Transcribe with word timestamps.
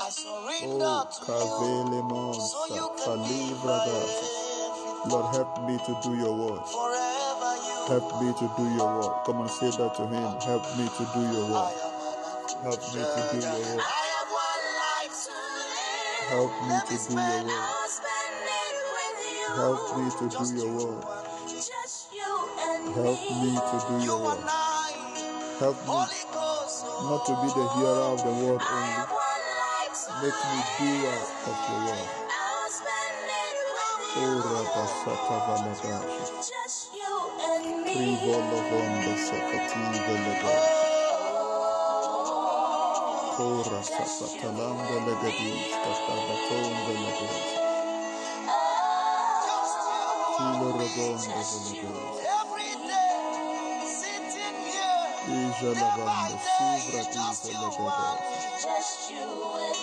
I 0.02 0.10
surrender 0.10 0.84
Oh, 0.84 1.06
to 1.06 1.22
you 2.26 2.40
so 2.40 2.66
you 2.74 2.86
can 2.98 3.18
be 3.22 3.54
Kalibra 3.54 3.78
my 3.78 3.86
Lord, 5.08 5.34
help 5.34 5.64
me 5.66 5.78
to 5.78 5.92
do 6.02 6.14
your 6.14 6.34
work. 6.36 6.66
Help 7.90 8.22
me 8.22 8.32
to 8.38 8.46
do 8.56 8.62
your 8.78 9.00
work. 9.00 9.24
Come 9.26 9.38
on, 9.42 9.48
say 9.50 9.66
that 9.70 9.94
to 9.96 10.06
him. 10.06 10.40
Help 10.46 10.62
me 10.78 10.86
to 10.86 11.04
do 11.12 11.20
your 11.34 11.50
work. 11.50 11.74
Help 12.62 12.80
me 12.94 13.02
to 13.02 13.20
do 13.34 13.38
your 13.42 13.58
work. 13.66 13.82
I 13.82 14.02
have 14.14 14.30
one 14.30 14.64
life 14.78 15.16
to 15.26 15.34
live. 15.58 16.30
Help 16.30 16.52
me 16.70 16.76
to 16.86 16.96
do 17.10 17.14
your 17.18 17.42
work. 17.44 17.66
I'll 17.66 17.90
spend 17.90 18.46
it 18.46 18.76
with 18.94 19.20
you. 19.34 19.46
Help 19.58 19.82
me 19.98 20.06
to 20.06 20.26
do 20.30 20.44
your 20.54 20.70
work. 21.02 21.26
and 21.26 21.46
me. 21.50 21.58
Just 21.58 22.14
you 22.14 22.32
and 22.62 22.94
Help 22.94 23.20
me 23.42 23.52
to 23.58 23.76
do 23.90 24.06
your 24.06 24.20
work. 24.22 24.38
Help 25.58 25.78
me 25.82 25.94
not 27.10 27.26
to 27.26 27.32
be 27.42 27.48
the 27.50 27.66
oh. 27.66 27.74
hearer 27.74 28.06
of 28.14 28.18
the 28.22 28.30
word 28.30 28.62
only. 28.62 28.94
have 28.94 29.10
one 29.10 29.44
life 29.66 29.98
to 30.06 30.12
Make 30.22 30.40
me 30.46 30.60
doer 30.78 31.18
of 31.50 31.58
your 31.66 31.80
word. 31.90 32.08
I'll 32.30 32.70
spend 32.70 33.26
it 33.26 33.56
Oh, 34.16 34.22
you. 34.22 34.42
Rabasata 34.46 35.36
Valadashi. 35.46 36.59
Just 37.92 37.98
you 37.98 38.06
and 38.06 38.38
me. 38.38 38.44
Trivolovonda 38.46 39.14
Sakativa 39.16 40.14
Ladashi. 40.24 40.86
Kora 43.36 43.82
Sapatalanda 43.82 44.96
Legadish. 45.06 45.70
Katabatonda 45.82 46.94
Legadish. 47.04 47.58
Tilo 50.36 50.68
Rabonda 50.78 51.42
Legadish. 51.42 52.26
Every 52.40 52.74
day, 52.88 53.84
sitting 53.86 54.60
here, 54.72 55.08
Ija 55.28 55.74
day 55.74 55.80
Lavanda 55.80 56.38
day, 56.38 56.44
Suvra 56.56 57.04
just 57.14 57.44
Diva 57.44 57.70
you 59.10 59.26
and 59.26 59.76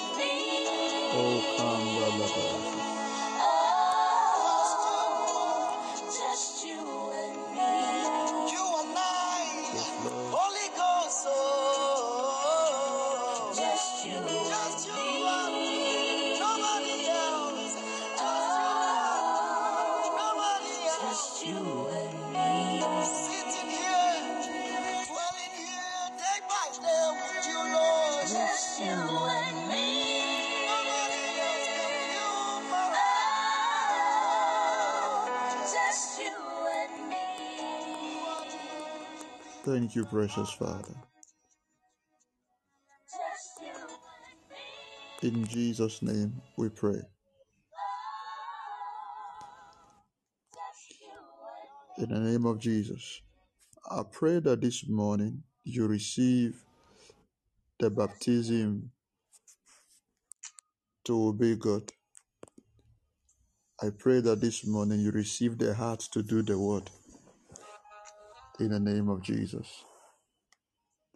Thank 39.87 39.95
you, 39.95 40.03
precious 40.03 40.51
Father. 40.51 40.95
In 45.23 45.47
Jesus' 45.47 46.01
name 46.01 46.41
we 46.57 46.67
pray. 46.67 46.99
In 51.99 52.09
the 52.09 52.19
name 52.19 52.45
of 52.45 52.59
Jesus. 52.59 53.21
I 53.89 54.01
pray 54.11 54.39
that 54.39 54.59
this 54.59 54.85
morning 54.89 55.43
you 55.63 55.87
receive 55.87 56.61
the 57.79 57.89
baptism 57.89 58.91
to 61.05 61.29
obey 61.29 61.55
God. 61.55 61.93
I 63.81 63.91
pray 63.97 64.19
that 64.19 64.41
this 64.41 64.67
morning 64.67 64.99
you 64.99 65.11
receive 65.11 65.57
the 65.57 65.73
heart 65.73 66.01
to 66.11 66.21
do 66.21 66.41
the 66.41 66.59
word. 66.59 66.89
In 68.59 68.69
the 68.69 68.79
name 68.79 69.09
of 69.09 69.21
Jesus. 69.21 69.85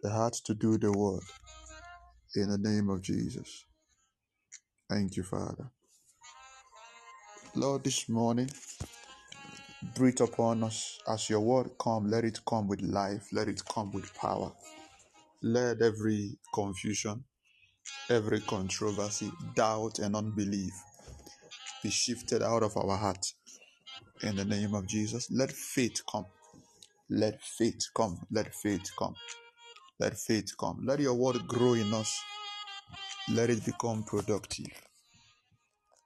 The 0.00 0.10
heart 0.10 0.34
to 0.44 0.54
do 0.54 0.78
the 0.78 0.92
word. 0.92 1.22
In 2.36 2.50
the 2.50 2.58
name 2.58 2.88
of 2.90 3.02
Jesus. 3.02 3.64
Thank 4.88 5.16
you, 5.16 5.24
Father. 5.24 5.70
Lord, 7.56 7.84
this 7.84 8.08
morning, 8.08 8.50
breathe 9.96 10.20
upon 10.20 10.62
us 10.62 11.00
as 11.08 11.28
your 11.30 11.40
word 11.40 11.72
come. 11.80 12.10
Let 12.10 12.24
it 12.24 12.40
come 12.46 12.68
with 12.68 12.80
life. 12.82 13.28
Let 13.32 13.48
it 13.48 13.62
come 13.68 13.90
with 13.92 14.14
power. 14.14 14.52
Let 15.42 15.82
every 15.82 16.38
confusion, 16.54 17.24
every 18.10 18.40
controversy, 18.40 19.32
doubt, 19.56 19.98
and 19.98 20.14
unbelief 20.14 20.74
be 21.82 21.90
shifted 21.90 22.42
out 22.42 22.62
of 22.62 22.76
our 22.76 22.96
heart. 22.96 23.26
In 24.22 24.36
the 24.36 24.44
name 24.44 24.74
of 24.74 24.86
Jesus, 24.86 25.28
let 25.32 25.52
faith 25.52 26.02
come. 26.10 26.26
Let 27.10 27.42
faith 27.42 27.82
come. 27.94 28.20
Let 28.30 28.54
faith 28.54 28.90
come. 28.98 29.14
Let 30.00 30.18
faith 30.18 30.56
come. 30.58 30.84
Let 30.86 31.00
your 31.00 31.14
word 31.14 31.46
grow 31.48 31.74
in 31.74 31.92
us. 31.94 32.20
Let 33.30 33.50
it 33.50 33.64
become 33.66 34.04
productive. 34.04 34.66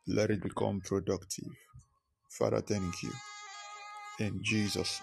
Let 0.08 0.30
it 0.30 0.42
become 0.42 0.80
productive. 0.82 1.52
Father, 2.30 2.60
thank 2.60 3.02
you. 3.02 3.12
In 4.20 4.40
Jesus' 4.42 5.02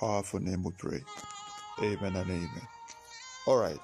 powerful 0.00 0.40
name 0.40 0.64
we 0.64 0.72
pray. 0.78 1.02
Amen 1.82 2.16
and 2.16 2.30
amen. 2.30 2.68
All 3.46 3.58
right. 3.58 3.78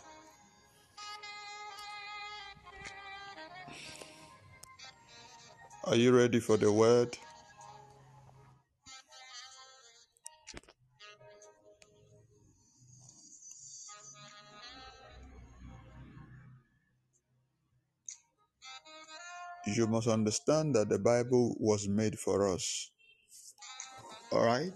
Are 5.85 5.97
you 5.97 6.17
ready 6.17 6.41
for 6.41 6.57
the 6.57 6.73
word? 6.73 7.19
You 19.77 19.87
must 19.87 20.09
understand 20.09 20.75
that 20.75 20.89
the 20.89 20.99
Bible 20.99 21.57
was 21.59 21.89
made 21.89 22.19
for 22.19 22.53
us. 22.53 22.91
All 24.33 24.45
right? 24.45 24.73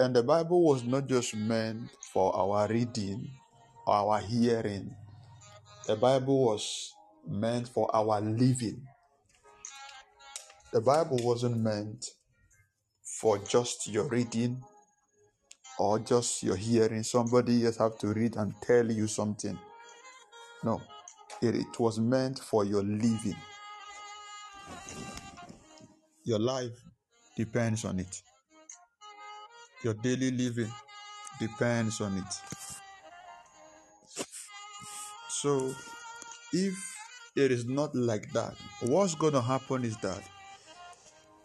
And 0.00 0.14
the 0.14 0.22
Bible 0.22 0.62
was 0.62 0.84
not 0.84 1.06
just 1.06 1.34
meant 1.34 1.90
for 2.12 2.34
our 2.34 2.68
reading 2.68 3.30
our 3.86 4.18
hearing, 4.18 4.94
the 5.86 5.96
Bible 5.96 6.44
was 6.44 6.92
meant 7.26 7.68
for 7.68 7.88
our 7.94 8.20
living. 8.20 8.82
The 10.72 10.80
Bible 10.80 11.18
wasn't 11.22 11.58
meant 11.58 12.06
for 13.20 13.38
just 13.38 13.86
your 13.88 14.08
reading 14.08 14.62
or 15.78 16.00
just 16.00 16.42
your 16.42 16.56
hearing. 16.56 17.04
Somebody 17.04 17.60
just 17.60 17.78
have 17.78 17.96
to 17.98 18.08
read 18.08 18.36
and 18.36 18.52
tell 18.60 18.90
you 18.90 19.06
something. 19.06 19.58
No, 20.64 20.82
it, 21.40 21.54
it 21.54 21.78
was 21.78 22.00
meant 22.00 22.40
for 22.40 22.64
your 22.64 22.82
living. 22.82 23.36
Your 26.26 26.40
life 26.40 26.78
depends 27.38 27.86
on 27.86 28.00
it. 28.00 28.22
Your 29.84 29.94
daily 29.94 30.30
living 30.32 30.72
depends 31.40 32.00
on 32.02 32.18
it. 32.18 32.34
So, 35.30 35.74
if 36.52 36.74
it 37.36 37.52
is 37.52 37.66
not 37.66 37.94
like 37.94 38.32
that, 38.32 38.54
what's 38.82 39.14
going 39.14 39.34
to 39.34 39.40
happen 39.42 39.84
is 39.84 39.96
that 39.98 40.22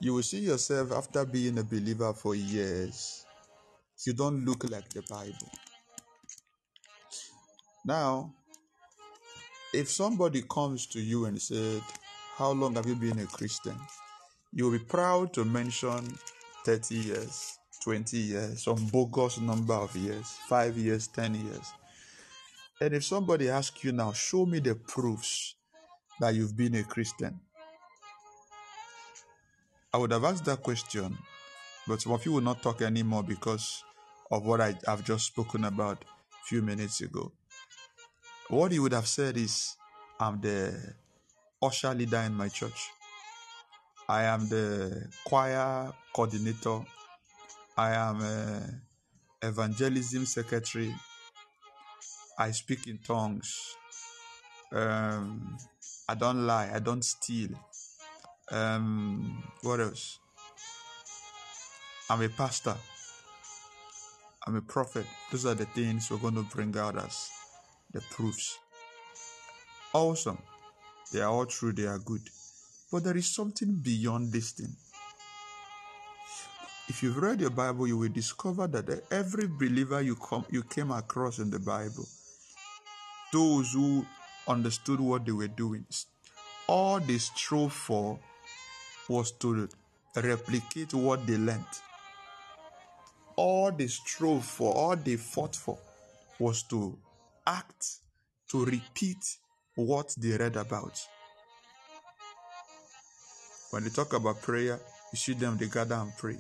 You 0.02 0.16
will 0.16 0.24
see 0.24 0.40
yourself 0.42 0.92
after 0.94 1.26
being 1.26 1.60
a 1.60 1.64
believer 1.64 2.14
for 2.14 2.36
years. 2.36 3.26
You 4.06 4.14
don't 4.14 4.46
look 4.46 4.70
like 4.70 4.90
the 4.90 5.04
Bible. 5.10 5.52
Now, 7.86 8.34
if 9.74 9.90
somebody 9.90 10.44
comes 10.44 10.88
to 10.88 11.02
you 11.02 11.26
and 11.26 11.42
said, 11.42 11.82
How 12.38 12.52
long 12.52 12.76
have 12.76 12.88
you 12.88 12.96
been 12.96 13.20
a 13.20 13.28
Christian? 13.28 13.76
You'll 14.54 14.72
be 14.72 14.80
proud 14.80 15.34
to 15.34 15.46
mention 15.46 16.18
30 16.66 16.96
years, 16.96 17.58
20 17.84 18.18
years, 18.18 18.64
some 18.64 18.86
bogus 18.88 19.40
number 19.40 19.74
of 19.74 19.96
years, 19.96 20.28
5 20.50 20.78
years, 20.78 21.08
10 21.08 21.36
years. 21.36 21.72
And 22.82 22.94
if 22.94 23.06
somebody 23.06 23.50
asks 23.50 23.84
you 23.84 23.94
now, 23.94 24.12
show 24.12 24.46
me 24.46 24.60
the 24.60 24.76
proofs 24.76 25.56
that 26.20 26.36
you've 26.36 26.58
been 26.58 26.76
a 26.76 26.84
Christian, 26.84 27.40
I 29.94 29.98
would 29.98 30.12
have 30.12 30.24
asked 30.24 30.46
that 30.46 30.64
question, 30.64 31.18
but 31.88 32.02
some 32.02 32.12
of 32.12 32.26
you 32.26 32.34
will 32.34 32.42
not 32.42 32.62
talk 32.62 32.82
anymore 32.82 33.24
because 33.24 33.84
of 34.32 34.46
what 34.46 34.62
I, 34.62 34.76
have 34.86 35.04
just 35.04 35.28
spoken 35.28 35.66
about 35.66 36.04
a 36.04 36.46
few 36.46 36.62
minutes 36.62 37.02
ago. 37.02 37.32
What 38.50 38.72
he 38.72 38.80
would 38.80 38.94
have 38.94 39.08
said 39.08 39.38
is, 39.38 39.78
I'm 40.20 40.42
the 40.42 40.94
usher 41.62 41.94
leader 41.94 42.20
in 42.20 42.34
my 42.34 42.50
church. 42.50 42.90
I 44.10 44.24
am 44.24 44.48
the 44.50 45.08
choir 45.26 45.92
coordinator. 46.14 46.82
I 47.78 47.94
am 47.94 48.22
a 48.22 48.62
evangelism 49.42 50.26
secretary. 50.26 50.94
I 52.38 52.52
speak 52.52 52.88
in 52.88 53.00
tongues. 53.00 53.76
Um, 54.74 55.58
I 56.10 56.16
don't 56.16 56.46
lie. 56.46 56.72
I 56.74 56.80
don't 56.80 57.04
steal. 57.04 57.50
Um, 58.52 59.44
what 59.62 59.80
else? 59.80 60.20
I'm 62.10 62.22
a 62.22 62.30
pastor. 62.30 62.76
I'm 64.46 64.56
a 64.56 64.62
prophet. 64.62 65.06
Those 65.32 65.46
are 65.46 65.54
the 65.54 65.66
things 65.66 66.10
we're 66.10 66.18
going 66.18 66.36
to 66.36 66.44
bring 66.44 66.76
out 66.78 66.98
as 66.98 67.30
the 67.94 68.02
proofs. 68.12 68.58
Awesome. 69.94 70.40
They 71.14 71.22
are 71.22 71.30
all 71.30 71.46
true, 71.46 71.74
they 71.74 71.86
are 71.86 72.00
good. 72.00 72.22
But 72.92 73.06
there 73.06 73.16
is 73.16 73.28
something 73.28 73.76
beyond 73.76 74.32
this 74.32 74.52
thing. 74.52 74.76
If 76.90 77.02
you've 77.02 77.18
read 77.18 77.40
your 77.40 77.52
Bible, 77.52 77.88
you 77.88 77.98
will 77.98 78.10
discover 78.10 78.68
that 78.68 79.04
every 79.12 79.48
believer 79.48 80.02
you 80.02 80.16
come 80.16 80.46
you 80.50 80.62
came 80.64 80.92
across 80.92 81.40
in 81.40 81.50
the 81.50 81.60
Bible, 81.60 82.06
those 83.32 83.72
who 83.72 84.06
understood 84.46 85.00
what 85.00 85.26
they 85.26 85.32
were 85.32 85.48
doing, 85.48 85.86
all 86.68 87.00
they 87.00 87.18
strove 87.18 87.72
for 87.72 88.20
was 89.08 89.32
to 89.32 89.70
replicate 90.16 90.94
what 90.94 91.26
they 91.26 91.38
learned. 91.38 91.64
All 93.38 93.72
they 93.72 93.88
strove 93.88 94.44
for, 94.44 94.74
all 94.74 94.98
they 94.98 95.16
fought 95.16 95.56
for, 95.56 95.78
was 96.40 96.64
to 96.64 96.98
act, 97.48 98.00
to 98.50 98.66
repeat 98.66 99.38
what 99.76 100.14
they 100.18 100.36
read 100.36 100.58
about. 100.58 101.00
When 103.72 103.86
they 103.86 103.90
talk 103.90 104.14
about 104.14 104.42
prayer, 104.42 104.80
you 105.12 105.18
see 105.18 105.34
them, 105.34 105.58
they 105.58 105.68
gather 105.68 105.96
and 105.96 106.12
pray. 106.18 106.38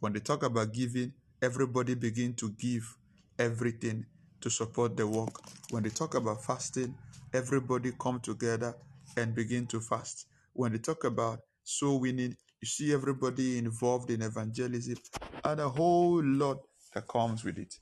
When 0.00 0.14
they 0.14 0.20
talk 0.20 0.42
about 0.42 0.72
giving, 0.72 1.12
everybody 1.42 1.94
begin 1.94 2.32
to 2.34 2.50
give 2.50 2.96
everything 3.38 4.06
to 4.40 4.48
support 4.50 4.96
the 4.96 5.06
work. 5.06 5.38
When 5.70 5.82
they 5.82 5.90
talk 5.90 6.14
about 6.14 6.42
fasting, 6.42 6.94
everybody 7.34 7.92
come 8.00 8.20
together 8.20 8.74
and 9.18 9.34
begin 9.34 9.66
to 9.66 9.80
fast. 9.80 10.26
When 10.54 10.72
they 10.72 10.78
talk 10.78 11.04
about 11.04 11.40
soul 11.62 12.00
winning, 12.00 12.36
you 12.60 12.66
see 12.66 12.92
everybody 12.94 13.58
involved 13.58 14.10
in 14.10 14.22
evangelism 14.22 14.96
and 15.44 15.60
a 15.60 15.68
whole 15.68 16.22
lot 16.24 16.58
that 16.94 17.06
comes 17.06 17.44
with 17.44 17.58
it. 17.58 17.74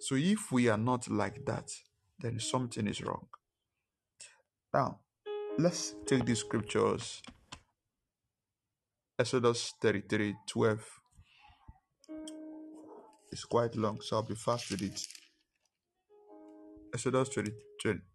So 0.00 0.14
if 0.14 0.50
we 0.50 0.68
are 0.68 0.78
not 0.78 1.10
like 1.10 1.44
that, 1.44 1.70
then 2.20 2.40
something 2.40 2.86
is 2.86 3.02
wrong. 3.02 3.26
Now, 4.72 5.00
let's 5.58 5.96
take 6.06 6.24
these 6.24 6.38
scriptures. 6.38 7.20
Exodus 9.18 9.74
33 9.82 10.36
12. 10.46 10.80
It's 13.32 13.44
quite 13.44 13.74
long, 13.76 14.00
so 14.00 14.16
I'll 14.16 14.22
be 14.22 14.36
fast 14.36 14.70
with 14.70 14.82
it. 14.82 15.06
Exodus 16.94 17.28
20, 17.30 17.52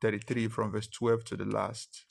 33 0.02 0.48
from 0.48 0.72
verse 0.72 0.88
12 0.88 1.24
to 1.26 1.36
the 1.36 1.46
last. 1.46 2.06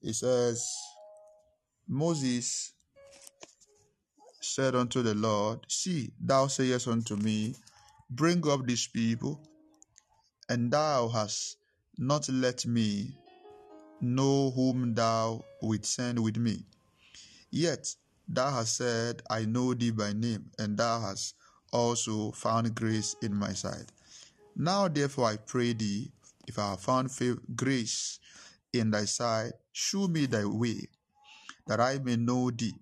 It 0.00 0.14
says, 0.14 0.66
Moses 1.86 2.72
said 4.40 4.74
unto 4.74 5.02
the 5.02 5.14
Lord, 5.14 5.60
See, 5.68 6.10
thou 6.18 6.48
sayest 6.48 6.88
unto 6.88 7.14
me, 7.14 7.54
Bring 8.10 8.46
up 8.48 8.66
these 8.66 8.88
people, 8.88 9.40
and 10.48 10.70
thou 10.70 11.08
hast 11.08 11.56
not 11.98 12.28
let 12.28 12.66
me 12.66 13.16
know 14.00 14.50
whom 14.50 14.94
thou 14.94 15.44
wilt 15.60 15.84
send 15.84 16.18
with 16.18 16.36
me. 16.36 16.64
Yet 17.50 17.94
thou 18.28 18.50
hast 18.50 18.76
said, 18.76 19.22
I 19.30 19.44
know 19.44 19.74
thee 19.74 19.90
by 19.90 20.12
name, 20.12 20.50
and 20.58 20.76
thou 20.76 21.00
hast 21.00 21.34
also 21.72 22.32
found 22.32 22.74
grace 22.74 23.14
in 23.22 23.34
my 23.34 23.52
sight. 23.52 23.90
Now 24.56 24.88
therefore 24.88 25.26
I 25.26 25.36
pray 25.36 25.72
thee, 25.72 26.10
if 26.46 26.58
I 26.58 26.70
have 26.70 26.80
found 26.80 27.10
grace 27.54 28.18
in 28.72 28.90
thy 28.90 29.04
sight, 29.04 29.52
shew 29.72 30.08
me 30.08 30.26
thy 30.26 30.44
way, 30.44 30.88
that 31.66 31.80
I 31.80 31.98
may 31.98 32.16
know 32.16 32.50
thee, 32.50 32.74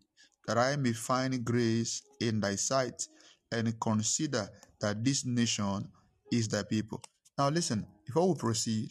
that 0.47 0.57
I 0.59 0.77
may 0.77 0.93
find 0.93 1.45
grace 1.45 2.03
in 2.21 2.41
thy 2.41 2.55
sight, 2.55 3.07
and 3.53 3.79
consider 3.81 4.49
that 4.81 5.05
this 5.05 5.25
nation 5.27 5.89
is 6.33 6.49
thy 6.49 6.63
people. 6.63 7.03
Now, 7.41 7.49
listen, 7.49 7.87
before 8.05 8.29
we 8.29 8.35
proceed, 8.35 8.91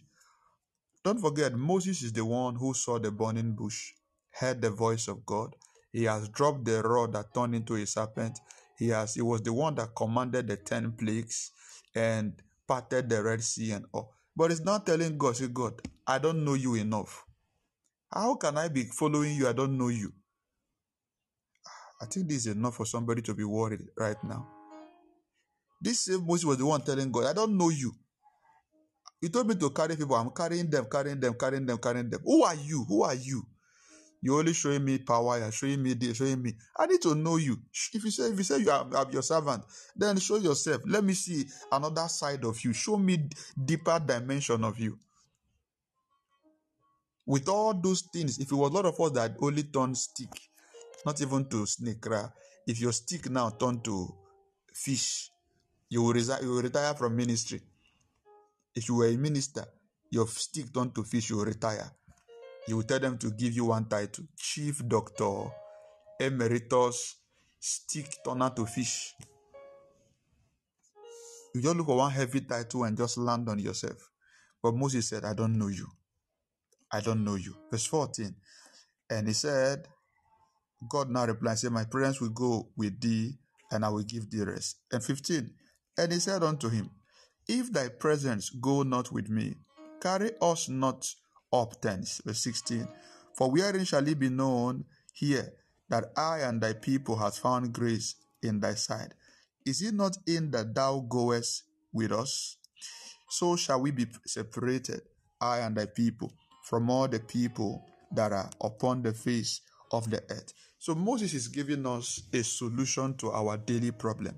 don't 1.03 1.21
forget 1.21 1.53
Moses 1.53 2.01
is 2.01 2.13
the 2.13 2.25
one 2.25 2.55
who 2.55 2.73
saw 2.73 2.97
the 2.97 3.11
burning 3.11 3.53
bush, 3.53 3.91
heard 4.31 4.59
the 4.59 4.71
voice 4.71 5.07
of 5.07 5.23
God. 5.23 5.55
He 5.91 6.05
has 6.05 6.29
dropped 6.29 6.65
the 6.65 6.81
rod 6.81 7.13
that 7.13 7.31
turned 7.31 7.53
into 7.53 7.75
a 7.75 7.85
serpent. 7.85 8.39
He 8.79 8.87
has 8.87 9.13
he 9.13 9.21
was 9.21 9.43
the 9.43 9.53
one 9.53 9.75
that 9.75 9.95
commanded 9.95 10.47
the 10.47 10.57
ten 10.57 10.93
plagues 10.93 11.51
and 11.93 12.41
parted 12.67 13.07
the 13.07 13.21
Red 13.21 13.43
Sea 13.43 13.73
and 13.73 13.85
all. 13.93 14.15
But 14.35 14.49
it's 14.49 14.61
not 14.61 14.83
telling 14.83 15.19
God, 15.19 15.35
say, 15.35 15.47
God, 15.47 15.79
I 16.07 16.17
don't 16.17 16.43
know 16.43 16.55
you 16.55 16.73
enough. 16.73 17.23
How 18.11 18.33
can 18.33 18.57
I 18.57 18.69
be 18.69 18.85
following 18.85 19.35
you? 19.35 19.47
I 19.47 19.53
don't 19.53 19.77
know 19.77 19.89
you. 19.89 20.11
I 22.01 22.07
think 22.07 22.27
this 22.27 22.47
is 22.47 22.55
enough 22.55 22.77
for 22.77 22.87
somebody 22.87 23.21
to 23.21 23.35
be 23.35 23.43
worried 23.43 23.83
right 23.95 24.17
now. 24.23 24.47
This 25.79 25.99
same 25.99 26.25
Moses 26.25 26.45
was 26.45 26.57
the 26.57 26.65
one 26.65 26.81
telling 26.81 27.11
God, 27.11 27.27
I 27.27 27.33
don't 27.33 27.55
know 27.55 27.69
you. 27.69 27.93
You 29.21 29.29
told 29.29 29.47
me 29.47 29.55
to 29.55 29.69
carry 29.71 29.95
people. 29.95 30.15
I'm 30.15 30.31
carrying 30.31 30.69
them, 30.69 30.85
carrying 30.91 31.19
them, 31.19 31.33
carrying 31.33 31.65
them, 31.65 31.77
carrying 31.77 32.09
them. 32.09 32.21
Who 32.23 32.43
are 32.43 32.55
you? 32.55 32.85
Who 32.85 33.03
are 33.03 33.15
you? 33.15 33.43
You're 34.21 34.39
only 34.39 34.53
showing 34.53 34.83
me 34.83 34.97
power. 34.99 35.39
You're 35.39 35.51
showing 35.51 35.81
me 35.81 35.93
this, 35.93 36.17
showing 36.17 36.41
me. 36.41 36.53
I 36.77 36.85
need 36.87 37.01
to 37.03 37.15
know 37.15 37.37
you. 37.37 37.57
If 37.93 38.03
you 38.03 38.11
say, 38.11 38.23
if 38.23 38.37
you 38.37 38.43
say 38.43 38.59
you 38.59 38.71
are, 38.71 38.87
are 38.95 39.07
your 39.11 39.21
servant, 39.23 39.63
then 39.95 40.17
show 40.19 40.37
yourself. 40.37 40.81
Let 40.85 41.03
me 41.03 41.13
see 41.13 41.45
another 41.71 42.07
side 42.07 42.43
of 42.45 42.63
you. 42.63 42.73
Show 42.73 42.97
me 42.97 43.29
deeper 43.63 43.99
dimension 44.05 44.63
of 44.63 44.79
you. 44.79 44.97
With 47.25 47.47
all 47.47 47.73
those 47.73 48.01
things, 48.01 48.39
if 48.39 48.51
it 48.51 48.55
was 48.55 48.71
a 48.71 48.73
lot 48.73 48.85
of 48.85 48.99
us 48.99 49.11
that 49.11 49.35
only 49.41 49.63
turn 49.63 49.95
stick, 49.95 50.49
not 51.05 51.21
even 51.21 51.47
to 51.49 51.65
snake, 51.65 52.05
if 52.67 52.81
your 52.81 52.91
stick 52.91 53.29
now 53.29 53.49
turn 53.51 53.81
to 53.81 54.13
fish, 54.73 55.29
you 55.89 56.01
will, 56.01 56.13
resi- 56.13 56.41
you 56.41 56.49
will 56.49 56.61
retire 56.61 56.93
from 56.95 57.15
ministry. 57.15 57.61
If 58.79 58.87
you 58.87 58.95
were 58.95 59.07
a 59.07 59.17
minister, 59.17 59.65
your 60.09 60.25
stick 60.29 60.73
turned 60.73 60.95
to 60.95 61.03
fish, 61.03 61.31
you 61.31 61.43
retire. 61.43 61.91
You 62.65 62.77
will 62.77 62.83
tell 62.83 62.99
them 62.99 63.17
to 63.17 63.29
give 63.31 63.51
you 63.51 63.65
one 63.65 63.89
title 63.89 64.23
Chief 64.37 64.87
Doctor 64.87 65.51
Emeritus 66.17 67.17
Stick 67.59 68.07
Turner 68.23 68.51
to 68.55 68.65
Fish. 68.65 69.15
You 71.53 71.61
just 71.61 71.75
look 71.75 71.87
for 71.87 71.97
one 71.97 72.09
heavy 72.09 72.39
title 72.39 72.85
and 72.85 72.95
just 72.95 73.17
land 73.17 73.49
on 73.49 73.59
yourself. 73.59 73.97
But 74.63 74.75
Moses 74.75 75.09
said, 75.09 75.25
I 75.25 75.33
don't 75.33 75.57
know 75.57 75.67
you. 75.67 75.87
I 76.89 77.01
don't 77.01 77.25
know 77.25 77.35
you. 77.35 77.53
Verse 77.69 77.85
14. 77.85 78.33
And 79.09 79.27
he 79.27 79.33
said, 79.33 79.89
God 80.89 81.09
now 81.09 81.25
replied, 81.25 81.59
say, 81.59 81.67
My 81.67 81.83
presence 81.83 82.21
will 82.21 82.29
go 82.29 82.69
with 82.77 83.01
thee, 83.01 83.39
and 83.71 83.83
I 83.83 83.89
will 83.89 84.03
give 84.03 84.31
thee 84.31 84.43
rest. 84.43 84.77
And 84.89 85.03
15. 85.03 85.51
And 85.97 86.13
he 86.13 86.19
said 86.19 86.43
unto 86.43 86.69
him, 86.69 86.89
If 87.51 87.73
thy 87.73 87.89
presence 87.89 88.51
go 88.51 88.83
not 88.83 89.11
with 89.11 89.27
me, 89.27 89.55
carry 89.99 90.33
us 90.39 90.69
not 90.69 91.11
up 91.51 91.81
thence. 91.81 92.21
Verse 92.23 92.43
16. 92.43 92.87
For 93.35 93.49
wherein 93.49 93.85
shall 93.85 94.07
it 94.07 94.19
be 94.19 94.29
known 94.29 94.85
here 95.13 95.51
that 95.89 96.11
I 96.15 96.41
and 96.41 96.61
thy 96.61 96.73
people 96.73 97.15
have 97.15 97.35
found 97.35 97.73
grace 97.73 98.13
in 98.43 98.59
thy 98.59 98.75
sight? 98.75 99.15
Is 99.65 99.81
it 99.81 99.95
not 99.95 100.15
in 100.27 100.51
that 100.51 100.75
thou 100.75 100.99
goest 100.99 101.63
with 101.91 102.11
us? 102.11 102.57
So 103.31 103.55
shall 103.55 103.81
we 103.81 103.89
be 103.89 104.05
separated, 104.27 105.01
I 105.41 105.61
and 105.61 105.75
thy 105.75 105.87
people 105.87 106.31
from 106.65 106.91
all 106.91 107.07
the 107.07 107.19
people 107.19 107.83
that 108.11 108.31
are 108.31 108.51
upon 108.61 109.01
the 109.01 109.13
face 109.13 109.61
of 109.91 110.07
the 110.11 110.21
earth. 110.29 110.53
So 110.77 110.93
Moses 110.93 111.33
is 111.33 111.47
giving 111.47 111.87
us 111.87 112.21
a 112.31 112.43
solution 112.43 113.15
to 113.15 113.31
our 113.31 113.57
daily 113.57 113.89
problem. 113.89 114.35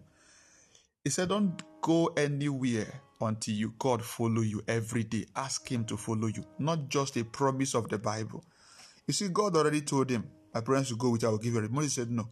He 1.03 1.09
said, 1.09 1.29
Don't 1.29 1.61
go 1.81 2.07
anywhere 2.17 3.01
until 3.19 3.53
you 3.53 3.73
God 3.79 4.03
follow 4.03 4.41
you 4.41 4.61
every 4.67 5.03
day. 5.03 5.25
Ask 5.35 5.67
him 5.67 5.85
to 5.85 5.97
follow 5.97 6.27
you, 6.27 6.45
not 6.59 6.89
just 6.89 7.17
a 7.17 7.23
promise 7.23 7.73
of 7.75 7.89
the 7.89 7.97
Bible. 7.97 8.43
You 9.07 9.13
see, 9.13 9.29
God 9.29 9.55
already 9.55 9.81
told 9.81 10.09
him, 10.09 10.29
My 10.53 10.61
parents 10.61 10.91
will 10.91 10.97
go 10.97 11.09
with 11.09 11.23
you, 11.23 11.27
I 11.27 11.31
will 11.31 11.37
give 11.39 11.55
you. 11.55 11.67
Moses 11.69 11.93
said, 11.93 12.11
No, 12.11 12.29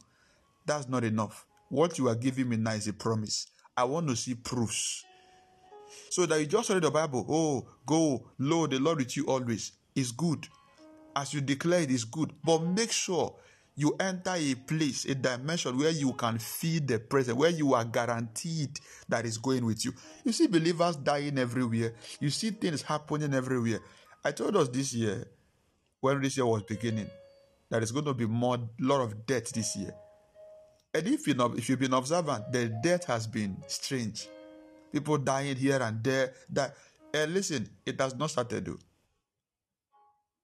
that's 0.65 0.87
not 0.87 1.03
enough. 1.03 1.45
What 1.69 1.97
you 1.97 2.09
are 2.09 2.15
giving 2.15 2.49
me 2.49 2.57
now 2.57 2.71
is 2.71 2.87
a 2.87 2.93
promise. 2.93 3.47
I 3.75 3.83
want 3.85 4.07
to 4.09 4.15
see 4.15 4.35
proofs. 4.35 5.05
So 6.11 6.25
that 6.27 6.39
you 6.39 6.45
just 6.45 6.69
read 6.69 6.83
the 6.83 6.91
Bible, 6.91 7.25
oh, 7.27 7.67
go, 7.85 8.23
lo, 8.37 8.67
the 8.67 8.79
Lord 8.79 8.99
with 8.99 9.17
you 9.17 9.25
always 9.25 9.71
is 9.95 10.11
good. 10.11 10.47
As 11.15 11.33
you 11.33 11.41
declare 11.41 11.81
it 11.81 11.91
is 11.91 12.03
good. 12.05 12.33
But 12.43 12.59
make 12.59 12.91
sure 12.91 13.35
you 13.79 13.95
enter 13.97 14.33
a 14.35 14.55
place, 14.55 15.05
a 15.05 15.15
dimension 15.15 15.77
where 15.77 15.89
you 15.89 16.11
can 16.11 16.37
feel 16.37 16.81
the 16.85 16.99
presence, 16.99 17.37
where 17.37 17.49
you 17.49 17.73
are 17.73 17.85
guaranteed 17.85 18.77
that 19.07 19.25
is 19.25 19.37
going 19.37 19.65
with 19.65 19.85
you. 19.85 19.93
You 20.25 20.33
see 20.33 20.47
believers 20.47 20.97
dying 20.97 21.37
everywhere. 21.37 21.93
You 22.19 22.29
see 22.29 22.49
things 22.49 22.81
happening 22.81 23.33
everywhere. 23.33 23.79
I 24.25 24.31
told 24.31 24.57
us 24.57 24.67
this 24.67 24.93
year, 24.93 25.25
when 26.01 26.21
this 26.21 26.35
year 26.35 26.45
was 26.45 26.63
beginning, 26.63 27.09
that 27.69 27.81
it's 27.81 27.91
going 27.91 28.03
to 28.03 28.13
be 28.13 28.25
more 28.25 28.57
lot 28.81 28.99
of 28.99 29.25
death 29.25 29.53
this 29.53 29.77
year. 29.77 29.93
And 30.93 31.07
if 31.07 31.25
you 31.25 31.35
know, 31.35 31.53
if 31.55 31.69
you've 31.69 31.79
been 31.79 31.93
observant, 31.93 32.51
the 32.51 32.67
death 32.83 33.05
has 33.05 33.27
been 33.27 33.63
strange. 33.67 34.27
People 34.91 35.19
dying 35.19 35.55
here 35.55 35.81
and 35.81 36.03
there. 36.03 36.33
That 36.49 36.75
and 37.13 37.33
listen, 37.33 37.69
it 37.85 38.01
has 38.01 38.13
not 38.13 38.31
started 38.31 38.65
though. 38.65 38.79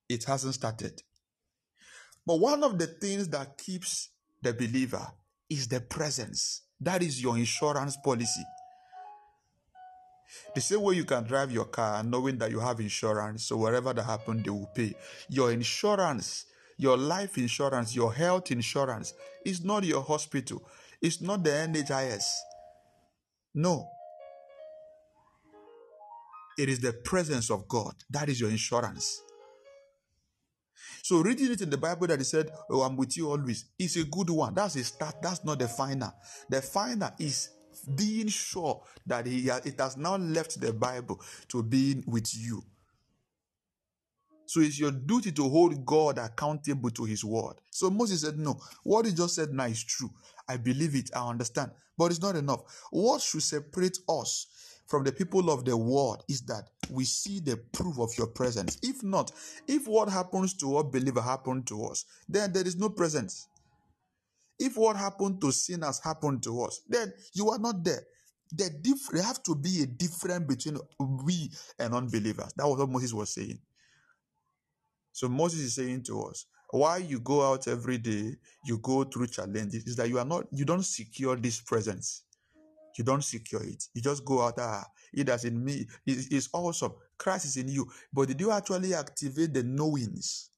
It 0.07 0.23
hasn't 0.23 0.53
started. 0.53 1.03
But 2.25 2.39
one 2.39 2.63
of 2.63 2.79
the 2.79 2.87
things 2.87 3.29
that 3.29 3.57
keeps 3.57 4.09
the 4.41 4.53
believer 4.53 5.05
is 5.49 5.67
the 5.67 5.81
presence. 5.81 6.63
That 6.81 7.03
is 7.03 7.21
your 7.21 7.37
insurance 7.37 7.97
policy. 8.03 8.43
The 10.53 10.61
same 10.61 10.81
way 10.81 10.95
you 10.95 11.05
can 11.05 11.23
drive 11.23 11.51
your 11.51 11.65
car 11.65 12.03
knowing 12.03 12.37
that 12.39 12.51
you 12.51 12.59
have 12.59 12.79
insurance, 12.79 13.45
so 13.45 13.57
wherever 13.57 13.93
that 13.93 14.03
happens, 14.03 14.43
they 14.43 14.49
will 14.49 14.69
pay. 14.75 14.93
Your 15.29 15.51
insurance, 15.51 16.45
your 16.77 16.97
life 16.97 17.37
insurance, 17.37 17.95
your 17.95 18.13
health 18.13 18.51
insurance 18.51 19.13
is 19.45 19.63
not 19.63 19.83
your 19.83 20.01
hospital, 20.01 20.67
it's 21.01 21.21
not 21.21 21.43
the 21.43 21.51
NHIS. 21.51 22.25
No. 23.53 23.89
It 26.57 26.69
is 26.69 26.79
the 26.79 26.93
presence 26.93 27.51
of 27.51 27.67
God. 27.67 27.93
That 28.09 28.29
is 28.29 28.39
your 28.39 28.49
insurance. 28.49 29.21
So 31.05 31.21
reading 31.21 31.51
it 31.51 31.61
in 31.61 31.69
the 31.69 31.77
Bible 31.77 32.07
that 32.07 32.17
he 32.17 32.25
said, 32.25 32.49
Oh, 32.67 32.81
I'm 32.81 32.97
with 32.97 33.15
you 33.15 33.29
always, 33.29 33.65
is 33.77 33.95
a 33.95 34.05
good 34.05 34.31
one. 34.31 34.55
That's 34.55 34.75
a 34.75 34.83
start. 34.83 35.21
That's 35.21 35.45
not 35.45 35.59
the 35.59 35.67
final. 35.67 36.11
The 36.49 36.63
final 36.63 37.11
is 37.19 37.51
being 37.95 38.27
sure 38.27 38.81
that 39.05 39.27
he 39.27 39.47
it 39.47 39.79
has 39.79 39.97
now 39.97 40.17
left 40.17 40.59
the 40.59 40.73
Bible 40.73 41.21
to 41.49 41.61
being 41.61 42.03
with 42.07 42.35
you. 42.35 42.63
So 44.47 44.61
it's 44.61 44.79
your 44.79 44.89
duty 44.89 45.31
to 45.33 45.47
hold 45.47 45.85
God 45.85 46.17
accountable 46.17 46.89
to 46.89 47.03
his 47.03 47.23
word. 47.23 47.57
So 47.69 47.91
Moses 47.91 48.21
said, 48.21 48.39
No, 48.39 48.59
what 48.83 49.05
he 49.05 49.13
just 49.13 49.35
said 49.35 49.53
now 49.53 49.65
is 49.65 49.83
true. 49.83 50.09
I 50.49 50.57
believe 50.57 50.95
it, 50.95 51.11
I 51.15 51.29
understand. 51.29 51.69
But 51.95 52.09
it's 52.09 52.21
not 52.21 52.35
enough. 52.35 52.61
What 52.89 53.21
should 53.21 53.43
separate 53.43 53.99
us 54.09 54.47
from 54.87 55.03
the 55.03 55.11
people 55.11 55.49
of 55.49 55.65
the 55.65 55.75
world 55.75 56.23
is 56.29 56.41
that 56.43 56.69
we 56.89 57.05
see 57.05 57.39
the 57.39 57.57
proof 57.73 57.99
of 57.99 58.11
your 58.17 58.27
presence. 58.27 58.77
If 58.83 59.03
not, 59.03 59.31
if 59.67 59.87
what 59.87 60.09
happens 60.09 60.53
to 60.57 60.77
a 60.77 60.83
believer 60.83 61.21
happened 61.21 61.67
to 61.67 61.85
us, 61.85 62.05
then 62.29 62.53
there 62.53 62.65
is 62.65 62.75
no 62.77 62.89
presence. 62.89 63.47
If 64.59 64.77
what 64.77 64.95
happened 64.95 65.41
to 65.41 65.51
sinners 65.51 65.99
happened 66.03 66.43
to 66.43 66.61
us, 66.63 66.81
then 66.87 67.13
you 67.33 67.49
are 67.49 67.59
not 67.59 67.83
there. 67.83 68.03
The 68.53 68.69
diff- 68.69 69.09
there 69.11 69.23
have 69.23 69.43
to 69.43 69.55
be 69.55 69.83
a 69.83 69.87
difference 69.87 70.45
between 70.47 70.77
we 70.99 71.51
and 71.79 71.93
unbelievers. 71.93 72.53
That 72.55 72.67
was 72.67 72.79
what 72.79 72.89
Moses 72.89 73.13
was 73.13 73.33
saying. 73.33 73.59
So 75.13 75.29
Moses 75.29 75.61
is 75.61 75.75
saying 75.75 76.03
to 76.05 76.23
us, 76.23 76.45
why 76.71 76.97
you 76.97 77.21
go 77.21 77.41
out 77.53 77.67
every 77.69 77.97
day, 77.99 78.35
you 78.65 78.79
go 78.79 79.05
through 79.05 79.27
challenges, 79.27 79.85
is 79.85 79.95
that 79.97 80.09
you 80.09 80.19
are 80.19 80.25
not, 80.25 80.47
you 80.51 80.65
don't 80.65 80.85
secure 80.85 81.37
this 81.37 81.61
presence. 81.61 82.24
You 82.97 83.03
don't 83.03 83.23
secure 83.23 83.63
it. 83.63 83.83
You 83.93 84.01
just 84.01 84.25
go 84.25 84.41
out, 84.41 84.55
ah, 84.59 84.85
it 85.13 85.29
is 85.29 85.45
in 85.45 85.63
me. 85.63 85.87
It's, 86.05 86.27
it's 86.27 86.49
awesome. 86.53 86.93
Christ 87.17 87.45
is 87.45 87.57
in 87.57 87.67
you. 87.67 87.89
But 88.13 88.27
did 88.27 88.41
you 88.41 88.51
actually 88.51 88.93
activate 88.93 89.53
the 89.53 89.63
knowings? 89.63 90.49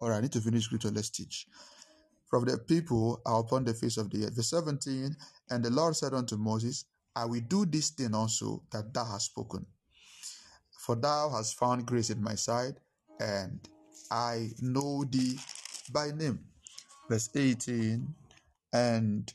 All 0.00 0.10
right, 0.10 0.18
I 0.18 0.20
need 0.22 0.32
to 0.32 0.40
finish 0.40 0.64
scripture. 0.64 0.90
Let's 0.90 1.10
teach. 1.10 1.46
From 2.28 2.44
the 2.44 2.58
people 2.58 3.20
are 3.26 3.40
upon 3.40 3.64
the 3.64 3.74
face 3.74 3.96
of 3.96 4.10
the 4.10 4.24
earth. 4.24 4.36
Verse 4.36 4.50
17, 4.50 5.16
and 5.50 5.64
the 5.64 5.70
Lord 5.70 5.96
said 5.96 6.14
unto 6.14 6.36
Moses, 6.36 6.84
I 7.16 7.24
will 7.24 7.40
do 7.40 7.66
this 7.66 7.90
thing 7.90 8.14
also 8.14 8.62
that 8.72 8.94
thou 8.94 9.04
hast 9.04 9.26
spoken. 9.26 9.66
For 10.78 10.94
thou 10.94 11.28
hast 11.30 11.58
found 11.58 11.86
grace 11.86 12.10
in 12.10 12.22
my 12.22 12.36
sight, 12.36 12.74
and 13.18 13.60
I 14.10 14.50
know 14.60 15.04
thee 15.04 15.38
by 15.92 16.12
name. 16.12 16.40
Verse 17.08 17.28
18, 17.34 18.14
and 18.72 19.34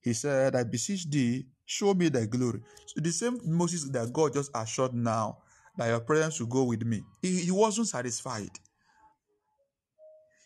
he 0.00 0.12
said, 0.12 0.56
I 0.56 0.64
beseech 0.64 1.08
thee, 1.10 1.46
show 1.66 1.94
me 1.94 2.08
thy 2.08 2.26
glory. 2.26 2.60
So 2.86 3.00
the 3.00 3.12
same 3.12 3.38
Moses 3.44 3.84
that 3.90 4.12
God 4.12 4.34
just 4.34 4.50
assured 4.54 4.94
now 4.94 5.38
that 5.76 5.88
your 5.88 6.00
presence 6.00 6.40
will 6.40 6.46
go 6.48 6.64
with 6.64 6.84
me. 6.84 7.02
He, 7.22 7.40
he 7.42 7.50
wasn't 7.50 7.88
satisfied. 7.88 8.50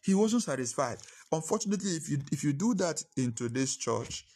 He 0.05 0.15
wasn't 0.15 0.43
satisfied. 0.43 0.99
Unfortunately, 1.33 1.91
if 1.93 2.11
you 2.11 2.19
if 2.31 2.45
you 2.45 2.53
do 2.53 2.75
that 2.75 3.03
in 3.17 3.33
today's 3.33 3.77
church, 3.77 4.27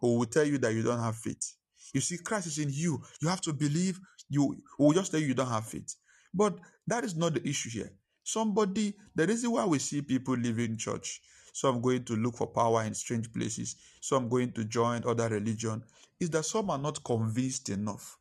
we 0.00 0.08
will 0.16 0.24
tell 0.26 0.44
you 0.44 0.58
that 0.58 0.72
you 0.72 0.82
don't 0.82 1.00
have 1.00 1.16
faith. 1.16 1.54
You 1.92 2.00
see, 2.00 2.18
Christ 2.18 2.46
is 2.46 2.58
in 2.58 2.70
you. 2.70 3.02
You 3.20 3.28
have 3.28 3.40
to 3.42 3.52
believe. 3.52 4.00
You 4.28 4.56
will 4.78 4.92
just 4.92 5.10
tell 5.10 5.20
you 5.20 5.26
you 5.26 5.34
don't 5.34 5.50
have 5.50 5.66
faith. 5.66 5.94
But 6.32 6.58
that 6.86 7.04
is 7.04 7.14
not 7.16 7.34
the 7.34 7.48
issue 7.48 7.70
here. 7.70 7.92
Somebody, 8.24 8.94
the 9.14 9.26
reason 9.26 9.52
why 9.52 9.64
we 9.66 9.78
see 9.78 10.02
people 10.02 10.34
leaving 10.34 10.76
church, 10.76 11.20
some 11.56 11.80
going 11.80 12.04
to 12.04 12.14
look 12.16 12.36
for 12.36 12.46
power 12.48 12.82
in 12.82 12.92
strange 12.92 13.32
places, 13.32 13.76
some 14.02 14.28
going 14.28 14.52
to 14.52 14.62
join 14.62 15.02
other 15.06 15.30
religion, 15.30 15.82
is 16.20 16.28
that 16.28 16.44
some 16.44 16.68
are 16.68 16.76
not 16.76 17.02
convinced 17.02 17.70
enough 17.70 18.18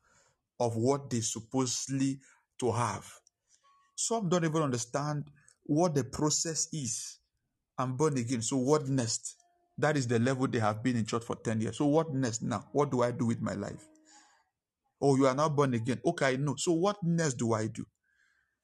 of 0.58 0.77
what 0.77 1.10
they 1.10 1.20
supposedly 1.20 2.18
to 2.58 2.72
have. 2.72 3.06
Some 3.94 4.30
don't 4.30 4.46
even 4.46 4.62
understand 4.62 5.25
what 5.65 5.96
the 5.96 6.06
process 6.06 6.70
is. 6.72 7.20
I'm 7.77 7.98
born 7.98 8.18
again. 8.18 8.42
So 8.42 8.56
what 8.56 8.88
next? 8.88 9.36
That 9.77 9.98
is 9.98 10.08
the 10.08 10.18
level 10.18 10.48
they 10.48 10.60
have 10.60 10.82
been 10.82 10.96
in 10.96 11.06
church 11.06 11.25
for 11.25 11.36
10 11.36 11.60
years. 11.60 11.77
So 11.77 11.88
what 11.88 12.13
next 12.13 12.42
now? 12.42 12.65
What 12.72 12.89
do 12.89 13.01
I 13.01 13.12
do 13.12 13.25
with 13.25 13.42
my 13.42 13.56
life? 13.56 13.86
Oh, 15.01 15.18
you 15.18 15.27
are 15.27 15.36
now 15.36 15.50
born 15.50 15.74
again. 15.74 16.00
Okay, 16.06 16.25
I 16.27 16.36
know. 16.38 16.56
So 16.58 16.72
what 16.72 17.04
next 17.04 17.34
do 17.34 17.51
I 17.51 17.68
do? 17.68 17.86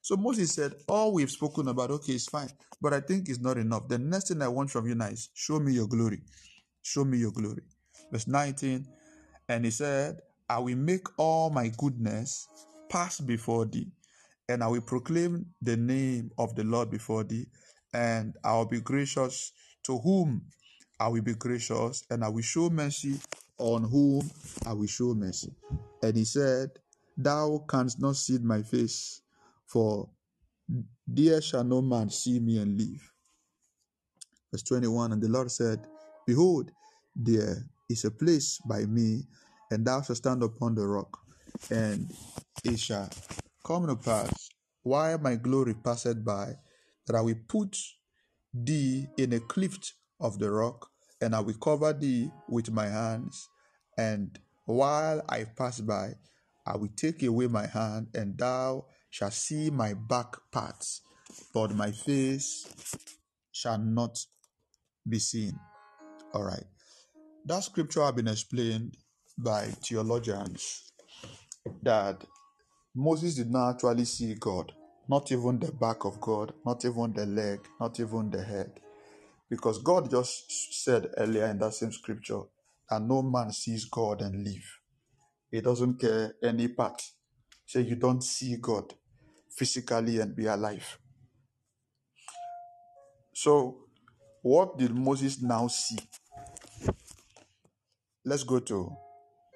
So 0.02 0.16
Moses 0.16 0.52
said, 0.52 0.74
All 0.88 1.12
we've 1.12 1.30
spoken 1.30 1.68
about, 1.68 1.90
okay, 1.92 2.14
it's 2.14 2.28
fine. 2.28 2.50
But 2.80 2.92
I 2.92 3.00
think 3.00 3.28
it's 3.28 3.40
not 3.40 3.56
enough. 3.56 3.88
The 3.88 3.98
next 3.98 4.28
thing 4.28 4.42
I 4.42 4.48
want 4.48 4.70
from 4.70 4.86
you 4.86 4.96
now 4.96 5.06
is 5.06 5.30
show 5.34 5.60
me 5.60 5.72
your 5.72 5.86
glory. 5.86 6.20
Show 6.82 7.04
me 7.04 7.18
your 7.18 7.30
glory. 7.30 7.62
Verse 8.10 8.26
19, 8.26 8.86
and 9.48 9.64
he 9.64 9.70
said, 9.70 10.20
I 10.50 10.58
will 10.58 10.76
make 10.76 11.06
all 11.18 11.48
my 11.50 11.70
goodness 11.78 12.46
pass 12.90 13.20
before 13.20 13.64
thee, 13.64 13.88
and 14.48 14.62
I 14.62 14.66
will 14.66 14.82
proclaim 14.82 15.46
the 15.62 15.76
name 15.76 16.30
of 16.36 16.54
the 16.56 16.64
Lord 16.64 16.90
before 16.90 17.24
thee, 17.24 17.46
and 17.94 18.34
I 18.44 18.54
will 18.56 18.66
be 18.66 18.80
gracious 18.80 19.52
to 19.84 19.98
whom 19.98 20.42
I 21.00 21.08
will 21.08 21.22
be 21.22 21.34
gracious, 21.34 22.04
and 22.10 22.22
I 22.22 22.28
will 22.28 22.42
show 22.42 22.68
mercy 22.68 23.18
on 23.58 23.84
whom 23.84 24.30
I 24.66 24.72
will 24.72 24.86
show 24.86 25.14
mercy. 25.14 25.54
And 26.02 26.16
he 26.16 26.24
said, 26.24 26.70
Thou 27.16 27.64
canst 27.68 28.00
not 28.00 28.16
see 28.16 28.38
my 28.38 28.62
face, 28.62 29.21
for 29.72 30.08
there 31.06 31.40
shall 31.40 31.64
no 31.64 31.80
man 31.80 32.10
see 32.10 32.38
me 32.38 32.58
and 32.58 32.76
live. 32.76 33.12
Verse 34.52 34.62
21 34.64 35.12
And 35.12 35.22
the 35.22 35.28
Lord 35.28 35.50
said, 35.50 35.86
Behold, 36.26 36.70
there 37.16 37.56
is 37.88 38.04
a 38.04 38.10
place 38.10 38.58
by 38.68 38.84
me, 38.84 39.22
and 39.70 39.84
thou 39.84 40.02
shalt 40.02 40.18
stand 40.18 40.42
upon 40.42 40.74
the 40.74 40.86
rock, 40.86 41.18
and 41.70 42.12
it 42.64 42.78
shall 42.78 43.08
come 43.64 43.86
to 43.86 43.96
pass, 43.96 44.50
while 44.82 45.18
my 45.18 45.36
glory 45.36 45.74
passeth 45.74 46.22
by, 46.22 46.52
that 47.06 47.16
I 47.16 47.22
will 47.22 47.40
put 47.48 47.76
thee 48.52 49.06
in 49.16 49.32
a 49.32 49.40
cleft 49.40 49.94
of 50.20 50.38
the 50.38 50.50
rock, 50.50 50.88
and 51.20 51.34
I 51.34 51.40
will 51.40 51.54
cover 51.54 51.92
thee 51.92 52.30
with 52.48 52.70
my 52.70 52.88
hands, 52.88 53.48
and 53.96 54.38
while 54.66 55.22
I 55.28 55.44
pass 55.44 55.80
by, 55.80 56.14
I 56.66 56.76
will 56.76 56.90
take 56.94 57.22
away 57.22 57.46
my 57.46 57.66
hand, 57.66 58.08
and 58.14 58.36
thou 58.38 58.84
shalt 59.12 59.34
see 59.34 59.70
my 59.70 59.92
back 59.92 60.36
parts, 60.50 61.02
but 61.52 61.74
my 61.76 61.92
face 61.92 62.66
shall 63.52 63.78
not 63.78 64.18
be 65.06 65.18
seen. 65.18 65.52
All 66.32 66.42
right. 66.42 66.64
That 67.44 67.62
scripture 67.62 68.02
have 68.02 68.16
been 68.16 68.28
explained 68.28 68.96
by 69.36 69.66
theologians 69.66 70.92
that 71.82 72.24
Moses 72.94 73.34
did 73.34 73.50
not 73.50 73.74
actually 73.74 74.06
see 74.06 74.34
God, 74.34 74.72
not 75.06 75.30
even 75.30 75.58
the 75.58 75.72
back 75.72 76.06
of 76.06 76.18
God, 76.18 76.54
not 76.64 76.82
even 76.86 77.12
the 77.12 77.26
leg, 77.26 77.60
not 77.78 78.00
even 78.00 78.30
the 78.30 78.42
head. 78.42 78.80
Because 79.50 79.76
God 79.82 80.10
just 80.10 80.84
said 80.84 81.08
earlier 81.18 81.46
in 81.48 81.58
that 81.58 81.74
same 81.74 81.92
scripture, 81.92 82.40
that 82.88 83.02
no 83.02 83.20
man 83.20 83.52
sees 83.52 83.84
God 83.84 84.22
and 84.22 84.42
live. 84.42 84.80
He 85.50 85.60
doesn't 85.60 86.00
care 86.00 86.34
any 86.42 86.68
part. 86.68 87.02
Say 87.66 87.82
you 87.82 87.96
don't 87.96 88.22
see 88.24 88.56
God 88.56 88.94
physically 89.56 90.20
and 90.20 90.34
be 90.34 90.46
alive. 90.46 90.98
So, 93.34 93.86
what 94.42 94.78
did 94.78 94.94
Moses 94.94 95.40
now 95.40 95.68
see? 95.68 95.98
Let's 98.24 98.44
go 98.44 98.60
to 98.60 98.96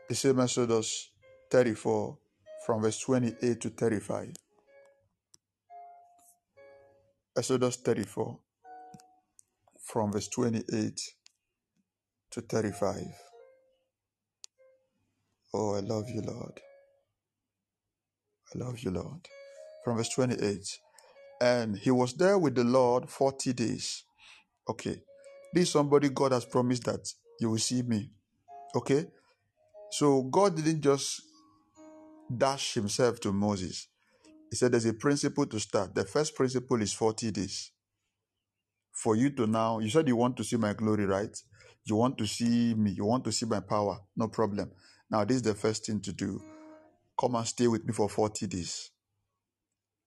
the 0.09 0.15
same 0.15 0.41
Exodus 0.41 1.11
34 1.51 2.19
from 2.65 2.83
verse 2.83 2.99
28 3.01 3.61
to 3.61 3.71
35. 3.71 4.33
Exodus 7.37 7.77
34 7.77 8.39
from 9.85 10.13
verse 10.13 10.29
28 10.29 11.01
to 12.31 12.41
35. 12.41 12.97
Oh, 15.55 15.75
I 15.77 15.81
love 15.81 16.09
you, 16.09 16.23
Lord. 16.23 16.61
I 18.55 18.59
love 18.59 18.79
you, 18.81 18.91
Lord. 18.91 19.29
From 19.87 19.99
verse 19.99 20.09
28. 20.09 20.81
And 21.41 21.79
he 21.79 21.93
was 21.93 22.13
there 22.15 22.37
with 22.37 22.57
the 22.57 22.65
Lord 22.65 23.09
40 23.09 23.53
days. 23.53 24.03
Okay. 24.69 25.01
This 25.55 25.71
somebody 25.71 26.09
God 26.09 26.33
has 26.33 26.45
promised 26.45 26.87
that 26.87 27.09
you 27.39 27.51
will 27.51 27.59
see 27.59 27.83
me. 27.83 28.11
Okay. 28.75 29.05
So 29.93 30.25
God 30.25 30.57
didn't 30.57 30.81
just 30.81 31.23
dash 32.37 32.75
himself 32.75 33.21
to 33.21 33.33
Moses. 33.33 33.87
He 34.51 34.57
said 34.57 34.73
there's 34.73 34.87
a 34.87 34.93
principle 34.93 35.47
to 35.47 35.61
start. 35.61 35.95
The 35.95 36.05
first 36.05 36.35
principle 36.35 36.83
is 36.83 36.93
40 36.93 37.31
days. 37.31 37.71
For 38.93 39.15
you 39.15 39.31
to 39.37 39.47
now, 39.47 39.79
you 39.79 39.89
said 39.89 40.09
you 40.09 40.17
want 40.17 40.37
to 40.39 40.43
see 40.43 40.57
my 40.57 40.73
glory, 40.73 41.07
right? 41.07 41.37
You 41.85 41.95
want 41.95 42.19
to 42.19 42.27
see 42.27 42.75
me, 42.75 42.91
you 42.91 43.05
want 43.05 43.23
to 43.23 43.31
see 43.31 43.47
my 43.47 43.61
power. 43.61 44.01
No 44.17 44.27
problem. 44.27 44.73
Now, 45.09 45.25
this 45.25 45.37
is 45.37 45.43
the 45.43 45.55
first 45.55 45.87
thing 45.87 46.01
to 46.01 46.13
do. 46.13 46.43
Come 47.17 47.37
and 47.37 47.47
stay 47.47 47.69
with 47.69 47.85
me 47.85 47.93
for 47.93 48.09
40 48.09 48.49
days. 48.49 48.91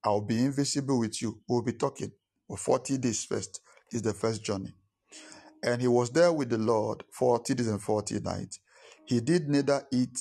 I'll 0.04 0.20
be 0.20 0.44
invisible 0.44 0.98
with 0.98 1.20
you. 1.20 1.40
We'll 1.48 1.62
be 1.62 1.72
talking. 1.72 2.12
For 2.46 2.56
40 2.56 2.98
days 2.98 3.24
first 3.24 3.60
is 3.92 4.02
the 4.02 4.12
first 4.12 4.44
journey. 4.44 4.74
And 5.62 5.80
he 5.80 5.88
was 5.88 6.10
there 6.10 6.32
with 6.32 6.50
the 6.50 6.58
Lord 6.58 7.04
40 7.12 7.54
days 7.54 7.68
and 7.68 7.82
40 7.82 8.20
nights. 8.20 8.60
He 9.04 9.20
did 9.20 9.48
neither 9.48 9.86
eat 9.92 10.18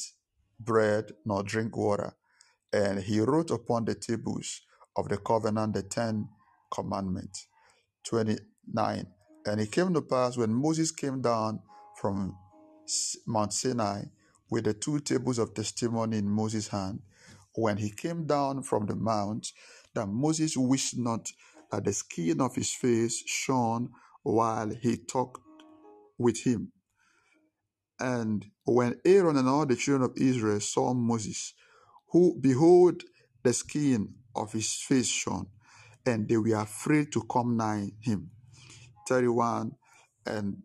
bread 0.60 1.14
nor 1.26 1.44
drink 1.44 1.78
water. 1.78 2.14
And 2.74 3.00
he 3.00 3.20
wrote 3.20 3.52
upon 3.52 3.86
the 3.86 3.96
tables 3.96 4.62
of 4.96 5.10
the 5.10 5.18
covenant 5.18 5.74
the 5.74 5.84
Ten 5.84 6.30
Commandments. 6.72 7.48
29. 8.04 9.08
And 9.46 9.62
it 9.62 9.72
came 9.72 9.94
to 9.94 10.02
pass 10.02 10.38
when 10.38 10.54
Moses 10.54 10.92
came 10.92 11.22
down 11.22 11.62
from 12.00 12.36
Mount 13.26 13.54
Sinai 13.54 14.04
with 14.50 14.66
the 14.66 14.74
two 14.74 15.00
tables 15.00 15.40
of 15.40 15.54
testimony 15.54 16.18
in 16.18 16.30
Moses' 16.30 16.68
hand, 16.68 17.02
when 17.60 17.78
he 17.78 17.90
came 17.92 18.26
down 18.26 18.64
from 18.64 18.88
the 18.88 18.96
mount, 18.96 19.52
that 19.96 20.08
Moses 20.08 20.58
wished 20.58 20.98
not 20.98 21.32
that 21.72 21.86
the 21.86 21.94
skin 21.94 22.42
of 22.42 22.56
his 22.56 22.72
face 22.72 23.24
shone 23.28 23.92
while 24.24 24.70
he 24.70 24.98
talked 24.98 25.42
with 26.18 26.44
him. 26.44 26.72
And 28.00 28.46
when 28.66 28.96
Aaron 29.06 29.38
and 29.38 29.50
all 29.50 29.66
the 29.66 29.76
children 29.76 30.10
of 30.10 30.18
Israel 30.18 30.60
saw 30.62 30.94
Moses, 30.94 31.54
who 32.12 32.38
behold 32.40 33.04
the 33.44 33.54
skin 33.54 34.16
of 34.36 34.54
his 34.54 34.72
face 34.74 35.08
shone, 35.08 35.48
and 36.06 36.28
they 36.30 36.38
were 36.38 36.56
afraid 36.62 37.12
to 37.14 37.24
come 37.24 37.58
nigh 37.58 37.92
him. 38.02 38.32
31 39.08 39.74
And 40.26 40.64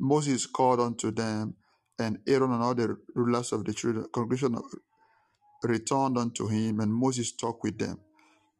Moses 0.00 0.46
called 0.46 0.80
unto 0.80 1.10
them, 1.10 1.54
and 1.98 2.18
Aaron 2.28 2.52
and 2.52 2.62
all 2.62 2.74
the 2.74 2.96
rulers 3.14 3.52
of 3.52 3.64
the 3.64 3.74
children, 3.74 4.06
congregation 4.12 4.56
returned 5.62 6.18
unto 6.18 6.48
him, 6.48 6.80
and 6.80 6.92
Moses 6.92 7.32
talked 7.32 7.62
with 7.62 7.78
them. 7.78 7.98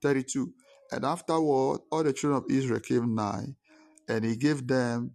32 0.02 0.52
And 0.92 1.04
afterward 1.04 1.80
all 1.90 2.02
the 2.02 2.12
children 2.12 2.42
of 2.42 2.50
Israel 2.50 2.80
came 2.80 3.14
nigh, 3.14 3.54
and 4.08 4.24
he 4.24 4.36
gave 4.36 4.66
them 4.66 5.12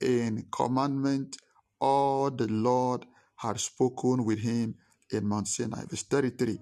in 0.00 0.46
commandment 0.52 1.36
all 1.80 2.30
the 2.30 2.48
Lord 2.48 3.06
had 3.36 3.60
spoken 3.60 4.24
with 4.24 4.38
him 4.40 4.74
in 5.10 5.26
Mount 5.26 5.48
Sinai. 5.48 5.84
Verse 5.88 6.04
33 6.04 6.58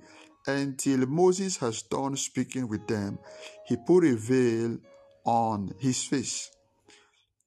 Until 0.47 1.07
Moses 1.07 1.57
has 1.59 1.83
done 1.83 2.17
speaking 2.17 2.69
with 2.69 2.87
them, 2.87 3.19
he 3.67 3.77
put 3.77 4.05
a 4.05 4.17
veil 4.17 4.79
on 5.25 5.73
his 5.79 6.05
face. 6.05 6.51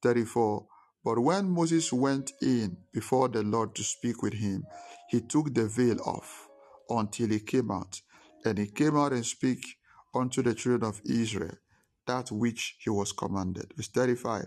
34 0.03 0.65
But 1.03 1.19
when 1.19 1.49
Moses 1.49 1.91
went 1.93 2.31
in 2.41 2.77
before 2.93 3.29
the 3.29 3.43
Lord 3.43 3.75
to 3.75 3.83
speak 3.83 4.21
with 4.21 4.33
him, 4.33 4.65
he 5.09 5.21
took 5.21 5.53
the 5.53 5.67
veil 5.67 5.99
off 6.01 6.46
until 6.89 7.29
he 7.29 7.39
came 7.39 7.71
out. 7.71 8.01
And 8.45 8.57
he 8.57 8.67
came 8.67 8.97
out 8.97 9.13
and 9.13 9.25
spake 9.25 9.77
unto 10.15 10.41
the 10.41 10.55
children 10.55 10.89
of 10.89 11.01
Israel 11.05 11.55
that 12.07 12.31
which 12.31 12.77
he 12.79 12.89
was 12.89 13.11
commanded. 13.11 13.73
Verse 13.75 13.89
35 13.89 14.45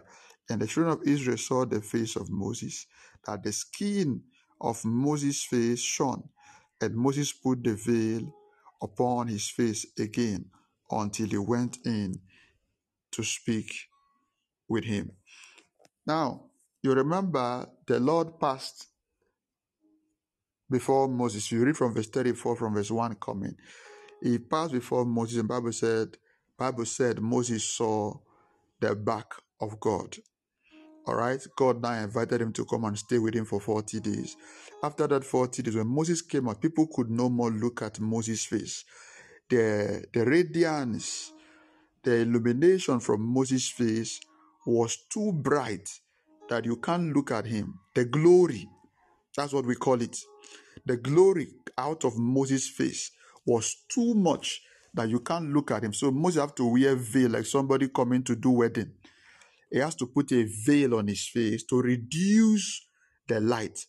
And 0.50 0.61
the 0.62 0.66
children 0.66 0.94
of 0.98 1.07
Israel 1.07 1.38
saw 1.38 1.64
the 1.66 1.81
face 1.81 2.16
of 2.16 2.31
Moses, 2.31 2.87
that 3.26 3.42
the 3.42 3.53
skin 3.53 4.22
of 4.61 4.85
Moses' 4.85 5.44
face 5.44 5.81
shone. 5.81 6.29
And 6.81 6.96
Moses 6.96 7.33
put 7.33 7.62
the 7.64 7.74
veil 7.74 8.33
upon 8.83 9.29
his 9.29 9.48
face 9.48 9.87
again 9.98 10.46
until 10.90 11.29
he 11.29 11.38
went 11.38 11.79
in 11.85 12.14
to 13.12 13.22
speak 13.24 13.72
with 14.68 14.85
him. 14.85 15.12
Now, 16.07 16.46
you 16.83 16.92
remember 16.94 17.68
the 17.87 18.00
Lord 18.00 18.40
passed 18.40 18.88
before 20.70 21.09
Moses. 21.09 21.50
You 21.50 21.64
read 21.64 21.76
from 21.76 21.94
verse 21.94 22.09
34 22.09 22.56
from 22.56 22.74
verse 22.74 22.90
1 22.90 23.16
coming. 23.16 23.56
He 24.22 24.38
passed 24.38 24.72
before 24.72 25.04
Moses, 25.04 25.38
and 25.38 25.48
Bible 25.48 25.72
said, 25.72 26.16
Bible 26.59 26.85
said 26.85 27.20
Moses 27.20 27.64
saw 27.64 28.14
the 28.80 28.94
back 28.94 29.33
of 29.61 29.80
God. 29.80 30.16
All 31.06 31.16
right, 31.16 31.40
God 31.56 31.83
now 31.83 31.92
invited 31.92 32.40
him 32.42 32.52
to 32.52 32.64
come 32.64 32.85
and 32.85 32.98
stay 32.98 33.18
with 33.18 33.35
him 33.35 33.44
for 33.44 33.61
40 33.61 34.00
days. 34.00 34.37
After 34.83 35.06
that 35.06 35.24
40 35.24 35.62
days, 35.62 35.76
when 35.76 35.87
Moses 35.87 36.22
came 36.22 36.48
out, 36.48 36.61
people 36.61 36.87
could 36.87 37.11
no 37.11 37.28
more 37.28 37.50
look 37.50 37.83
at 37.83 37.98
Moses' 38.00 38.44
face. 38.44 38.85
The, 39.48 40.04
the 40.12 40.24
radiance, 40.24 41.33
the 42.02 42.16
illumination 42.20 43.00
from 43.00 43.22
Moses' 43.22 43.68
face 43.68 44.20
was 44.66 44.98
too 45.12 45.33
bright 45.33 45.88
that 46.48 46.64
you 46.64 46.76
can't 46.76 47.14
look 47.14 47.30
at 47.30 47.46
him. 47.46 47.80
The 47.94 48.04
glory, 48.04 48.68
that's 49.36 49.52
what 49.52 49.66
we 49.66 49.74
call 49.74 50.00
it. 50.00 50.16
The 50.86 50.96
glory 50.96 51.48
out 51.76 52.04
of 52.04 52.18
Moses' 52.18 52.68
face 52.68 53.12
was 53.46 53.84
too 53.88 54.14
much 54.14 54.62
that 54.94 55.08
you 55.08 55.20
can't 55.20 55.52
look 55.52 55.70
at 55.70 55.84
him. 55.84 55.92
So 55.92 56.10
Moses 56.10 56.40
have 56.40 56.54
to 56.56 56.64
wear 56.64 56.96
veil 56.96 57.30
like 57.30 57.46
somebody 57.46 57.88
coming 57.88 58.22
to 58.24 58.36
do 58.36 58.50
wedding. 58.50 58.92
He 59.70 59.78
has 59.78 59.94
to 59.96 60.06
put 60.06 60.32
a 60.32 60.44
veil 60.66 60.96
on 60.96 61.06
his 61.06 61.28
face 61.28 61.64
to 61.64 61.80
reduce 61.80 62.86
the 63.28 63.40
light. 63.40 63.86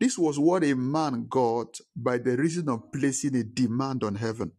This 0.00 0.18
was 0.18 0.38
what 0.38 0.64
a 0.64 0.74
man 0.74 1.26
got 1.28 1.78
by 1.94 2.18
the 2.18 2.36
reason 2.36 2.68
of 2.68 2.90
placing 2.92 3.36
a 3.36 3.44
demand 3.44 4.02
on 4.02 4.16
heaven. 4.16 4.50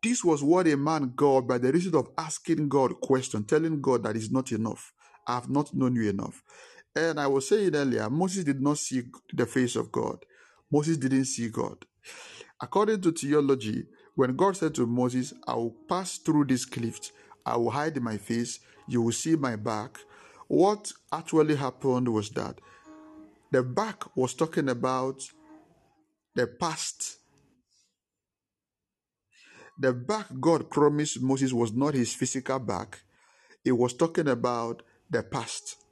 This 0.00 0.22
was 0.22 0.44
what 0.44 0.68
a 0.68 0.76
man 0.76 1.12
got 1.16 1.48
by 1.48 1.58
the 1.58 1.72
reason 1.72 1.96
of 1.96 2.08
asking 2.16 2.68
God 2.68 3.00
question, 3.00 3.44
telling 3.44 3.80
God 3.80 4.04
that 4.04 4.16
is 4.16 4.30
not 4.30 4.52
enough. 4.52 4.92
I 5.26 5.34
have 5.34 5.50
not 5.50 5.74
known 5.74 5.96
you 5.96 6.08
enough. 6.08 6.42
And 6.96 7.18
I 7.18 7.26
was 7.26 7.48
saying 7.48 7.74
earlier, 7.74 8.08
Moses 8.08 8.44
did 8.44 8.60
not 8.60 8.78
see 8.78 9.02
the 9.32 9.46
face 9.46 9.74
of 9.76 9.90
God. 9.90 10.24
Moses 10.70 10.96
didn't 10.96 11.24
see 11.24 11.48
God. 11.48 11.84
According 12.60 13.00
to 13.02 13.12
theology, 13.12 13.86
when 14.14 14.36
God 14.36 14.56
said 14.56 14.74
to 14.76 14.86
Moses, 14.86 15.34
I 15.46 15.54
will 15.54 15.74
pass 15.88 16.18
through 16.18 16.46
this 16.46 16.64
cliff, 16.64 17.10
I 17.44 17.56
will 17.56 17.70
hide 17.70 18.00
my 18.00 18.16
face, 18.16 18.60
you 18.86 19.02
will 19.02 19.12
see 19.12 19.34
my 19.34 19.56
back, 19.56 19.98
what 20.46 20.92
actually 21.12 21.56
happened 21.56 22.08
was 22.08 22.30
that 22.30 22.60
the 23.50 23.62
back 23.62 24.04
was 24.16 24.34
talking 24.34 24.68
about 24.68 25.22
the 26.34 26.46
past. 26.46 27.18
The 29.78 29.92
back 29.92 30.26
God 30.40 30.70
promised 30.70 31.20
Moses 31.20 31.52
was 31.52 31.72
not 31.72 31.94
his 31.94 32.14
physical 32.14 32.60
back, 32.60 33.00
it 33.64 33.72
was 33.72 33.94
talking 33.94 34.28
about 34.28 34.82
the 35.10 35.22
past. 35.24 35.83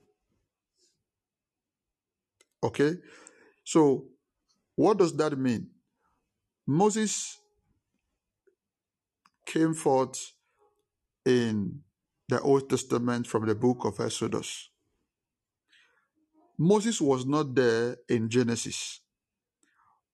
Okay? 2.63 2.95
So, 3.65 4.07
what 4.77 4.99
does 4.99 5.17
that 5.17 5.39
mean? 5.39 5.69
Moses 6.67 7.39
came 9.47 9.75
forth 9.75 10.33
in 11.25 11.81
the 12.29 12.41
Old 12.41 12.69
Testament 12.71 13.27
from 13.27 13.47
the 13.47 13.55
book 13.55 13.85
of 13.85 14.01
Exodus. 14.01 14.71
Moses 16.59 17.01
was 17.01 17.27
not 17.27 17.55
there 17.55 17.97
in 18.09 18.29
Genesis. 18.29 19.01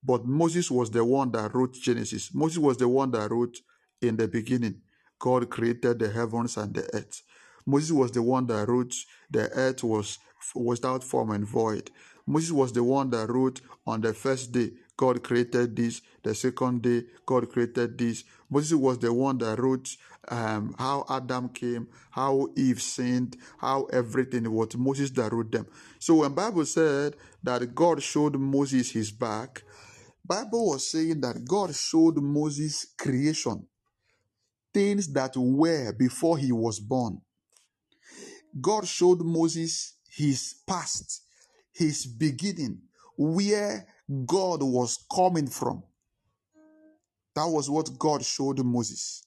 But 0.03 0.25
Moses 0.25 0.71
was 0.71 0.91
the 0.91 1.05
one 1.05 1.31
that 1.33 1.55
wrote 1.55 1.75
Genesis. 1.75 2.33
Moses 2.33 2.59
was 2.59 2.77
the 2.77 2.89
one 2.89 3.11
that 3.11 3.31
wrote 3.31 3.59
in 4.01 4.17
the 4.17 4.29
beginning, 4.29 4.81
God 5.19 5.51
created 5.51 5.99
the 5.99 6.11
heavens 6.11 6.57
and 6.57 6.73
the 6.73 6.89
earth. 6.95 7.23
Moses 7.67 7.91
was 7.91 8.13
the 8.13 8.23
one 8.23 8.47
that 8.47 8.69
wrote 8.69 8.95
the 9.31 9.51
earth 9.51 9.83
was 9.83 10.19
without 10.55 11.03
form 11.03 11.33
and 11.33 11.47
void. 11.47 11.91
Moses 12.29 12.53
was 12.53 12.73
the 12.73 12.85
one 12.85 13.09
that 13.11 13.31
wrote 13.31 13.63
on 13.87 14.03
the 14.03 14.13
first 14.13 14.53
day, 14.53 14.73
God 14.99 15.23
created 15.23 15.75
this. 15.75 16.03
The 16.23 16.35
second 16.35 16.83
day, 16.83 17.05
God 17.25 17.49
created 17.51 17.97
this. 17.97 18.25
Moses 18.51 18.75
was 18.75 18.99
the 18.99 19.13
one 19.13 19.39
that 19.39 19.59
wrote 19.59 19.97
um, 20.29 20.75
how 20.79 21.07
Adam 21.09 21.49
came, 21.49 21.89
how 22.11 22.49
Eve 22.57 22.83
sinned, 22.83 23.37
how 23.59 23.85
everything. 23.85 24.51
Was 24.53 24.77
Moses 24.77 25.11
that 25.13 25.33
wrote 25.33 25.53
them. 25.53 25.67
So 25.99 26.17
when 26.17 26.35
Bible 26.35 26.67
said 26.67 27.17
that 27.43 27.75
God 27.75 28.03
showed 28.03 28.37
Moses 28.37 28.91
his 28.91 29.11
back, 29.11 29.63
Bible 30.25 30.67
was 30.69 30.91
saying 30.91 31.23
that 31.23 31.45
God 31.47 31.75
showed 31.75 32.19
Moses 32.19 32.87
creation, 32.99 33.67
things 34.75 35.11
that 35.15 35.35
were 35.37 35.95
before 35.95 36.37
he 36.37 36.53
was 36.53 36.79
born. 36.79 37.23
God 38.61 38.87
showed 38.87 39.21
Moses 39.23 39.95
his 40.11 40.57
past, 40.67 41.23
his 41.79 42.07
beginning, 42.07 42.83
where 43.17 43.87
God 44.27 44.63
was 44.63 44.99
coming 45.15 45.47
from. 45.47 45.83
That 47.35 47.47
was 47.47 47.71
what 47.71 47.97
God 47.99 48.25
showed 48.25 48.65
Moses. 48.65 49.25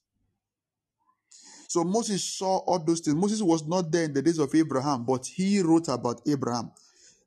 So 1.67 1.85
Moses 1.85 2.21
saw 2.23 2.57
all 2.57 2.79
those 2.79 2.99
things. 2.99 3.15
Moses 3.15 3.41
was 3.41 3.65
not 3.65 3.91
there 3.91 4.03
in 4.03 4.13
the 4.13 4.21
days 4.21 4.39
of 4.39 4.53
Abraham, 4.53 5.05
but 5.05 5.25
he 5.25 5.61
wrote 5.61 5.87
about 5.87 6.21
Abraham. 6.27 6.71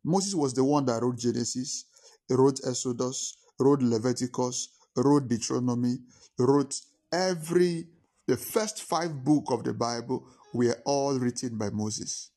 Moses 0.04 0.34
was 0.34 0.52
the 0.52 0.62
one 0.62 0.84
that 0.84 1.00
wrote 1.02 1.16
Genesis, 1.16 1.86
wrote 2.28 2.60
Exodus, 2.66 3.36
wrote 3.58 3.80
Leviticus, 3.80 4.68
wrote 4.96 5.28
Deuteronomy, 5.28 5.96
wrote 6.38 6.78
every 7.10 7.86
the 8.26 8.36
first 8.36 8.82
five 8.82 9.24
book 9.24 9.44
of 9.48 9.64
the 9.64 9.72
Bible 9.72 10.26
were 10.52 10.76
all 10.84 11.18
written 11.18 11.56
by 11.56 11.70
Moses. 11.70 12.30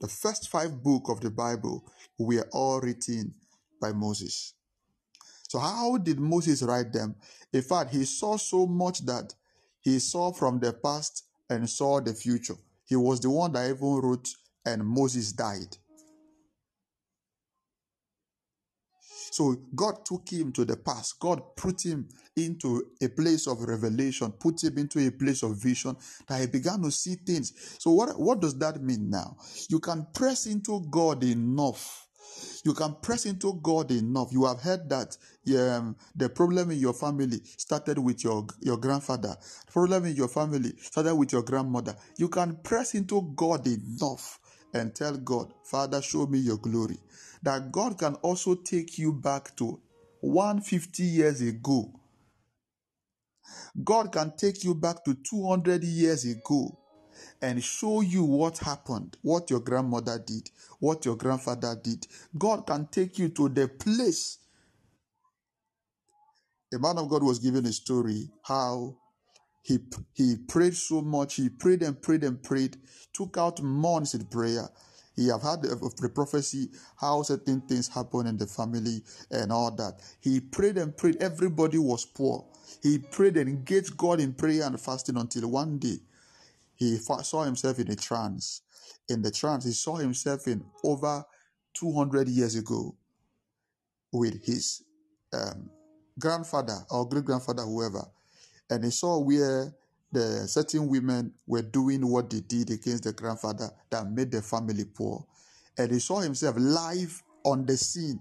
The 0.00 0.08
first 0.08 0.48
five 0.48 0.82
book 0.82 1.08
of 1.08 1.20
the 1.20 1.30
Bible 1.30 1.84
were 2.18 2.46
all 2.52 2.80
written 2.80 3.34
by 3.80 3.92
Moses. 3.92 4.54
So 5.48 5.58
how 5.58 5.98
did 5.98 6.18
Moses 6.18 6.62
write 6.62 6.92
them? 6.92 7.14
In 7.52 7.62
fact, 7.62 7.92
he 7.92 8.04
saw 8.04 8.36
so 8.36 8.66
much 8.66 9.04
that 9.06 9.34
he 9.80 9.98
saw 9.98 10.32
from 10.32 10.58
the 10.58 10.72
past 10.72 11.24
and 11.48 11.68
saw 11.68 12.00
the 12.00 12.14
future. 12.14 12.56
He 12.84 12.96
was 12.96 13.20
the 13.20 13.30
one 13.30 13.52
that 13.52 13.70
even 13.70 14.00
wrote, 14.00 14.28
and 14.64 14.84
Moses 14.84 15.32
died. 15.32 15.76
So 19.34 19.56
God 19.74 20.04
took 20.06 20.28
him 20.28 20.52
to 20.52 20.64
the 20.64 20.76
past. 20.76 21.18
God 21.18 21.56
put 21.56 21.84
him 21.84 22.08
into 22.36 22.84
a 23.02 23.08
place 23.08 23.48
of 23.48 23.62
revelation, 23.62 24.30
put 24.30 24.62
him 24.62 24.78
into 24.78 25.04
a 25.04 25.10
place 25.10 25.42
of 25.42 25.60
vision 25.60 25.96
that 26.28 26.40
he 26.40 26.46
began 26.46 26.80
to 26.82 26.92
see 26.92 27.16
things. 27.16 27.52
So 27.80 27.90
what, 27.90 28.16
what 28.16 28.38
does 28.38 28.56
that 28.60 28.80
mean 28.80 29.10
now? 29.10 29.36
You 29.68 29.80
can 29.80 30.06
press 30.14 30.46
into 30.46 30.86
God 30.88 31.24
enough. 31.24 32.06
You 32.64 32.74
can 32.74 32.94
press 33.02 33.26
into 33.26 33.58
God 33.60 33.90
enough. 33.90 34.28
You 34.30 34.44
have 34.44 34.60
heard 34.60 34.88
that 34.90 35.16
um, 35.58 35.96
the 36.14 36.28
problem 36.28 36.70
in 36.70 36.78
your 36.78 36.94
family 36.94 37.40
started 37.56 37.98
with 37.98 38.22
your, 38.22 38.46
your 38.60 38.76
grandfather. 38.76 39.36
The 39.66 39.72
problem 39.72 40.04
in 40.04 40.14
your 40.14 40.28
family 40.28 40.74
started 40.80 41.16
with 41.16 41.32
your 41.32 41.42
grandmother. 41.42 41.96
You 42.18 42.28
can 42.28 42.54
press 42.62 42.94
into 42.94 43.32
God 43.34 43.66
enough 43.66 44.38
and 44.72 44.94
tell 44.94 45.16
God, 45.16 45.52
Father, 45.64 46.00
show 46.00 46.26
me 46.26 46.38
your 46.38 46.58
glory 46.58 46.98
that 47.44 47.70
God 47.70 47.98
can 47.98 48.14
also 48.16 48.54
take 48.54 48.98
you 48.98 49.12
back 49.12 49.54
to 49.56 49.78
150 50.20 51.02
years 51.02 51.42
ago. 51.42 51.92
God 53.82 54.12
can 54.12 54.32
take 54.36 54.64
you 54.64 54.74
back 54.74 55.04
to 55.04 55.14
200 55.14 55.84
years 55.84 56.24
ago 56.24 56.78
and 57.42 57.62
show 57.62 58.00
you 58.00 58.24
what 58.24 58.58
happened, 58.58 59.18
what 59.20 59.50
your 59.50 59.60
grandmother 59.60 60.18
did, 60.26 60.48
what 60.78 61.04
your 61.04 61.16
grandfather 61.16 61.78
did. 61.82 62.06
God 62.36 62.66
can 62.66 62.88
take 62.90 63.18
you 63.18 63.28
to 63.30 63.50
the 63.50 63.68
place. 63.68 64.38
A 66.72 66.78
man 66.78 66.96
of 66.96 67.10
God 67.10 67.22
was 67.22 67.38
giving 67.38 67.66
a 67.66 67.72
story 67.72 68.30
how 68.42 68.96
he, 69.62 69.78
he 70.14 70.36
prayed 70.48 70.74
so 70.74 71.02
much, 71.02 71.34
he 71.34 71.50
prayed 71.50 71.82
and 71.82 72.00
prayed 72.00 72.24
and 72.24 72.42
prayed, 72.42 72.78
took 73.12 73.36
out 73.36 73.60
months 73.62 74.14
in 74.14 74.24
prayer 74.24 74.68
he 75.16 75.28
have 75.28 75.42
had 75.42 75.62
the, 75.62 75.92
the 76.00 76.08
prophecy 76.08 76.68
how 76.96 77.22
certain 77.22 77.60
things 77.62 77.88
happen 77.88 78.26
in 78.26 78.36
the 78.36 78.46
family 78.46 79.02
and 79.30 79.52
all 79.52 79.70
that. 79.76 80.00
He 80.20 80.40
prayed 80.40 80.76
and 80.78 80.96
prayed. 80.96 81.16
Everybody 81.20 81.78
was 81.78 82.04
poor. 82.04 82.44
He 82.82 82.98
prayed 82.98 83.36
and 83.36 83.48
engaged 83.48 83.96
God 83.96 84.20
in 84.20 84.34
prayer 84.34 84.64
and 84.64 84.80
fasting 84.80 85.16
until 85.16 85.48
one 85.50 85.78
day 85.78 85.98
he 86.74 86.98
saw 86.98 87.44
himself 87.44 87.78
in 87.78 87.90
a 87.90 87.96
trance. 87.96 88.62
In 89.08 89.22
the 89.22 89.30
trance, 89.30 89.64
he 89.64 89.72
saw 89.72 89.96
himself 89.96 90.46
in 90.48 90.64
over 90.82 91.24
200 91.74 92.28
years 92.28 92.56
ago 92.56 92.96
with 94.12 94.44
his 94.44 94.82
um, 95.32 95.70
grandfather 96.18 96.78
or 96.90 97.08
great 97.08 97.24
grandfather, 97.24 97.62
whoever. 97.62 98.04
And 98.70 98.84
he 98.84 98.90
saw 98.90 99.18
where 99.18 99.74
the 100.14 100.46
certain 100.48 100.88
women 100.88 101.32
were 101.46 101.62
doing 101.62 102.06
what 102.06 102.30
they 102.30 102.40
did 102.40 102.70
against 102.70 103.04
the 103.04 103.12
grandfather 103.12 103.70
that 103.90 104.10
made 104.10 104.30
the 104.30 104.40
family 104.40 104.84
poor. 104.84 105.26
And 105.76 105.90
he 105.90 105.98
saw 105.98 106.20
himself 106.20 106.56
live 106.58 107.22
on 107.44 107.66
the 107.66 107.76
scene. 107.76 108.20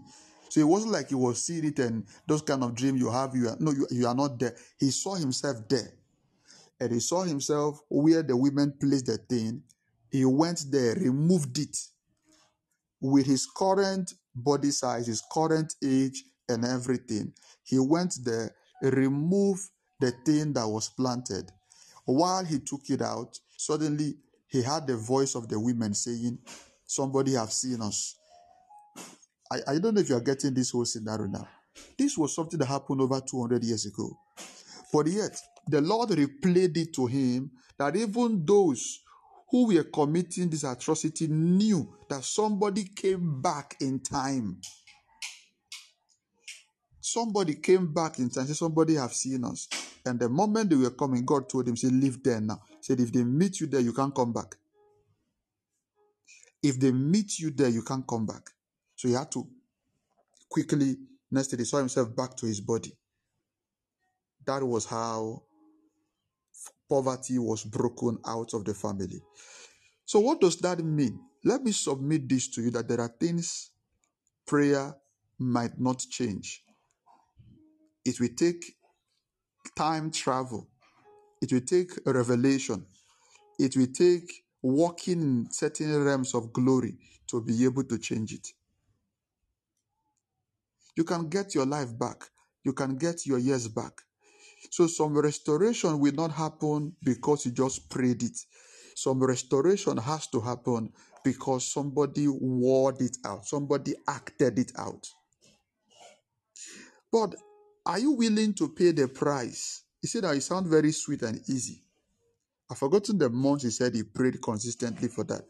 So 0.50 0.60
it 0.60 0.68
wasn't 0.68 0.92
like 0.92 1.10
he 1.10 1.16
was 1.16 1.44
seeing 1.44 1.66
it 1.66 1.80
and 1.80 2.06
those 2.28 2.42
kind 2.42 2.64
of 2.64 2.76
dreams 2.76 3.00
you 3.00 3.12
have, 3.12 3.36
you 3.36 3.48
are 3.48 3.58
no, 3.60 3.72
you, 3.72 3.88
you 3.92 4.08
are 4.08 4.16
not 4.16 4.40
there. 4.40 4.56
He 4.80 4.92
saw 4.92 5.16
himself 5.16 5.58
there. 5.70 5.94
And 6.80 6.92
he 6.92 7.00
saw 7.00 7.24
himself 7.24 7.80
where 7.90 8.24
the 8.24 8.36
women 8.36 8.74
placed 8.80 9.06
the 9.06 9.18
thing. 9.18 9.64
He 10.12 10.26
went 10.26 10.66
there, 10.70 10.96
removed 10.96 11.58
it 11.60 11.78
with 13.00 13.26
his 13.26 13.46
current 13.46 14.14
body 14.36 14.72
size, 14.72 15.08
his 15.08 15.24
current 15.32 15.74
age, 15.84 16.24
and 16.50 16.66
everything. 16.66 17.34
He 17.64 17.80
went 17.80 18.16
there, 18.24 18.54
removed 18.82 19.70
the 20.00 20.12
thing 20.26 20.54
that 20.54 20.68
was 20.68 20.90
planted 20.90 21.52
while 22.06 22.44
he 22.44 22.60
took 22.60 22.90
it 22.90 23.02
out, 23.02 23.38
suddenly 23.58 24.16
he 24.48 24.62
heard 24.62 24.88
the 24.88 24.98
voice 24.98 25.36
of 25.36 25.48
the 25.48 25.60
women 25.60 25.94
saying, 25.94 26.40
Somebody 26.86 27.34
have 27.34 27.52
seen 27.52 27.82
us. 27.82 28.16
I, 29.52 29.60
I 29.68 29.80
don't 29.80 29.96
know 29.96 30.02
if 30.02 30.10
you 30.10 30.16
are 30.16 30.22
getting 30.22 30.54
this 30.54 30.72
whole 30.72 30.86
scenario 30.86 31.28
now. 31.28 31.48
This 31.98 32.18
was 32.18 32.36
something 32.36 32.60
that 32.60 32.68
happened 32.68 33.02
over 33.02 33.20
200 33.20 33.64
years 33.64 33.86
ago. 33.86 34.18
But 34.92 35.08
yet, 35.08 35.40
the 35.68 35.82
Lord 35.82 36.10
replayed 36.10 36.78
it 36.78 36.94
to 36.94 37.08
him 37.08 37.52
that 37.78 37.96
even 37.96 38.46
those 38.46 39.00
who 39.50 39.68
were 39.68 39.84
committing 39.84 40.50
this 40.50 40.64
atrocity 40.64 41.28
knew 41.28 41.96
that 42.10 42.24
somebody 42.24 42.84
came 42.84 43.42
back 43.42 43.76
in 43.80 44.00
time 44.00 44.60
Somebody 47.14 47.54
came 47.54 47.94
back 47.94 48.18
in 48.18 48.28
time, 48.32 48.48
said, 48.48 48.56
Somebody 48.56 48.96
have 48.96 49.14
seen 49.14 49.46
us. 49.46 49.68
And 50.04 50.20
the 50.20 50.28
moment 50.28 50.72
they 50.72 50.76
were 50.76 50.90
coming, 50.90 51.24
God 51.24 51.48
told 51.48 51.68
him, 51.68 51.78
say, 51.78 51.90
Live 51.90 52.24
there 52.24 52.42
now. 52.42 52.60
Said, 52.82 53.00
if 53.00 53.14
they 53.14 53.24
meet 53.24 53.60
you 53.60 53.68
there, 53.68 53.82
you 53.82 53.94
can't 53.94 54.16
come 54.16 54.34
back. 54.34 54.56
If 56.64 56.80
they 56.80 56.92
meet 56.92 57.38
you 57.38 57.52
there, 57.52 57.70
you 57.70 57.84
can't 57.84 58.08
come 58.08 58.26
back. 58.26 58.50
So 58.96 59.08
he 59.08 59.14
had 59.14 59.32
to 59.34 59.48
quickly, 60.50 60.98
next 61.30 61.50
day, 61.50 61.58
he 61.58 61.66
saw 61.66 61.78
himself 61.78 62.16
back 62.16 62.36
to 62.38 62.48
his 62.48 62.60
body. 62.60 62.92
That 64.48 64.64
was 64.64 64.86
how 64.86 65.44
poverty 66.90 67.38
was 67.38 67.64
broken 67.64 68.18
out 68.26 68.56
of 68.56 68.66
the 68.66 68.74
family. 68.74 69.22
So, 70.06 70.20
what 70.20 70.42
does 70.42 70.58
that 70.62 70.80
mean? 70.80 71.20
Let 71.44 71.62
me 71.62 71.74
submit 71.74 72.28
this 72.28 72.48
to 72.56 72.64
you 72.64 72.72
that 72.72 72.88
there 72.88 73.02
are 73.02 73.16
things 73.20 73.70
prayer 74.48 74.96
might 75.38 75.80
not 75.80 76.00
change. 76.00 76.64
It 78.06 78.20
will 78.20 78.36
take 78.36 78.76
time 79.76 80.12
travel. 80.12 80.68
It 81.42 81.52
will 81.52 81.62
take 81.62 81.92
revelation. 82.06 82.86
It 83.60 83.76
will 83.78 83.88
take 83.88 84.44
walking 84.62 85.22
in 85.22 85.48
certain 85.52 86.04
realms 86.04 86.34
of 86.34 86.54
glory 86.54 86.98
to 87.28 87.42
be 87.42 87.64
able 87.66 87.84
to 87.86 87.98
change 87.98 88.34
it. 88.34 88.48
You 90.96 91.04
can 91.04 91.30
get 91.30 91.56
your 91.56 91.66
life 91.66 91.98
back. 91.98 92.30
You 92.64 92.74
can 92.74 92.98
get 92.98 93.26
your 93.26 93.40
years 93.40 93.68
back. 93.68 93.94
So 94.72 94.88
some 94.88 95.18
restoration 95.18 96.00
will 96.00 96.14
not 96.14 96.32
happen 96.32 96.96
because 97.04 97.46
you 97.46 97.52
just 97.52 97.90
prayed 97.90 98.24
it. 98.24 98.38
Some 98.96 99.24
restoration 99.24 99.98
has 99.98 100.28
to 100.28 100.40
happen 100.40 100.92
because 101.24 101.72
somebody 101.72 102.28
word 102.28 103.02
it 103.02 103.18
out. 103.26 103.46
Somebody 103.46 103.96
acted 104.08 104.60
it 104.60 104.72
out. 104.78 105.08
But 107.12 107.36
are 107.86 108.00
you 108.00 108.12
willing 108.12 108.54
to 108.56 108.70
pay 108.70 108.92
the 108.92 109.08
price? 109.08 109.84
He 110.02 110.08
said 110.08 110.24
that 110.24 110.36
it 110.36 110.42
sounds 110.42 110.70
very 110.70 110.92
sweet 110.92 111.22
and 111.22 111.40
easy. 111.50 111.82
I've 112.70 112.78
forgotten 112.78 113.18
the 113.18 113.30
months 113.30 113.64
he 113.64 113.70
said 113.70 113.94
he 113.94 114.04
prayed 114.04 114.42
consistently 114.42 115.10
for 115.10 115.24
that. 115.26 115.44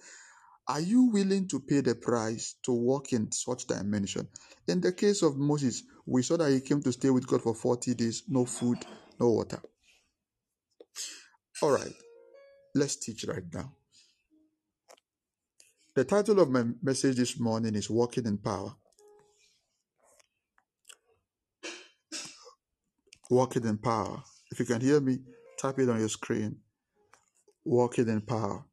Are 0.67 0.79
you 0.79 1.03
willing 1.03 1.47
to 1.49 1.59
pay 1.59 1.81
the 1.81 1.95
price 1.95 2.55
to 2.63 2.71
walk 2.71 3.13
in 3.13 3.31
such 3.31 3.67
dimension? 3.67 4.27
In 4.67 4.81
the 4.81 4.93
case 4.93 5.21
of 5.21 5.37
Moses, 5.37 5.83
we 6.05 6.23
saw 6.23 6.37
that 6.37 6.51
he 6.51 6.61
came 6.61 6.81
to 6.83 6.91
stay 6.91 7.09
with 7.09 7.27
God 7.27 7.41
for 7.41 7.53
40 7.53 7.93
days, 7.95 8.23
no 8.27 8.45
food, 8.45 8.77
no 9.19 9.29
water. 9.29 9.61
All 11.61 11.71
right, 11.71 11.93
let's 12.73 12.95
teach 12.95 13.25
right 13.25 13.43
now. 13.53 13.73
The 15.95 16.05
title 16.05 16.39
of 16.39 16.49
my 16.49 16.65
message 16.81 17.17
this 17.17 17.39
morning 17.39 17.75
is 17.75 17.89
Walking 17.89 18.25
in 18.25 18.37
Power. 18.37 18.75
Walking 23.33 23.65
in 23.65 23.79
Power. 23.79 24.21
If 24.51 24.59
you 24.59 24.65
can 24.65 24.79
hear 24.79 25.01
me, 25.01 25.17
type 25.59 25.79
it 25.79 25.89
on 25.89 25.97
your 25.97 26.07
screen. 26.07 26.57
Walking 27.65 28.07
in 28.07 28.21
Power. 28.21 28.63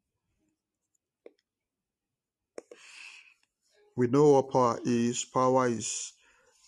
We 3.97 4.09
know 4.09 4.33
what 4.33 4.51
power 4.51 4.79
is. 4.85 5.25
Power 5.25 5.67
is 5.67 6.13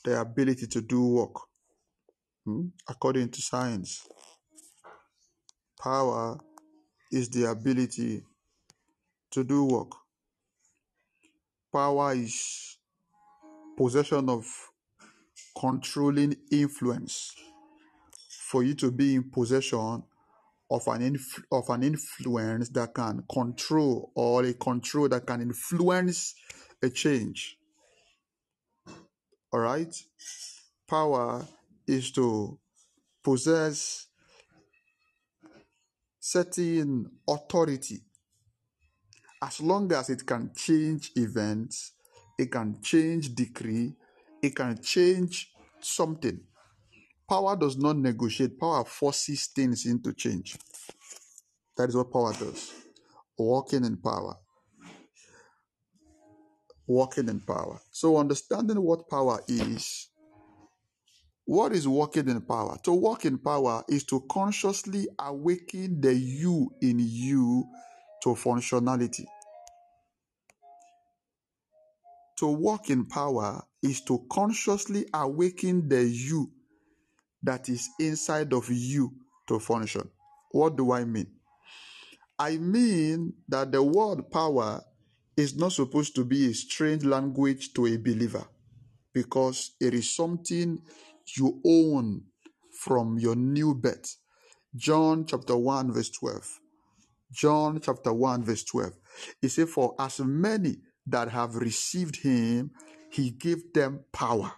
the 0.06 0.18
ability 0.18 0.68
to 0.68 0.80
do 0.80 1.06
work. 1.06 1.34
Hmm? 2.46 2.68
According 2.88 3.28
to 3.28 3.42
science, 3.42 4.08
power 5.78 6.38
is 7.10 7.28
the 7.28 7.50
ability 7.50 8.22
to 9.32 9.44
do 9.44 9.66
work. 9.66 9.92
Power 11.70 12.14
is 12.14 12.78
possession 13.76 14.30
of 14.30 14.46
controlling 15.60 16.34
influence 16.50 17.34
for 18.52 18.62
you 18.62 18.74
to 18.74 18.90
be 18.90 19.14
in 19.14 19.30
possession 19.30 20.02
of 20.70 20.86
an 20.88 21.00
inf- 21.00 21.42
of 21.50 21.70
an 21.70 21.82
influence 21.82 22.68
that 22.68 22.92
can 22.94 23.24
control 23.32 24.12
or 24.14 24.44
a 24.44 24.52
control 24.52 25.08
that 25.08 25.26
can 25.26 25.40
influence 25.40 26.34
a 26.82 26.90
change. 26.90 27.56
All 29.50 29.60
right? 29.60 29.94
Power 30.86 31.46
is 31.86 32.12
to 32.12 32.58
possess 33.24 34.08
certain 36.20 37.10
authority 37.26 38.02
as 39.40 39.62
long 39.62 39.90
as 39.94 40.10
it 40.10 40.26
can 40.26 40.50
change 40.54 41.10
events, 41.16 41.92
it 42.38 42.52
can 42.52 42.82
change 42.82 43.34
decree, 43.34 43.94
it 44.42 44.54
can 44.54 44.78
change 44.82 45.50
something. 45.80 46.51
Power 47.32 47.56
does 47.56 47.78
not 47.78 47.96
negotiate, 47.96 48.60
power 48.60 48.84
forces 48.84 49.46
things 49.46 49.86
into 49.86 50.12
change. 50.12 50.54
That 51.78 51.88
is 51.88 51.96
what 51.96 52.12
power 52.12 52.34
does. 52.34 52.74
Walking 53.38 53.86
in 53.86 53.96
power. 53.96 54.36
Walking 56.86 57.30
in 57.30 57.40
power. 57.40 57.80
So, 57.90 58.18
understanding 58.18 58.82
what 58.82 59.08
power 59.08 59.40
is, 59.48 60.10
what 61.46 61.72
is 61.72 61.88
walking 61.88 62.28
in 62.28 62.42
power? 62.42 62.76
To 62.84 62.92
walk 62.92 63.24
in 63.24 63.38
power 63.38 63.82
is 63.88 64.04
to 64.04 64.22
consciously 64.30 65.08
awaken 65.18 66.02
the 66.02 66.14
you 66.14 66.70
in 66.82 66.98
you 66.98 67.64
to 68.24 68.34
functionality. 68.34 69.24
To 72.40 72.46
walk 72.48 72.90
in 72.90 73.06
power 73.06 73.62
is 73.82 74.02
to 74.02 74.22
consciously 74.30 75.06
awaken 75.14 75.88
the 75.88 76.04
you 76.04 76.52
that 77.42 77.68
is 77.68 77.88
inside 77.98 78.52
of 78.52 78.68
you 78.70 79.12
to 79.48 79.58
function. 79.58 80.08
What 80.50 80.76
do 80.76 80.92
I 80.92 81.04
mean? 81.04 81.26
I 82.38 82.56
mean 82.56 83.34
that 83.48 83.72
the 83.72 83.82
word 83.82 84.30
power 84.30 84.82
is 85.36 85.56
not 85.56 85.72
supposed 85.72 86.14
to 86.16 86.24
be 86.24 86.50
a 86.50 86.54
strange 86.54 87.04
language 87.04 87.72
to 87.74 87.86
a 87.86 87.96
believer 87.96 88.44
because 89.12 89.72
it 89.80 89.94
is 89.94 90.14
something 90.14 90.80
you 91.36 91.60
own 91.64 92.22
from 92.80 93.18
your 93.18 93.36
new 93.36 93.74
birth. 93.74 94.16
John 94.74 95.26
chapter 95.26 95.56
1, 95.56 95.92
verse 95.92 96.10
12. 96.10 96.60
John 97.30 97.80
chapter 97.80 98.12
1, 98.12 98.44
verse 98.44 98.64
12. 98.64 98.92
It 99.42 99.48
says, 99.50 99.70
For 99.70 99.94
as 99.98 100.20
many 100.20 100.76
that 101.06 101.28
have 101.28 101.54
received 101.56 102.16
him, 102.16 102.70
he 103.10 103.30
gave 103.30 103.72
them 103.72 104.04
power. 104.12 104.52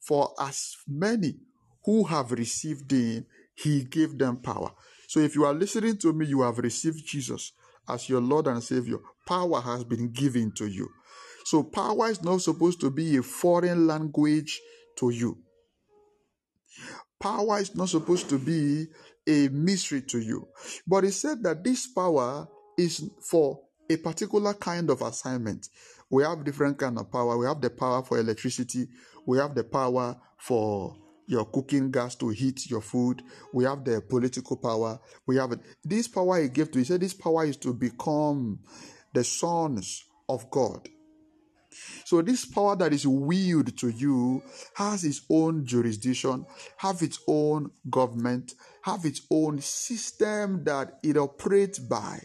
For 0.00 0.32
as 0.40 0.76
many 0.88 1.34
who 1.84 2.04
have 2.04 2.32
received 2.32 2.90
him, 2.90 3.26
he 3.54 3.84
gave 3.84 4.18
them 4.18 4.38
power. 4.38 4.70
So 5.08 5.20
if 5.20 5.34
you 5.34 5.44
are 5.44 5.54
listening 5.54 5.96
to 5.98 6.12
me, 6.12 6.26
you 6.26 6.42
have 6.42 6.58
received 6.58 7.06
Jesus 7.06 7.52
as 7.88 8.08
your 8.08 8.20
Lord 8.20 8.46
and 8.46 8.62
Savior. 8.62 8.98
Power 9.26 9.60
has 9.60 9.84
been 9.84 10.12
given 10.12 10.52
to 10.52 10.66
you. 10.66 10.88
So 11.44 11.62
power 11.62 12.08
is 12.08 12.22
not 12.22 12.42
supposed 12.42 12.80
to 12.80 12.90
be 12.90 13.16
a 13.16 13.22
foreign 13.22 13.86
language 13.86 14.60
to 14.98 15.10
you. 15.10 15.38
Power 17.18 17.58
is 17.58 17.74
not 17.74 17.88
supposed 17.88 18.28
to 18.30 18.38
be 18.38 18.86
a 19.26 19.48
mystery 19.48 20.02
to 20.02 20.20
you. 20.20 20.48
But 20.86 21.04
he 21.04 21.10
said 21.10 21.42
that 21.42 21.64
this 21.64 21.86
power 21.86 22.48
is 22.78 23.10
for 23.28 23.60
a 23.90 23.96
particular 23.96 24.54
kind 24.54 24.88
of 24.90 25.02
assignment. 25.02 25.68
We 26.08 26.22
have 26.22 26.44
different 26.44 26.78
kind 26.78 26.98
of 26.98 27.10
power. 27.10 27.36
We 27.36 27.46
have 27.46 27.60
the 27.60 27.70
power 27.70 28.02
for 28.02 28.18
electricity. 28.18 28.88
We 29.26 29.38
have 29.38 29.54
the 29.54 29.64
power 29.64 30.16
for 30.38 30.96
your 31.30 31.44
cooking 31.44 31.90
gas 31.90 32.14
to 32.16 32.28
heat 32.28 32.68
your 32.68 32.80
food. 32.80 33.22
We 33.52 33.64
have 33.64 33.84
the 33.84 34.02
political 34.02 34.56
power. 34.56 34.98
We 35.26 35.36
have 35.36 35.52
it. 35.52 35.60
This 35.84 36.08
power 36.08 36.42
he 36.42 36.48
gave 36.48 36.70
to. 36.72 36.78
He 36.78 36.84
said 36.84 37.00
this 37.00 37.14
power 37.14 37.44
is 37.44 37.56
to 37.58 37.72
become 37.72 38.60
the 39.14 39.24
sons 39.24 40.04
of 40.28 40.50
God. 40.50 40.88
So 42.04 42.20
this 42.20 42.44
power 42.44 42.74
that 42.76 42.92
is 42.92 43.06
willed 43.06 43.76
to 43.78 43.88
you 43.90 44.42
has 44.74 45.04
its 45.04 45.22
own 45.30 45.64
jurisdiction, 45.64 46.44
have 46.78 47.00
its 47.02 47.20
own 47.28 47.70
government, 47.88 48.54
have 48.82 49.04
its 49.04 49.22
own 49.30 49.60
system 49.60 50.64
that 50.64 50.98
it 51.02 51.16
operates 51.16 51.78
by. 51.78 52.20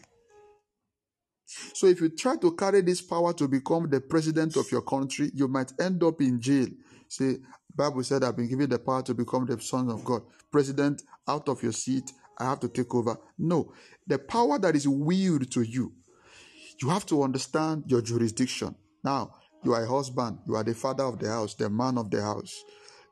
So 1.73 1.87
if 1.87 2.01
you 2.01 2.09
try 2.09 2.37
to 2.37 2.55
carry 2.55 2.81
this 2.81 3.01
power 3.01 3.33
to 3.33 3.47
become 3.47 3.87
the 3.89 4.01
president 4.01 4.55
of 4.57 4.71
your 4.71 4.81
country, 4.81 5.29
you 5.33 5.47
might 5.47 5.71
end 5.79 6.03
up 6.03 6.19
in 6.21 6.41
jail. 6.41 6.67
Say, 7.07 7.37
Bible 7.75 8.03
said 8.03 8.23
I've 8.23 8.37
been 8.37 8.47
given 8.47 8.69
the 8.69 8.79
power 8.79 9.01
to 9.03 9.13
become 9.13 9.45
the 9.45 9.59
son 9.59 9.89
of 9.89 10.03
God. 10.05 10.21
President, 10.51 11.03
out 11.27 11.49
of 11.49 11.61
your 11.61 11.73
seat, 11.73 12.11
I 12.37 12.45
have 12.45 12.59
to 12.61 12.69
take 12.69 12.93
over. 12.93 13.17
No, 13.37 13.73
the 14.07 14.17
power 14.17 14.59
that 14.59 14.75
is 14.75 14.87
willed 14.87 15.51
to 15.51 15.61
you, 15.61 15.93
you 16.81 16.89
have 16.89 17.05
to 17.07 17.23
understand 17.23 17.83
your 17.87 18.01
jurisdiction. 18.01 18.75
Now, 19.03 19.33
you 19.63 19.73
are 19.73 19.83
a 19.83 19.87
husband, 19.87 20.39
you 20.47 20.55
are 20.55 20.63
the 20.63 20.73
father 20.73 21.03
of 21.03 21.19
the 21.19 21.29
house, 21.29 21.55
the 21.55 21.69
man 21.69 21.97
of 21.97 22.09
the 22.11 22.21
house, 22.21 22.63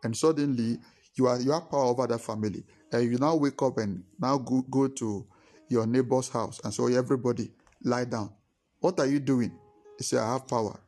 and 0.03 0.15
suddenly 0.15 0.77
you 1.15 1.27
are 1.27 1.39
you 1.39 1.51
have 1.51 1.69
power 1.69 1.85
over 1.85 2.07
that 2.07 2.21
family. 2.21 2.63
And 2.91 3.11
you 3.11 3.17
now 3.17 3.35
wake 3.35 3.61
up 3.61 3.77
and 3.79 4.03
now 4.19 4.37
go, 4.37 4.61
go 4.69 4.87
to 4.87 5.25
your 5.67 5.87
neighbor's 5.87 6.29
house 6.29 6.61
and 6.63 6.71
so 6.71 6.83
oh, 6.83 6.87
everybody 6.87 7.51
lie 7.83 8.05
down. 8.05 8.31
What 8.79 8.99
are 8.99 9.07
you 9.07 9.19
doing? 9.19 9.51
You 9.99 10.03
say, 10.03 10.17
I 10.17 10.33
have 10.33 10.47
power. 10.47 10.79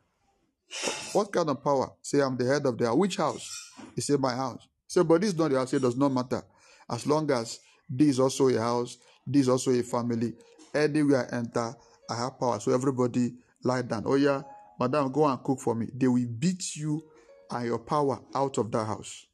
What 1.13 1.31
kind 1.31 1.49
of 1.49 1.63
power? 1.63 1.91
Say, 2.01 2.21
I'm 2.21 2.37
the 2.37 2.45
head 2.45 2.65
of 2.65 2.77
the 2.77 2.87
house. 2.87 2.97
Which 2.97 3.17
house? 3.17 3.71
He 3.95 4.01
said, 4.01 4.19
My 4.19 4.35
house. 4.35 4.67
Say, 4.87 5.03
but 5.03 5.21
this 5.21 5.31
is 5.31 5.37
not 5.37 5.51
the 5.51 5.57
house. 5.57 5.73
It 5.73 5.81
does 5.81 5.95
not 5.95 6.11
matter. 6.11 6.43
As 6.89 7.07
long 7.07 7.29
as 7.31 7.59
this 7.89 8.09
is 8.09 8.19
also 8.19 8.47
a 8.49 8.59
house, 8.59 8.97
this 9.25 9.43
is 9.43 9.49
also 9.49 9.71
a 9.71 9.81
family. 9.81 10.33
Anywhere 10.73 11.27
I 11.31 11.37
enter, 11.37 11.75
I 12.09 12.15
have 12.15 12.39
power. 12.39 12.59
So 12.59 12.73
everybody 12.73 13.33
lie 13.63 13.81
down. 13.81 14.03
Oh, 14.05 14.15
yeah, 14.15 14.41
madam, 14.79 15.11
go 15.11 15.25
and 15.25 15.41
cook 15.43 15.59
for 15.59 15.73
me. 15.73 15.87
They 15.93 16.07
will 16.07 16.27
beat 16.27 16.75
you 16.75 17.03
and 17.49 17.65
your 17.65 17.79
power 17.79 18.19
out 18.33 18.57
of 18.57 18.71
that 18.71 18.85
house. 18.85 19.25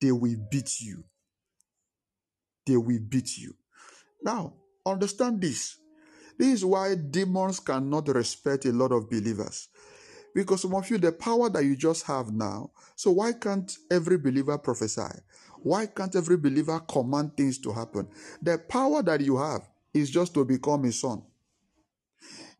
They 0.00 0.12
will 0.12 0.36
beat 0.50 0.80
you. 0.80 1.04
They 2.66 2.76
will 2.76 3.00
beat 3.08 3.38
you. 3.38 3.54
Now, 4.22 4.54
understand 4.84 5.40
this. 5.40 5.76
This 6.38 6.54
is 6.54 6.64
why 6.64 6.94
demons 6.94 7.60
cannot 7.60 8.08
respect 8.08 8.64
a 8.64 8.72
lot 8.72 8.92
of 8.92 9.10
believers. 9.10 9.68
Because 10.34 10.62
some 10.62 10.74
of 10.74 10.88
you, 10.90 10.98
the 10.98 11.12
power 11.12 11.48
that 11.50 11.64
you 11.64 11.76
just 11.76 12.06
have 12.06 12.32
now, 12.32 12.70
so 12.96 13.10
why 13.10 13.32
can't 13.32 13.76
every 13.90 14.18
believer 14.18 14.56
prophesy? 14.58 15.02
Why 15.62 15.86
can't 15.86 16.14
every 16.16 16.36
believer 16.36 16.80
command 16.80 17.36
things 17.36 17.58
to 17.58 17.72
happen? 17.72 18.08
The 18.40 18.58
power 18.58 19.02
that 19.02 19.20
you 19.20 19.36
have 19.36 19.68
is 19.92 20.10
just 20.10 20.34
to 20.34 20.44
become 20.44 20.84
a 20.84 20.92
son. 20.92 21.22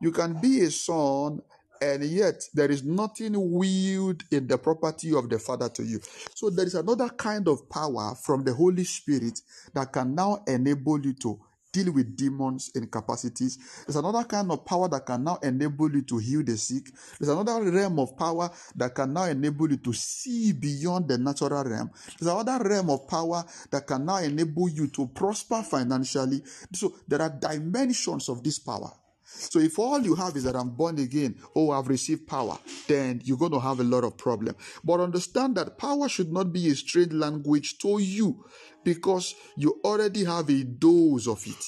You 0.01 0.11
can 0.11 0.39
be 0.41 0.61
a 0.61 0.71
son, 0.71 1.41
and 1.81 2.03
yet 2.03 2.43
there 2.53 2.69
is 2.69 2.83
nothing 2.83 3.33
willed 3.35 4.23
in 4.31 4.47
the 4.47 4.57
property 4.57 5.15
of 5.15 5.29
the 5.29 5.39
Father 5.39 5.69
to 5.69 5.83
you. 5.83 5.99
So 6.35 6.49
there 6.49 6.65
is 6.65 6.75
another 6.75 7.09
kind 7.09 7.47
of 7.47 7.69
power 7.69 8.15
from 8.15 8.43
the 8.43 8.53
Holy 8.53 8.83
Spirit 8.83 9.39
that 9.73 9.91
can 9.93 10.13
now 10.13 10.43
enable 10.47 10.99
you 11.03 11.13
to 11.13 11.39
deal 11.71 11.91
with 11.93 12.15
demons 12.15 12.71
in 12.75 12.87
capacities. 12.87 13.57
There's 13.85 13.95
another 13.95 14.23
kind 14.23 14.51
of 14.51 14.65
power 14.65 14.87
that 14.89 15.05
can 15.05 15.23
now 15.23 15.39
enable 15.41 15.91
you 15.91 16.01
to 16.03 16.17
heal 16.17 16.43
the 16.43 16.57
sick. 16.57 16.89
There's 17.19 17.29
another 17.29 17.63
realm 17.71 17.99
of 17.99 18.17
power 18.17 18.49
that 18.75 18.95
can 18.95 19.13
now 19.13 19.23
enable 19.23 19.69
you 19.69 19.77
to 19.77 19.93
see 19.93 20.51
beyond 20.53 21.07
the 21.07 21.17
natural 21.17 21.63
realm. 21.63 21.91
There's 22.19 22.31
another 22.31 22.67
realm 22.67 22.89
of 22.89 23.07
power 23.07 23.43
that 23.69 23.87
can 23.87 24.05
now 24.05 24.17
enable 24.17 24.69
you 24.69 24.87
to 24.87 25.07
prosper 25.07 25.63
financially. 25.63 26.43
So 26.73 26.93
there 27.07 27.21
are 27.21 27.29
dimensions 27.29 28.29
of 28.29 28.43
this 28.43 28.59
power. 28.59 28.91
So 29.33 29.59
if 29.59 29.79
all 29.79 29.99
you 30.01 30.15
have 30.15 30.35
is 30.35 30.43
that 30.43 30.55
I'm 30.55 30.69
born 30.69 30.99
again, 30.99 31.35
oh, 31.55 31.71
I've 31.71 31.87
received 31.87 32.27
power, 32.27 32.57
then 32.87 33.21
you're 33.23 33.37
going 33.37 33.51
to 33.53 33.59
have 33.59 33.79
a 33.79 33.83
lot 33.83 34.03
of 34.03 34.17
problem. 34.17 34.55
But 34.83 34.99
understand 34.99 35.55
that 35.55 35.77
power 35.77 36.07
should 36.09 36.31
not 36.31 36.51
be 36.53 36.69
a 36.69 36.75
strange 36.75 37.13
language 37.13 37.77
to 37.79 37.99
you 37.99 38.45
because 38.83 39.33
you 39.57 39.79
already 39.83 40.25
have 40.25 40.49
a 40.49 40.63
dose 40.63 41.27
of 41.27 41.45
it. 41.47 41.63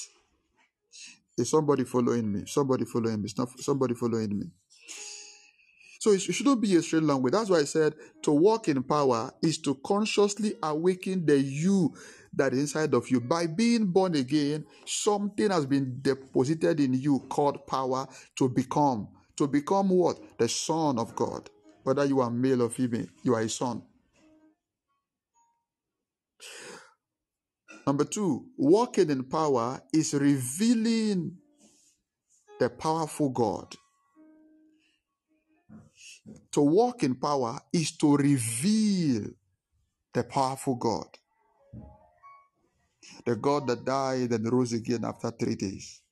Is 1.36 1.50
somebody 1.50 1.84
following 1.84 2.32
me? 2.32 2.44
Somebody 2.46 2.84
following 2.84 3.20
me? 3.20 3.24
It's 3.24 3.38
not 3.38 3.48
somebody 3.58 3.94
following 3.94 4.38
me? 4.38 4.46
So 5.98 6.10
it 6.10 6.20
shouldn't 6.20 6.60
be 6.60 6.76
a 6.76 6.82
strange 6.82 7.06
language. 7.06 7.32
That's 7.32 7.48
why 7.48 7.60
I 7.60 7.64
said 7.64 7.94
to 8.24 8.30
walk 8.30 8.68
in 8.68 8.82
power 8.82 9.32
is 9.42 9.56
to 9.62 9.74
consciously 9.76 10.52
awaken 10.62 11.24
the 11.24 11.38
you 11.38 11.94
that 12.36 12.52
is 12.52 12.60
inside 12.60 12.94
of 12.94 13.08
you. 13.10 13.20
By 13.20 13.46
being 13.46 13.86
born 13.86 14.14
again, 14.14 14.64
something 14.86 15.50
has 15.50 15.66
been 15.66 15.98
deposited 16.02 16.80
in 16.80 16.94
you 16.94 17.20
called 17.28 17.66
power 17.66 18.06
to 18.36 18.48
become. 18.48 19.08
To 19.36 19.48
become 19.48 19.90
what? 19.90 20.18
The 20.38 20.48
Son 20.48 20.98
of 20.98 21.14
God. 21.16 21.50
Whether 21.82 22.04
you 22.04 22.20
are 22.20 22.30
male 22.30 22.62
or 22.62 22.70
female, 22.70 23.06
you 23.22 23.34
are 23.34 23.40
a 23.40 23.48
son. 23.48 23.82
Number 27.86 28.04
two, 28.04 28.46
walking 28.56 29.10
in 29.10 29.24
power 29.24 29.80
is 29.92 30.14
revealing 30.14 31.36
the 32.58 32.70
powerful 32.70 33.28
God. 33.28 33.74
To 36.52 36.62
walk 36.62 37.02
in 37.02 37.16
power 37.16 37.58
is 37.72 37.96
to 37.98 38.16
reveal 38.16 39.26
the 40.14 40.24
powerful 40.24 40.76
God 40.76 41.08
the 43.24 43.36
God 43.36 43.66
that 43.68 43.84
died 43.84 44.32
and 44.32 44.52
rose 44.52 44.72
again 44.72 45.04
after 45.04 45.30
three 45.30 45.54
days, 45.54 46.02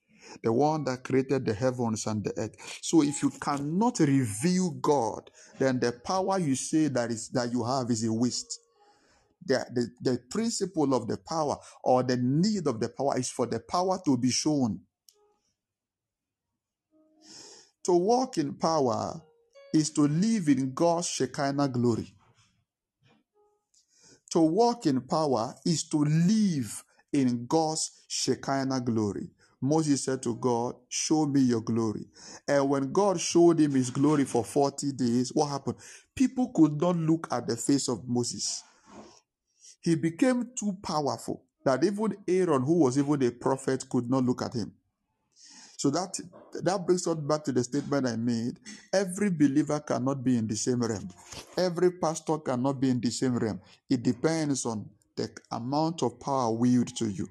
the 0.42 0.52
one 0.52 0.84
that 0.84 1.04
created 1.04 1.44
the 1.44 1.54
heavens 1.54 2.06
and 2.06 2.24
the 2.24 2.32
earth. 2.38 2.56
So 2.80 3.02
if 3.02 3.22
you 3.22 3.30
cannot 3.30 3.98
reveal 4.00 4.70
God, 4.70 5.30
then 5.58 5.78
the 5.80 5.92
power 5.92 6.38
you 6.38 6.54
say 6.54 6.88
that 6.88 7.10
is 7.10 7.28
that 7.30 7.52
you 7.52 7.64
have 7.64 7.90
is 7.90 8.04
a 8.04 8.12
waste. 8.12 8.60
The, 9.44 9.66
the, 9.74 10.10
the 10.12 10.18
principle 10.30 10.94
of 10.94 11.08
the 11.08 11.18
power 11.18 11.56
or 11.82 12.02
the 12.02 12.16
need 12.16 12.66
of 12.66 12.78
the 12.80 12.88
power 12.88 13.18
is 13.18 13.30
for 13.30 13.46
the 13.46 13.60
power 13.60 13.98
to 14.04 14.16
be 14.16 14.30
shown. 14.30 14.80
To 17.84 17.92
walk 17.92 18.38
in 18.38 18.54
power 18.54 19.20
is 19.74 19.90
to 19.90 20.02
live 20.02 20.48
in 20.48 20.72
God's 20.72 21.08
Shekinah 21.08 21.68
glory. 21.68 22.14
To 24.30 24.40
walk 24.40 24.86
in 24.86 25.00
power 25.00 25.54
is 25.66 25.88
to 25.88 25.98
live 25.98 26.84
in 27.12 27.46
God's 27.46 28.04
Shekinah 28.08 28.80
glory. 28.82 29.30
Moses 29.60 30.04
said 30.04 30.22
to 30.24 30.34
God, 30.36 30.74
Show 30.88 31.26
me 31.26 31.40
your 31.40 31.60
glory. 31.62 32.06
And 32.48 32.68
when 32.68 32.92
God 32.92 33.20
showed 33.20 33.60
him 33.60 33.72
his 33.72 33.90
glory 33.90 34.24
for 34.24 34.44
40 34.44 34.92
days, 34.92 35.30
what 35.34 35.48
happened? 35.48 35.76
People 36.16 36.50
could 36.54 36.80
not 36.80 36.96
look 36.96 37.28
at 37.32 37.46
the 37.46 37.56
face 37.56 37.88
of 37.88 38.08
Moses. 38.08 38.64
He 39.82 39.94
became 39.96 40.50
too 40.58 40.76
powerful 40.82 41.44
that 41.64 41.84
even 41.84 42.16
Aaron, 42.28 42.62
who 42.62 42.80
was 42.80 42.98
even 42.98 43.22
a 43.22 43.30
prophet, 43.30 43.88
could 43.88 44.10
not 44.10 44.24
look 44.24 44.42
at 44.42 44.54
him. 44.54 44.72
So 45.76 45.90
that 45.90 46.18
that 46.62 46.86
brings 46.86 47.06
us 47.08 47.16
back 47.16 47.44
to 47.44 47.52
the 47.52 47.64
statement 47.64 48.06
I 48.06 48.16
made. 48.16 48.58
Every 48.92 49.30
believer 49.30 49.80
cannot 49.80 50.24
be 50.24 50.36
in 50.38 50.46
the 50.46 50.56
same 50.56 50.82
realm. 50.82 51.08
Every 51.56 51.92
pastor 51.92 52.38
cannot 52.38 52.80
be 52.80 52.90
in 52.90 53.00
the 53.00 53.10
same 53.10 53.36
realm. 53.36 53.60
It 53.90 54.02
depends 54.02 54.64
on 54.66 54.88
the 55.16 55.30
amount 55.50 56.02
of 56.02 56.18
power 56.20 56.50
willed 56.52 56.94
to 56.96 57.06
you. 57.08 57.28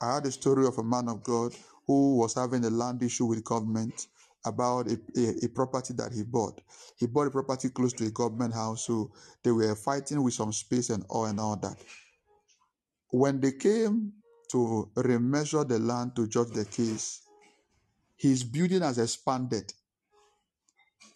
I 0.00 0.14
had 0.14 0.26
a 0.26 0.32
story 0.32 0.66
of 0.66 0.78
a 0.78 0.82
man 0.82 1.08
of 1.08 1.22
God 1.22 1.54
who 1.86 2.16
was 2.16 2.34
having 2.34 2.64
a 2.64 2.70
land 2.70 3.02
issue 3.02 3.26
with 3.26 3.44
government 3.44 4.06
about 4.44 4.88
a, 4.88 4.98
a, 5.16 5.46
a, 5.46 5.48
property 5.48 5.94
that 5.94 6.12
he 6.12 6.22
bought. 6.22 6.60
He 6.98 7.06
bought 7.06 7.28
a 7.28 7.30
property 7.30 7.70
close 7.70 7.94
to 7.94 8.06
a 8.06 8.10
government 8.10 8.52
house, 8.52 8.86
so 8.86 9.10
they 9.42 9.50
were 9.50 9.74
fighting 9.74 10.22
with 10.22 10.34
some 10.34 10.52
space 10.52 10.90
and 10.90 11.04
all 11.08 11.24
and 11.24 11.40
all 11.40 11.56
that. 11.56 11.78
When 13.10 13.40
they 13.40 13.52
came 13.52 14.12
to 14.50 14.90
remeasure 14.96 15.66
the 15.66 15.78
land 15.78 16.14
to 16.16 16.26
judge 16.26 16.50
the 16.50 16.66
case, 16.66 17.22
his 18.16 18.44
building 18.44 18.82
has 18.82 18.98
expanded. 18.98 19.72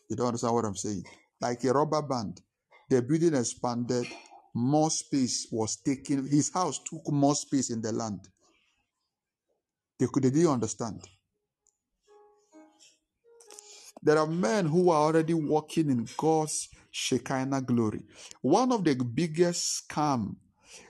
You 0.09 0.17
don't 0.17 0.29
understand 0.29 0.55
what 0.55 0.65
I'm 0.65 0.77
saying? 0.77 1.05
Like 1.41 1.65
a 1.65 1.73
rubber 1.73 2.03
band. 2.03 2.41
The 2.89 3.03
building 3.03 3.35
expanded, 3.35 4.07
more 4.55 4.91
space 4.91 5.47
was 5.51 5.77
taken. 5.77 6.27
His 6.27 6.53
house 6.53 6.79
took 6.79 7.11
more 7.11 7.35
space 7.35 7.71
in 7.71 7.83
the 7.83 7.93
land. 7.93 8.21
They 9.99 10.07
could 10.07 10.23
they 10.23 10.31
didn't 10.31 10.51
understand. 10.51 11.03
There 14.03 14.19
are 14.19 14.27
men 14.27 14.67
who 14.67 14.91
are 14.91 15.03
already 15.03 15.35
walking 15.35 15.91
in 15.91 16.09
God's 16.17 16.69
Shekinah 16.91 17.63
glory. 17.63 18.03
One 18.41 18.73
of 18.73 18.85
the 18.85 18.95
biggest 18.95 19.89
scam 19.89 20.37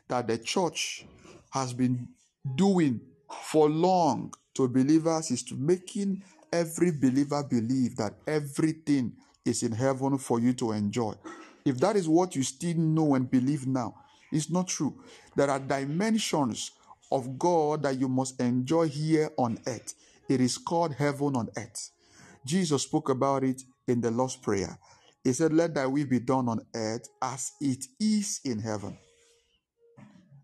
that 0.09 0.27
the 0.29 0.39
church 0.39 1.07
has 1.51 1.73
been 1.73 2.09
doing 2.55 3.01
for 3.45 3.69
long 3.69 4.33
to 4.55 4.69
believers 4.69 5.31
is 5.31 5.43
to 5.45 5.55
making 5.55 6.23
every 6.53 6.91
believer 6.93 7.43
believe 7.43 7.97
that 7.97 8.15
everything 8.27 9.13
is 9.49 9.63
in 9.63 9.73
heaven 9.73 10.19
for 10.19 10.39
you 10.39 10.53
to 10.55 10.73
enjoy. 10.73 11.15
If 11.65 11.79
that 11.81 11.97
is 11.97 12.09
what 12.09 12.37
you 12.37 12.43
still 12.43 12.77
know 12.77 13.15
and 13.15 13.31
believe 13.31 13.67
now, 13.67 13.95
it's 14.31 14.51
not 14.51 14.69
true. 14.69 15.03
There 15.37 15.51
are 15.51 15.59
dimensions 15.59 16.73
of 17.11 17.39
God 17.39 17.83
that 17.83 17.99
you 17.99 18.09
must 18.09 18.41
enjoy 18.41 18.89
here 18.89 19.31
on 19.37 19.59
earth. 19.67 19.95
It 20.29 20.41
is 20.41 20.59
called 20.59 20.95
heaven 20.95 21.37
on 21.37 21.49
earth. 21.57 21.91
Jesus 22.45 22.83
spoke 22.83 23.09
about 23.09 23.45
it 23.45 23.63
in 23.87 24.01
the 24.01 24.11
Lord's 24.11 24.37
Prayer. 24.37 24.79
He 25.25 25.33
said, 25.33 25.53
Let 25.53 25.75
thy 25.75 25.87
will 25.87 26.07
be 26.07 26.21
done 26.21 26.49
on 26.49 26.61
earth 26.75 27.09
as 27.21 27.53
it 27.61 27.87
is 27.99 28.41
in 28.45 28.61
heaven. 28.61 28.97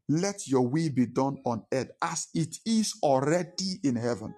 Let 0.08 0.46
your 0.48 0.62
will 0.62 0.90
be 0.90 1.06
done 1.06 1.38
on 1.44 1.64
earth 1.72 1.90
as 2.02 2.28
it 2.34 2.56
is 2.66 2.94
already 3.02 3.78
in 3.82 3.96
heaven. 3.96 4.34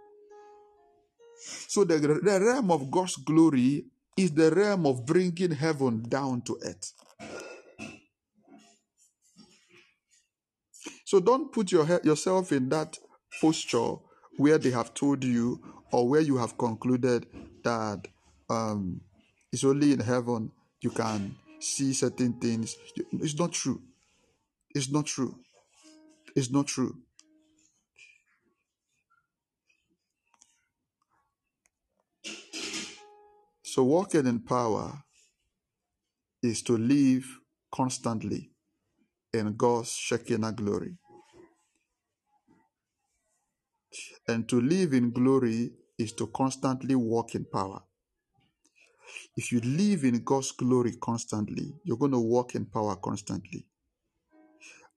So 1.68 1.84
the, 1.84 1.98
the 1.98 2.40
realm 2.40 2.70
of 2.70 2.90
God's 2.90 3.16
glory 3.16 3.86
is 4.16 4.32
the 4.32 4.50
realm 4.50 4.86
of 4.86 5.04
bringing 5.06 5.52
heaven 5.52 6.02
down 6.08 6.42
to 6.42 6.58
earth. 6.64 6.92
So 11.04 11.20
don't 11.20 11.52
put 11.52 11.70
your, 11.72 11.86
yourself 12.02 12.52
in 12.52 12.68
that 12.70 12.98
posture 13.40 13.94
where 14.38 14.58
they 14.58 14.70
have 14.70 14.94
told 14.94 15.24
you 15.24 15.60
or 15.92 16.08
where 16.08 16.20
you 16.20 16.36
have 16.38 16.58
concluded 16.58 17.26
that 17.64 18.08
um, 18.50 19.00
it's 19.52 19.64
only 19.64 19.92
in 19.92 20.00
heaven 20.00 20.50
you 20.80 20.90
can 20.90 21.36
see 21.60 21.92
certain 21.92 22.34
things. 22.34 22.76
It's 23.12 23.38
not 23.38 23.52
true. 23.52 23.82
It's 24.74 24.90
not 24.90 25.06
true. 25.06 25.36
It's 26.34 26.50
not 26.50 26.66
true. 26.66 26.96
So, 33.76 33.84
walking 33.84 34.26
in 34.26 34.40
power 34.40 35.04
is 36.42 36.62
to 36.62 36.78
live 36.78 37.26
constantly 37.70 38.50
in 39.34 39.54
God's 39.54 39.92
Shekinah 39.92 40.52
glory. 40.52 40.96
And 44.26 44.48
to 44.48 44.62
live 44.62 44.94
in 44.94 45.10
glory 45.10 45.72
is 45.98 46.14
to 46.14 46.26
constantly 46.28 46.94
walk 46.94 47.34
in 47.34 47.44
power. 47.44 47.82
If 49.36 49.52
you 49.52 49.60
live 49.60 50.04
in 50.04 50.24
God's 50.24 50.52
glory 50.52 50.96
constantly, 50.98 51.74
you're 51.84 51.98
going 51.98 52.12
to 52.12 52.18
walk 52.18 52.54
in 52.54 52.64
power 52.64 52.96
constantly. 52.96 53.66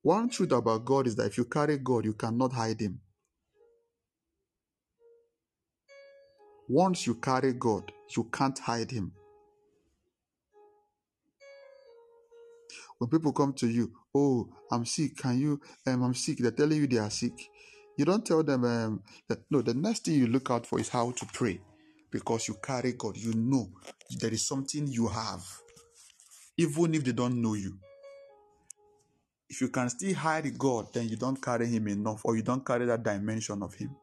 One 0.01 0.29
truth 0.29 0.53
about 0.53 0.85
God 0.85 1.07
is 1.07 1.17
that 1.17 1.25
if 1.25 1.37
you 1.37 1.43
carry 1.43 1.79
God, 1.79 2.05
you 2.05 2.13
cannot 2.13 2.53
hide 2.53 2.79
Him. 2.79 3.01
Once 6.69 7.07
you 7.07 7.15
carry 7.15 7.51
God, 7.53 7.91
you 8.15 8.23
can't 8.25 8.59
hide 8.59 8.91
Him. 8.91 9.11
When 12.99 13.09
people 13.09 13.33
come 13.33 13.53
to 13.53 13.67
you, 13.67 13.91
oh, 14.13 14.47
I'm 14.71 14.85
sick, 14.85 15.17
can 15.17 15.39
you, 15.39 15.59
um, 15.87 16.03
I'm 16.03 16.13
sick, 16.13 16.37
they're 16.37 16.51
telling 16.51 16.77
you 16.77 16.85
they 16.85 16.99
are 16.99 17.09
sick. 17.09 17.33
You 17.97 18.05
don't 18.05 18.23
tell 18.23 18.43
them, 18.43 18.65
um, 18.65 19.03
that, 19.27 19.39
no, 19.49 19.63
the 19.63 19.73
next 19.73 20.05
thing 20.05 20.13
you 20.13 20.27
look 20.27 20.51
out 20.51 20.67
for 20.67 20.79
is 20.79 20.89
how 20.89 21.09
to 21.09 21.25
pray 21.33 21.59
because 22.11 22.47
you 22.47 22.53
carry 22.61 22.93
God. 22.93 23.17
You 23.17 23.33
know 23.33 23.71
there 24.19 24.31
is 24.31 24.47
something 24.47 24.85
you 24.85 25.07
have, 25.07 25.43
even 26.55 26.93
if 26.93 27.03
they 27.03 27.13
don't 27.13 27.41
know 27.41 27.55
you. 27.55 27.79
If 29.49 29.61
you 29.61 29.69
can 29.69 29.89
still 29.89 30.13
hide 30.13 30.55
God, 30.55 30.93
then 30.93 31.09
you 31.09 31.15
don't 31.15 31.41
carry 31.41 31.65
Him 31.65 31.87
enough 31.87 32.21
or 32.25 32.35
you 32.35 32.43
don't 32.43 32.63
carry 32.63 32.85
that 32.85 33.01
dimension 33.01 33.63
of 33.63 33.73
Him. 33.73 33.95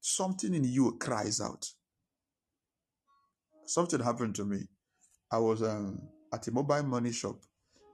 Something 0.00 0.54
in 0.54 0.64
you 0.64 0.96
cries 0.98 1.40
out. 1.40 1.68
Something 3.66 4.00
happened 4.00 4.34
to 4.36 4.44
me. 4.44 4.68
I 5.30 5.38
was 5.38 5.62
um, 5.62 6.00
at 6.32 6.46
a 6.48 6.52
mobile 6.52 6.82
money 6.82 7.12
shop 7.12 7.36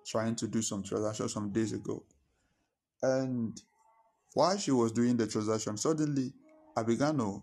trying 0.06 0.36
to 0.36 0.48
do 0.48 0.62
some 0.62 0.82
transactions 0.82 1.32
some 1.32 1.52
days 1.52 1.72
ago. 1.72 2.04
And 3.02 3.60
While 4.36 4.58
she 4.58 4.70
was 4.70 4.92
doing 4.92 5.16
the 5.16 5.26
transaction, 5.26 5.78
suddenly 5.78 6.30
I 6.76 6.82
began 6.82 7.16
to 7.16 7.42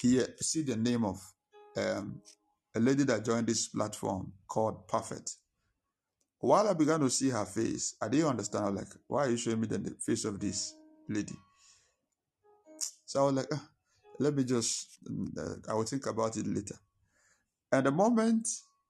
hear, 0.00 0.26
see 0.40 0.62
the 0.62 0.76
name 0.76 1.04
of 1.04 1.20
um, 1.76 2.22
a 2.74 2.80
lady 2.80 3.04
that 3.04 3.26
joined 3.26 3.46
this 3.46 3.68
platform 3.68 4.32
called 4.48 4.88
Perfect. 4.88 5.36
While 6.38 6.68
I 6.68 6.72
began 6.72 7.00
to 7.00 7.10
see 7.10 7.28
her 7.28 7.44
face, 7.44 7.96
I 8.00 8.08
didn't 8.08 8.28
understand. 8.28 8.64
I 8.64 8.70
was 8.70 8.78
like, 8.78 8.88
why 9.08 9.26
are 9.26 9.30
you 9.30 9.36
showing 9.36 9.60
me 9.60 9.66
the 9.66 9.94
face 10.00 10.24
of 10.24 10.40
this 10.40 10.72
lady? 11.06 11.36
So 13.10 13.18
I 13.18 13.24
was 13.24 13.34
like, 13.34 13.48
ah, 13.52 13.68
let 14.20 14.36
me 14.36 14.44
just, 14.44 14.98
uh, 15.36 15.56
I 15.68 15.74
will 15.74 15.82
think 15.82 16.06
about 16.06 16.36
it 16.36 16.46
later. 16.46 16.76
And 17.72 17.84
the 17.84 17.90
moment 17.90 18.46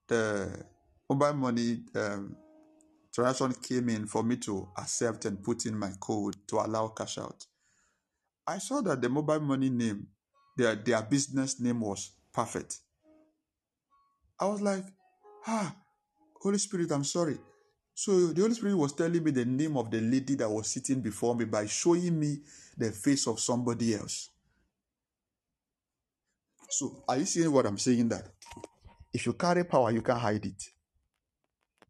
the 0.08 0.62
mobile 1.08 1.32
money 1.32 1.84
um, 1.94 2.36
transaction 3.14 3.54
came 3.62 3.88
in 3.88 4.06
for 4.06 4.22
me 4.22 4.36
to 4.36 4.68
accept 4.76 5.24
and 5.24 5.42
put 5.42 5.64
in 5.64 5.74
my 5.74 5.92
code 5.98 6.36
to 6.48 6.56
allow 6.56 6.88
cash 6.88 7.16
out, 7.16 7.46
I 8.46 8.58
saw 8.58 8.82
that 8.82 9.00
the 9.00 9.08
mobile 9.08 9.40
money 9.40 9.70
name, 9.70 10.06
their, 10.54 10.74
their 10.74 11.00
business 11.00 11.58
name 11.58 11.80
was 11.80 12.10
perfect. 12.30 12.76
I 14.38 14.44
was 14.44 14.60
like, 14.60 14.84
ah, 15.46 15.74
Holy 16.42 16.58
Spirit, 16.58 16.92
I'm 16.92 17.04
sorry. 17.04 17.38
So 18.00 18.28
the 18.28 18.40
Holy 18.40 18.54
Spirit 18.54 18.78
was 18.78 18.94
telling 18.94 19.22
me 19.22 19.30
the 19.30 19.44
name 19.44 19.76
of 19.76 19.90
the 19.90 20.00
lady 20.00 20.34
that 20.36 20.48
was 20.48 20.68
sitting 20.68 21.02
before 21.02 21.34
me 21.34 21.44
by 21.44 21.66
showing 21.66 22.18
me 22.18 22.38
the 22.74 22.90
face 22.92 23.26
of 23.26 23.38
somebody 23.38 23.94
else. 23.94 24.30
So 26.70 27.04
are 27.06 27.18
you 27.18 27.26
seeing 27.26 27.52
what 27.52 27.66
I'm 27.66 27.76
saying? 27.76 28.08
That 28.08 28.26
if 29.12 29.26
you 29.26 29.34
carry 29.34 29.64
power, 29.64 29.90
you 29.90 30.00
can't 30.00 30.18
hide 30.18 30.46
it. 30.46 30.64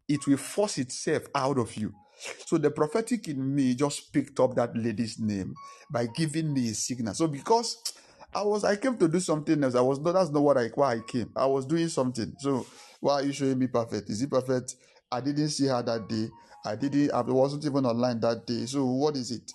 It 0.08 0.26
will 0.26 0.36
force 0.36 0.78
itself 0.78 1.28
out 1.32 1.58
of 1.58 1.76
you. 1.76 1.94
So 2.44 2.58
the 2.58 2.72
prophetic 2.72 3.28
in 3.28 3.54
me 3.54 3.76
just 3.76 4.12
picked 4.12 4.40
up 4.40 4.56
that 4.56 4.76
lady's 4.76 5.20
name 5.20 5.54
by 5.92 6.08
giving 6.08 6.52
me 6.52 6.70
a 6.70 6.74
signal. 6.74 7.14
So 7.14 7.28
because 7.28 7.80
I 8.34 8.42
was 8.42 8.64
I 8.64 8.74
came 8.74 8.96
to 8.96 9.06
do 9.06 9.20
something 9.20 9.62
else. 9.62 9.76
I 9.76 9.80
was 9.80 10.00
not 10.00 10.14
that's 10.14 10.30
not 10.30 10.42
what 10.42 10.58
I 10.58 10.70
why 10.74 10.94
I 10.94 11.00
came. 11.06 11.30
I 11.36 11.46
was 11.46 11.66
doing 11.66 11.88
something. 11.88 12.34
So 12.40 12.66
why 12.98 13.12
are 13.12 13.22
you 13.22 13.32
showing 13.32 13.60
me 13.60 13.68
perfect? 13.68 14.10
Is 14.10 14.20
it 14.22 14.28
perfect? 14.28 14.74
I 15.12 15.20
didn't 15.20 15.50
see 15.50 15.66
her 15.66 15.82
that 15.82 16.08
day. 16.08 16.28
I 16.64 16.76
didn't 16.76 17.12
I 17.12 17.22
wasn't 17.22 17.64
even 17.66 17.86
online 17.86 18.20
that 18.20 18.46
day. 18.46 18.66
So 18.66 18.84
what 18.86 19.16
is 19.16 19.30
it? 19.30 19.52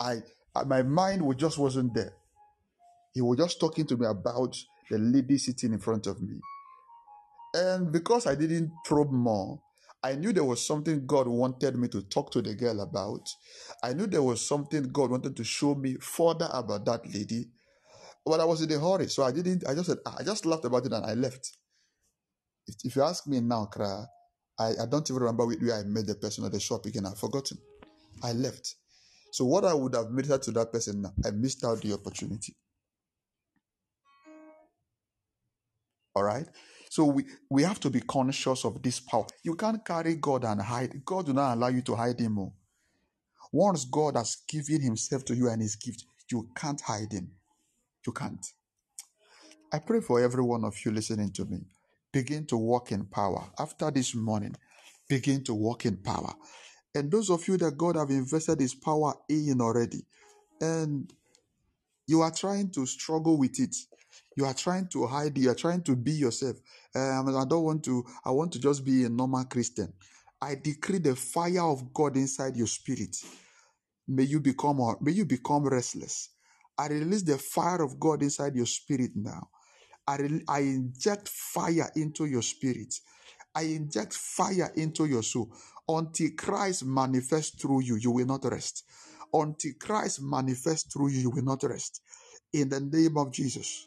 I 0.00 0.18
my 0.66 0.82
mind 0.82 1.22
was 1.22 1.36
just 1.36 1.58
wasn't 1.58 1.94
there. 1.94 2.14
He 3.14 3.22
was 3.22 3.38
just 3.38 3.60
talking 3.60 3.86
to 3.88 3.96
me 3.96 4.06
about 4.06 4.56
the 4.90 4.98
lady 4.98 5.38
sitting 5.38 5.72
in 5.72 5.78
front 5.80 6.06
of 6.06 6.22
me. 6.22 6.40
And 7.54 7.92
because 7.92 8.26
I 8.26 8.34
didn't 8.36 8.72
probe 8.84 9.12
more, 9.12 9.60
I 10.04 10.14
knew 10.14 10.32
there 10.32 10.44
was 10.44 10.66
something 10.66 11.06
God 11.06 11.28
wanted 11.28 11.76
me 11.76 11.88
to 11.88 12.02
talk 12.02 12.32
to 12.32 12.42
the 12.42 12.54
girl 12.54 12.80
about. 12.80 13.28
I 13.82 13.94
knew 13.94 14.06
there 14.06 14.22
was 14.22 14.46
something 14.46 14.84
God 14.84 15.10
wanted 15.12 15.36
to 15.36 15.44
show 15.44 15.74
me 15.74 15.96
further 16.00 16.48
about 16.52 16.84
that 16.86 17.06
lady. 17.12 17.48
But 18.26 18.40
I 18.40 18.44
was 18.44 18.62
in 18.62 18.72
a 18.72 18.78
hurry, 18.80 19.08
so 19.08 19.24
I 19.24 19.32
didn't. 19.32 19.66
I 19.68 19.74
just 19.74 19.88
said 19.88 19.98
I 20.06 20.22
just 20.24 20.46
laughed 20.46 20.64
about 20.66 20.86
it 20.86 20.92
and 20.92 21.06
I 21.06 21.14
left. 21.14 21.52
If, 22.66 22.76
if 22.84 22.96
you 22.96 23.02
ask 23.02 23.26
me 23.26 23.40
now, 23.40 23.68
Kra, 23.72 24.06
I, 24.58 24.72
I 24.82 24.86
don't 24.86 25.08
even 25.10 25.22
remember 25.22 25.46
where 25.46 25.74
I 25.74 25.82
met 25.84 26.06
the 26.06 26.14
person 26.14 26.44
at 26.44 26.52
the 26.52 26.60
shop 26.60 26.86
again. 26.86 27.06
I've 27.06 27.18
forgotten. 27.18 27.58
I 28.22 28.32
left. 28.32 28.74
So 29.32 29.44
what 29.44 29.64
I 29.64 29.74
would 29.74 29.94
have 29.94 30.10
made 30.10 30.26
to 30.26 30.50
that 30.52 30.72
person 30.72 31.04
I 31.24 31.30
missed 31.30 31.64
out 31.64 31.82
the 31.82 31.92
opportunity. 31.92 32.54
All 36.14 36.24
right. 36.24 36.46
So 36.88 37.04
we, 37.04 37.24
we 37.50 37.62
have 37.62 37.80
to 37.80 37.90
be 37.90 38.00
conscious 38.00 38.64
of 38.64 38.82
this 38.82 39.00
power. 39.00 39.26
You 39.42 39.54
can't 39.54 39.84
carry 39.84 40.14
God 40.16 40.44
and 40.44 40.62
hide. 40.62 41.04
God 41.04 41.26
will 41.26 41.34
not 41.34 41.54
allow 41.54 41.68
you 41.68 41.82
to 41.82 41.94
hide 41.94 42.18
him 42.18 42.32
more. 42.32 42.52
Once 43.52 43.84
God 43.84 44.16
has 44.16 44.36
given 44.48 44.80
himself 44.80 45.24
to 45.26 45.36
you 45.36 45.48
and 45.48 45.60
his 45.60 45.76
gift, 45.76 46.04
you 46.30 46.48
can't 46.56 46.80
hide 46.80 47.12
him. 47.12 47.30
You 48.06 48.12
can't. 48.12 48.44
I 49.72 49.78
pray 49.80 50.00
for 50.00 50.20
every 50.20 50.42
one 50.42 50.64
of 50.64 50.74
you 50.84 50.92
listening 50.92 51.32
to 51.32 51.44
me. 51.44 51.58
Begin 52.16 52.46
to 52.46 52.56
walk 52.56 52.92
in 52.92 53.04
power. 53.04 53.44
After 53.58 53.90
this 53.90 54.14
morning, 54.14 54.56
begin 55.06 55.44
to 55.44 55.52
walk 55.52 55.84
in 55.84 55.98
power. 55.98 56.32
And 56.94 57.10
those 57.10 57.28
of 57.28 57.46
you 57.46 57.58
that 57.58 57.76
God 57.76 57.96
have 57.96 58.08
invested 58.08 58.58
his 58.58 58.74
power 58.74 59.12
in 59.28 59.60
already, 59.60 60.02
and 60.58 61.12
you 62.06 62.22
are 62.22 62.30
trying 62.30 62.70
to 62.70 62.86
struggle 62.86 63.36
with 63.36 63.60
it. 63.60 63.76
You 64.34 64.46
are 64.46 64.54
trying 64.54 64.88
to 64.94 65.06
hide. 65.06 65.36
You 65.36 65.50
are 65.50 65.54
trying 65.54 65.82
to 65.82 65.94
be 65.94 66.12
yourself. 66.12 66.56
Um, 66.94 67.36
I 67.36 67.44
don't 67.44 67.64
want 67.64 67.84
to. 67.84 68.02
I 68.24 68.30
want 68.30 68.50
to 68.52 68.60
just 68.60 68.82
be 68.82 69.04
a 69.04 69.10
normal 69.10 69.44
Christian. 69.44 69.92
I 70.40 70.54
decree 70.54 71.00
the 71.00 71.16
fire 71.16 71.64
of 71.64 71.92
God 71.92 72.16
inside 72.16 72.56
your 72.56 72.66
spirit. 72.66 73.14
May 74.08 74.22
you 74.22 74.40
become. 74.40 74.80
May 75.02 75.12
you 75.12 75.26
become 75.26 75.64
restless. 75.66 76.30
I 76.78 76.86
release 76.86 77.24
the 77.24 77.36
fire 77.36 77.82
of 77.82 78.00
God 78.00 78.22
inside 78.22 78.56
your 78.56 78.64
spirit 78.64 79.10
now. 79.14 79.50
I, 80.06 80.18
I 80.48 80.60
inject 80.60 81.28
fire 81.28 81.90
into 81.96 82.26
your 82.26 82.42
spirit. 82.42 82.94
I 83.54 83.62
inject 83.62 84.14
fire 84.14 84.72
into 84.76 85.06
your 85.06 85.22
soul. 85.22 85.50
Until 85.88 86.30
Christ 86.36 86.84
manifests 86.84 87.60
through 87.60 87.82
you, 87.82 87.96
you 87.96 88.10
will 88.10 88.26
not 88.26 88.44
rest. 88.44 88.84
Until 89.32 89.72
Christ 89.80 90.20
manifests 90.22 90.92
through 90.92 91.08
you, 91.08 91.20
you 91.20 91.30
will 91.30 91.44
not 91.44 91.62
rest. 91.62 92.02
In 92.52 92.68
the 92.68 92.80
name 92.80 93.16
of 93.16 93.32
Jesus. 93.32 93.86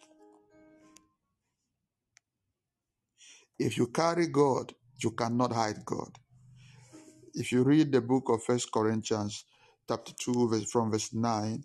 If 3.57 3.78
you 3.78 3.88
carry 3.88 4.28
God, 4.28 4.74
you 5.01 5.11
cannot 5.11 5.53
hide 5.53 5.86
God. 5.86 6.11
If 7.34 7.51
you 7.51 7.63
read 7.63 7.91
the 7.91 8.01
book 8.01 8.30
of 8.30 8.43
First 8.43 8.72
Corinthians, 8.72 9.45
chapter 9.88 10.13
2, 10.20 10.65
from 10.72 10.91
verse 10.91 11.13
9, 11.13 11.63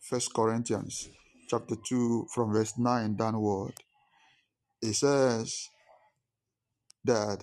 First 0.00 0.34
Corinthians, 0.34 1.08
chapter 1.48 1.76
2, 1.76 2.26
from 2.34 2.52
verse 2.52 2.78
9 2.78 3.16
downward, 3.16 3.74
it 4.82 4.94
says 4.94 5.68
that, 7.04 7.42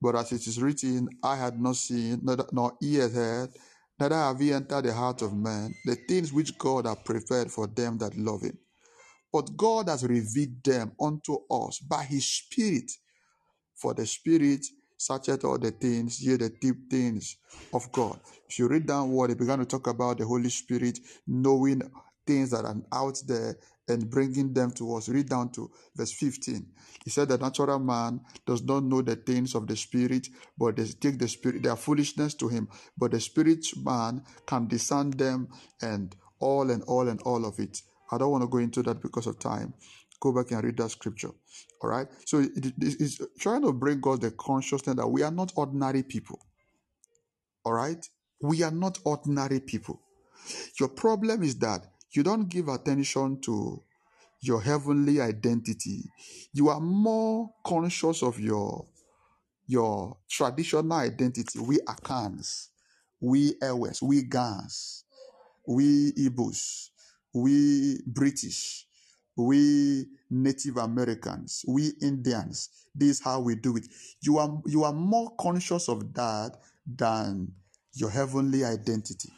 but 0.00 0.16
as 0.16 0.32
it 0.32 0.46
is 0.46 0.60
written, 0.60 1.08
Eye 1.22 1.36
had 1.36 1.60
not 1.60 1.76
seen, 1.76 2.20
nor 2.52 2.74
ear 2.82 3.08
heard, 3.08 3.50
neither 4.00 4.16
have 4.16 4.42
ye 4.42 4.52
entered 4.52 4.84
the 4.84 4.94
heart 4.94 5.22
of 5.22 5.34
man, 5.34 5.74
the 5.86 5.96
things 6.08 6.32
which 6.32 6.58
God 6.58 6.86
hath 6.86 7.04
prepared 7.04 7.50
for 7.50 7.66
them 7.66 7.98
that 7.98 8.16
love 8.16 8.42
him. 8.42 8.58
But 9.32 9.56
God 9.56 9.88
has 9.88 10.04
revealed 10.04 10.62
them 10.64 10.92
unto 11.00 11.38
us 11.50 11.80
by 11.80 12.04
his 12.04 12.26
Spirit. 12.26 12.90
For 13.76 13.94
the 13.94 14.06
Spirit 14.06 14.66
searcheth 14.98 15.44
all 15.44 15.58
the 15.58 15.72
things, 15.72 16.24
yea, 16.24 16.36
the 16.36 16.50
deep 16.50 16.90
things 16.90 17.36
of 17.72 17.90
God. 17.92 18.20
If 18.48 18.58
you 18.58 18.68
read 18.68 18.86
down 18.86 19.10
what 19.10 19.30
he 19.30 19.36
began 19.36 19.60
to 19.60 19.66
talk 19.66 19.88
about 19.88 20.18
the 20.18 20.26
Holy 20.26 20.50
Spirit, 20.50 20.98
knowing 21.26 21.82
things 22.26 22.50
that 22.52 22.64
are 22.64 22.76
out 22.92 23.18
there 23.26 23.56
and 23.88 24.10
bringing 24.10 24.52
them 24.54 24.70
to 24.72 24.96
us. 24.96 25.08
Read 25.08 25.28
down 25.28 25.50
to 25.52 25.70
verse 25.96 26.12
15. 26.12 26.66
He 27.04 27.10
said, 27.10 27.28
The 27.28 27.38
natural 27.38 27.78
man 27.78 28.20
does 28.46 28.62
not 28.62 28.84
know 28.84 29.02
the 29.02 29.16
things 29.16 29.54
of 29.54 29.66
the 29.66 29.76
Spirit, 29.76 30.28
but 30.58 30.76
they 30.76 30.86
take 30.86 31.18
the 31.18 31.28
Spirit, 31.28 31.62
their 31.62 31.76
foolishness 31.76 32.34
to 32.34 32.48
him. 32.48 32.68
But 32.96 33.12
the 33.12 33.20
Spirit 33.20 33.66
man 33.84 34.22
can 34.46 34.68
discern 34.68 35.10
them 35.10 35.48
and 35.82 36.14
all 36.40 36.70
and 36.70 36.82
all 36.84 37.08
and 37.08 37.20
all 37.22 37.44
of 37.46 37.58
it. 37.58 37.82
I 38.12 38.18
don't 38.18 38.30
want 38.30 38.42
to 38.42 38.48
go 38.48 38.58
into 38.58 38.82
that 38.84 39.02
because 39.02 39.26
of 39.26 39.38
time. 39.38 39.74
Go 40.20 40.32
back 40.32 40.52
and 40.52 40.64
read 40.64 40.76
that 40.78 40.90
scripture. 40.90 41.30
All 41.82 41.90
right. 41.90 42.06
So 42.26 42.38
it 42.40 42.72
is 42.80 43.20
trying 43.38 43.62
to 43.62 43.72
bring 43.72 44.00
us 44.06 44.20
the 44.20 44.30
consciousness 44.32 44.96
that 44.96 45.08
we 45.08 45.22
are 45.22 45.30
not 45.30 45.52
ordinary 45.56 46.02
people. 46.02 46.40
All 47.64 47.72
right. 47.74 48.06
We 48.42 48.62
are 48.62 48.70
not 48.70 48.98
ordinary 49.04 49.60
people. 49.60 50.00
Your 50.80 50.90
problem 50.90 51.42
is 51.42 51.58
that 51.60 51.86
you 52.14 52.22
don't 52.22 52.48
give 52.48 52.68
attention 52.68 53.40
to 53.42 53.82
your 54.40 54.60
heavenly 54.60 55.20
identity. 55.20 56.04
You 56.52 56.68
are 56.68 56.80
more 56.80 57.50
conscious 57.66 58.22
of 58.22 58.38
your 58.38 58.86
your 59.66 60.16
traditional 60.28 60.92
identity. 60.92 61.58
We 61.58 61.78
Akans, 61.78 62.68
we 63.20 63.54
Ewes, 63.62 64.02
we 64.02 64.22
Gans, 64.22 65.04
we 65.66 66.12
Igbos, 66.12 66.90
we 67.32 68.00
British, 68.06 68.86
we 69.36 70.06
Native 70.30 70.76
Americans, 70.76 71.64
we 71.66 71.92
Indians. 72.02 72.68
This 72.94 73.08
is 73.18 73.24
how 73.24 73.40
we 73.40 73.56
do 73.56 73.76
it. 73.76 73.86
You 74.20 74.38
are 74.38 74.62
you 74.66 74.84
are 74.84 74.92
more 74.92 75.32
conscious 75.40 75.88
of 75.88 76.12
that 76.14 76.58
than 76.86 77.52
your 77.94 78.10
heavenly 78.10 78.64
identity. 78.64 79.30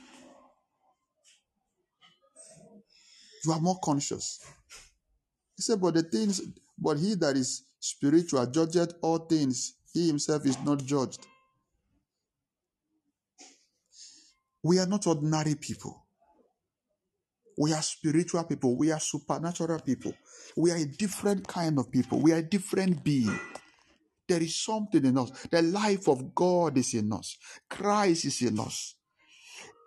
You 3.46 3.52
are 3.52 3.60
more 3.60 3.78
conscious. 3.82 4.40
He 5.56 5.62
said, 5.62 5.80
But 5.80 5.94
the 5.94 6.02
things, 6.02 6.42
but 6.78 6.98
he 6.98 7.14
that 7.14 7.36
is 7.36 7.62
spiritual 7.78 8.44
judgeth 8.46 8.94
all 9.02 9.18
things. 9.18 9.74
He 9.92 10.08
himself 10.08 10.44
is 10.44 10.58
not 10.60 10.84
judged. 10.84 11.26
We 14.62 14.78
are 14.80 14.86
not 14.86 15.06
ordinary 15.06 15.54
people. 15.54 16.02
We 17.56 17.72
are 17.72 17.82
spiritual 17.82 18.44
people. 18.44 18.76
We 18.76 18.90
are 18.90 19.00
supernatural 19.00 19.80
people. 19.80 20.12
We 20.56 20.72
are 20.72 20.76
a 20.76 20.84
different 20.84 21.46
kind 21.46 21.78
of 21.78 21.90
people. 21.90 22.20
We 22.20 22.32
are 22.32 22.38
a 22.38 22.42
different 22.42 23.02
being. 23.02 23.38
There 24.28 24.42
is 24.42 24.56
something 24.56 25.04
in 25.04 25.16
us. 25.16 25.30
The 25.50 25.62
life 25.62 26.08
of 26.08 26.34
God 26.34 26.76
is 26.76 26.92
in 26.94 27.12
us. 27.12 27.38
Christ 27.70 28.24
is 28.24 28.42
in 28.42 28.58
us. 28.58 28.96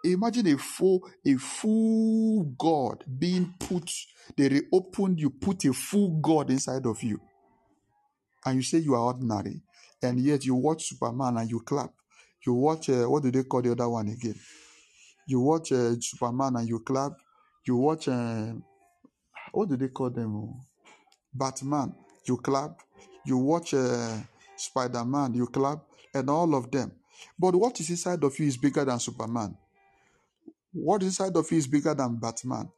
Imagine 0.04 0.48
a 0.48 0.58
full, 0.58 1.02
a 1.26 1.36
full 1.36 2.44
God 2.58 3.04
being 3.20 3.54
put. 3.60 3.92
They 4.38 4.48
reopened 4.48 5.20
you, 5.20 5.30
put 5.30 5.66
a 5.66 5.74
full 5.74 6.20
God 6.22 6.50
inside 6.50 6.86
of 6.86 7.04
you, 7.04 7.20
and 8.46 8.56
you 8.56 8.62
say 8.62 8.78
you 8.78 8.94
are 8.96 9.02
ordinary, 9.02 9.62
and 10.02 10.20
yet 10.20 10.46
you 10.46 10.56
watch 10.56 10.90
Superman 10.90 11.38
and 11.38 11.50
you 11.50 11.60
clap. 11.62 11.92
You 12.46 12.54
watch 12.54 12.90
uh, 12.90 13.06
what 13.06 13.24
do 13.24 13.32
they 13.32 13.44
call 13.44 13.62
the 13.62 13.72
other 13.72 13.90
one 13.90 14.08
again? 14.08 14.40
You 15.28 15.42
watch 15.42 15.72
uh, 15.74 15.96
Superman 16.00 16.56
and 16.56 16.68
you 16.70 16.80
clap. 16.80 17.14
You 17.66 17.76
watch 17.76 18.08
uh, 18.08 18.54
what 19.52 19.70
do 19.70 19.76
they 19.76 19.90
call 19.90 20.10
them? 20.10 20.54
Batman, 21.34 21.94
you 22.26 22.38
clap. 22.38 22.80
You 23.26 23.38
watch 23.38 23.74
uh, 23.74 24.18
Spider 24.56 25.06
Man, 25.06 25.34
you 25.34 25.48
clap, 25.48 25.80
and 26.14 26.30
all 26.30 26.56
of 26.56 26.72
them. 26.72 26.92
But 27.38 27.56
what 27.56 27.80
is 27.80 27.90
inside 27.90 28.24
of 28.24 28.38
you 28.40 28.48
is 28.48 28.58
bigger 28.58 28.86
than 28.86 29.00
Superman. 29.00 29.56
What 30.74 31.02
is 31.04 31.10
inside 31.20 31.36
of 31.36 31.52
you 31.52 31.58
is 31.58 31.68
bigger 31.68 31.94
than 31.94 32.18
Batman. 32.18 32.70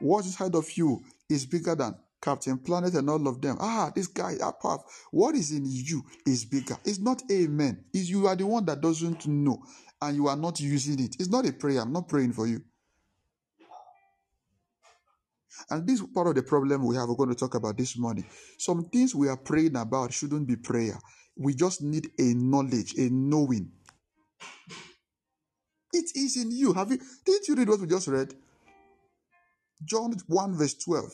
What 0.00 0.24
inside 0.24 0.54
of 0.54 0.70
you 0.76 1.00
is 1.28 1.46
bigger 1.46 1.74
than 1.74 1.94
Captain 2.20 2.58
Planet 2.58 2.94
and 2.94 3.08
all 3.10 3.28
of 3.28 3.40
them. 3.40 3.56
Ah, 3.60 3.92
this 3.94 4.06
guy, 4.06 4.34
apart. 4.42 4.80
What 5.10 5.34
is 5.34 5.52
in 5.52 5.64
you 5.66 6.02
is 6.26 6.44
bigger. 6.44 6.76
It's 6.84 6.98
not 6.98 7.22
amen. 7.30 7.84
It's 7.92 8.08
you 8.08 8.26
are 8.26 8.36
the 8.36 8.46
one 8.46 8.64
that 8.66 8.80
doesn't 8.80 9.26
know 9.26 9.62
and 10.00 10.16
you 10.16 10.28
are 10.28 10.36
not 10.36 10.60
using 10.60 11.00
it. 11.04 11.16
It's 11.18 11.28
not 11.28 11.46
a 11.46 11.52
prayer. 11.52 11.80
I'm 11.82 11.92
not 11.92 12.08
praying 12.08 12.32
for 12.32 12.46
you. 12.46 12.62
And 15.70 15.86
this 15.86 16.00
is 16.00 16.06
part 16.14 16.28
of 16.28 16.34
the 16.34 16.42
problem 16.42 16.86
we 16.86 16.96
have. 16.96 17.08
We're 17.08 17.16
going 17.16 17.30
to 17.30 17.34
talk 17.34 17.54
about 17.54 17.76
this 17.78 17.96
morning. 17.98 18.26
Some 18.58 18.84
things 18.90 19.14
we 19.14 19.28
are 19.28 19.36
praying 19.36 19.76
about 19.76 20.12
shouldn't 20.12 20.46
be 20.48 20.56
prayer. 20.56 20.98
We 21.36 21.54
just 21.54 21.82
need 21.82 22.10
a 22.18 22.34
knowledge, 22.34 22.94
a 22.98 23.10
knowing. 23.10 23.72
It 25.94 26.12
is 26.16 26.38
in 26.38 26.52
you. 26.52 26.74
Have 26.74 26.92
you 26.92 27.00
didn't 27.26 27.48
you 27.48 27.56
read 27.56 27.70
what 27.70 27.80
we 27.80 27.88
just 27.88 28.08
read? 28.08 28.34
John 29.84 30.14
1, 30.28 30.56
verse 30.56 30.74
12. 30.74 31.04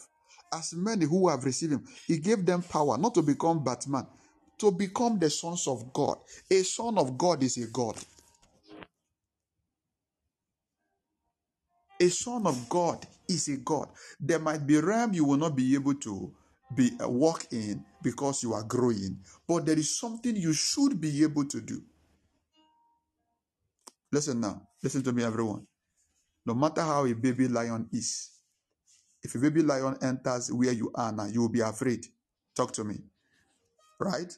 As 0.55 0.75
many 0.75 1.07
who 1.07 1.29
have 1.29 1.45
received 1.45 1.75
him, 1.75 1.85
he 2.07 2.19
gave 2.19 2.47
them 2.47 2.63
power 2.63 2.99
not 2.99 3.15
to 3.17 3.23
become 3.23 3.65
Batman, 3.65 4.07
to 4.59 4.73
become 4.73 5.19
the 5.19 5.31
sons 5.31 5.67
of 5.69 5.93
God. 5.93 6.19
A 6.51 6.63
son 6.65 6.99
of 6.99 7.19
God 7.19 7.43
is 7.43 7.59
a 7.59 7.69
God. 7.69 7.97
A 12.01 12.09
son 12.11 12.47
of 12.47 12.69
God 12.69 13.07
is 13.29 13.49
a 13.49 13.59
God. 13.59 13.89
There 14.21 14.39
might 14.41 14.67
be 14.67 14.79
realm 14.81 15.15
you 15.15 15.25
will 15.25 15.39
not 15.39 15.57
be 15.57 15.75
able 15.75 15.95
to 15.97 16.33
be 16.75 16.93
uh, 17.03 17.09
walk 17.09 17.47
in 17.53 17.85
because 18.03 18.43
you 18.43 18.55
are 18.55 18.65
growing, 18.65 19.19
but 19.49 19.67
there 19.67 19.79
is 19.79 19.99
something 19.99 20.37
you 20.37 20.53
should 20.53 21.01
be 21.01 21.23
able 21.25 21.47
to 21.47 21.61
do. 21.61 21.83
Listen 24.13 24.41
now. 24.41 24.63
Listen 24.83 25.03
to 25.03 25.13
me, 25.13 25.25
everyone. 25.25 25.67
No 26.47 26.55
matter 26.55 26.81
how 26.81 27.05
a 27.05 27.15
baby 27.15 27.49
lion 27.49 27.89
is, 27.93 28.31
if 29.23 29.35
a 29.35 29.39
baby 29.39 29.63
lion 29.63 29.97
enters 30.03 30.51
where 30.53 30.73
you 30.73 30.91
are 30.95 31.13
now, 31.13 31.27
you 31.27 31.43
will 31.43 31.51
be 31.51 31.61
afraid. 31.61 32.07
Talk 32.57 32.73
to 32.73 32.85
me. 32.85 32.97
Right? 33.99 34.35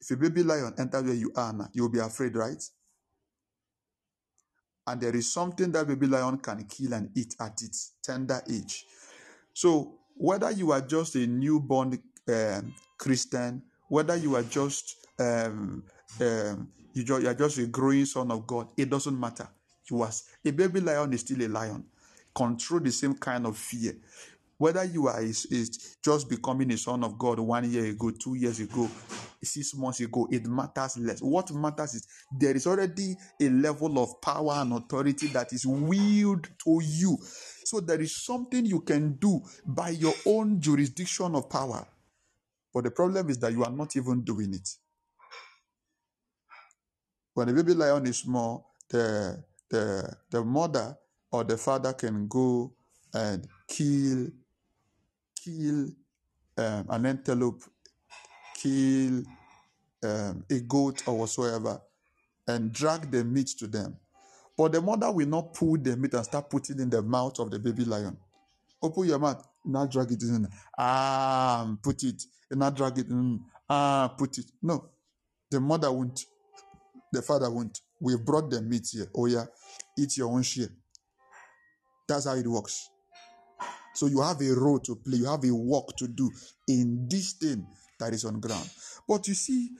If 0.00 0.10
a 0.10 0.16
baby 0.16 0.42
lion 0.42 0.74
enters 0.78 1.04
where 1.04 1.14
you 1.14 1.32
are 1.36 1.52
now, 1.52 1.68
you 1.72 1.82
will 1.82 1.90
be 1.90 2.00
afraid, 2.00 2.34
right? 2.34 2.62
And 4.88 5.00
there 5.00 5.14
is 5.14 5.32
something 5.32 5.72
that 5.72 5.86
baby 5.86 6.06
lion 6.06 6.38
can 6.38 6.64
kill 6.64 6.94
and 6.94 7.10
eat 7.16 7.34
at 7.40 7.60
its 7.62 7.92
tender 8.02 8.42
age. 8.50 8.84
So, 9.52 9.98
whether 10.14 10.50
you 10.50 10.72
are 10.72 10.80
just 10.80 11.14
a 11.16 11.26
newborn 11.26 12.02
um, 12.28 12.74
Christian, 12.98 13.62
whether 13.88 14.16
you 14.16 14.34
are 14.36 14.42
just 14.42 14.94
um, 15.18 15.84
um, 16.20 16.68
you, 16.96 17.04
just, 17.04 17.22
you 17.22 17.28
are 17.28 17.34
just 17.34 17.58
a 17.58 17.66
growing 17.66 18.06
son 18.06 18.30
of 18.30 18.46
God. 18.46 18.68
It 18.74 18.88
doesn't 18.88 19.18
matter. 19.18 19.46
You 19.90 20.00
are 20.00 20.10
a 20.44 20.50
baby 20.50 20.80
lion 20.80 21.12
is 21.12 21.20
still 21.20 21.42
a 21.42 21.48
lion. 21.48 21.84
Control 22.34 22.80
the 22.80 22.90
same 22.90 23.14
kind 23.14 23.46
of 23.46 23.58
fear. 23.58 23.94
Whether 24.56 24.82
you 24.84 25.06
are 25.06 25.20
is, 25.22 25.44
is 25.46 25.98
just 26.02 26.30
becoming 26.30 26.72
a 26.72 26.78
son 26.78 27.04
of 27.04 27.18
God 27.18 27.38
one 27.38 27.70
year 27.70 27.84
ago, 27.84 28.10
two 28.10 28.36
years 28.36 28.60
ago, 28.60 28.88
six 29.42 29.74
months 29.74 30.00
ago, 30.00 30.26
it 30.30 30.46
matters 30.46 30.96
less. 30.96 31.20
What 31.20 31.52
matters 31.52 31.92
is 31.92 32.08
there 32.40 32.56
is 32.56 32.66
already 32.66 33.14
a 33.42 33.50
level 33.50 33.98
of 33.98 34.18
power 34.22 34.54
and 34.54 34.72
authority 34.72 35.26
that 35.28 35.52
is 35.52 35.66
willed 35.66 36.48
to 36.64 36.80
you. 36.82 37.18
So 37.64 37.80
there 37.80 38.00
is 38.00 38.24
something 38.24 38.64
you 38.64 38.80
can 38.80 39.16
do 39.16 39.42
by 39.66 39.90
your 39.90 40.14
own 40.24 40.62
jurisdiction 40.62 41.34
of 41.34 41.50
power. 41.50 41.86
But 42.72 42.84
the 42.84 42.90
problem 42.90 43.28
is 43.28 43.38
that 43.40 43.52
you 43.52 43.64
are 43.64 43.70
not 43.70 43.94
even 43.96 44.22
doing 44.22 44.54
it. 44.54 44.66
When 47.36 47.50
a 47.50 47.52
baby 47.52 47.74
lion 47.74 48.06
is 48.06 48.16
small, 48.16 48.72
the 48.88 49.44
the 49.68 50.10
the 50.30 50.42
mother 50.42 50.96
or 51.30 51.44
the 51.44 51.58
father 51.58 51.92
can 51.92 52.28
go 52.28 52.72
and 53.12 53.46
kill 53.68 54.28
kill 55.44 55.88
um, 56.56 56.86
an 56.88 57.04
antelope, 57.04 57.62
kill 58.54 59.22
um, 60.02 60.44
a 60.50 60.60
goat 60.60 61.02
or 61.06 61.18
whatsoever, 61.18 61.78
and 62.48 62.72
drag 62.72 63.10
the 63.10 63.22
meat 63.22 63.48
to 63.58 63.66
them. 63.66 63.98
But 64.56 64.72
the 64.72 64.80
mother 64.80 65.12
will 65.12 65.28
not 65.28 65.52
pull 65.52 65.76
the 65.76 65.94
meat 65.94 66.14
and 66.14 66.24
start 66.24 66.48
putting 66.48 66.80
in 66.80 66.88
the 66.88 67.02
mouth 67.02 67.38
of 67.38 67.50
the 67.50 67.58
baby 67.58 67.84
lion. 67.84 68.16
Open 68.80 69.08
your 69.08 69.18
mouth, 69.18 69.46
now 69.62 69.84
drag 69.84 70.10
it 70.10 70.22
in. 70.22 70.48
Ah, 70.78 71.70
put 71.82 72.02
it, 72.02 72.22
and 72.50 72.60
now 72.60 72.70
drag 72.70 72.96
it 72.96 73.08
in. 73.08 73.44
Ah, 73.68 74.14
put 74.16 74.38
it. 74.38 74.46
No, 74.62 74.88
the 75.50 75.60
mother 75.60 75.92
won't. 75.92 76.24
The 77.12 77.22
father 77.22 77.50
won't. 77.50 77.80
We 78.00 78.16
brought 78.16 78.50
the 78.50 78.60
meat 78.62 78.88
here. 78.92 79.06
Oh 79.16 79.26
yeah, 79.26 79.44
eat 79.98 80.16
your 80.16 80.28
own 80.30 80.42
share. 80.42 80.68
That's 82.08 82.26
how 82.26 82.34
it 82.34 82.46
works. 82.46 82.90
So 83.94 84.06
you 84.06 84.20
have 84.20 84.40
a 84.42 84.54
role 84.54 84.78
to 84.80 84.96
play. 84.96 85.18
You 85.18 85.26
have 85.26 85.44
a 85.44 85.54
work 85.54 85.96
to 85.96 86.06
do 86.08 86.30
in 86.68 87.06
this 87.08 87.32
thing 87.32 87.66
that 87.98 88.12
is 88.12 88.24
on 88.24 88.40
ground. 88.40 88.68
But 89.08 89.26
you 89.26 89.34
see, 89.34 89.70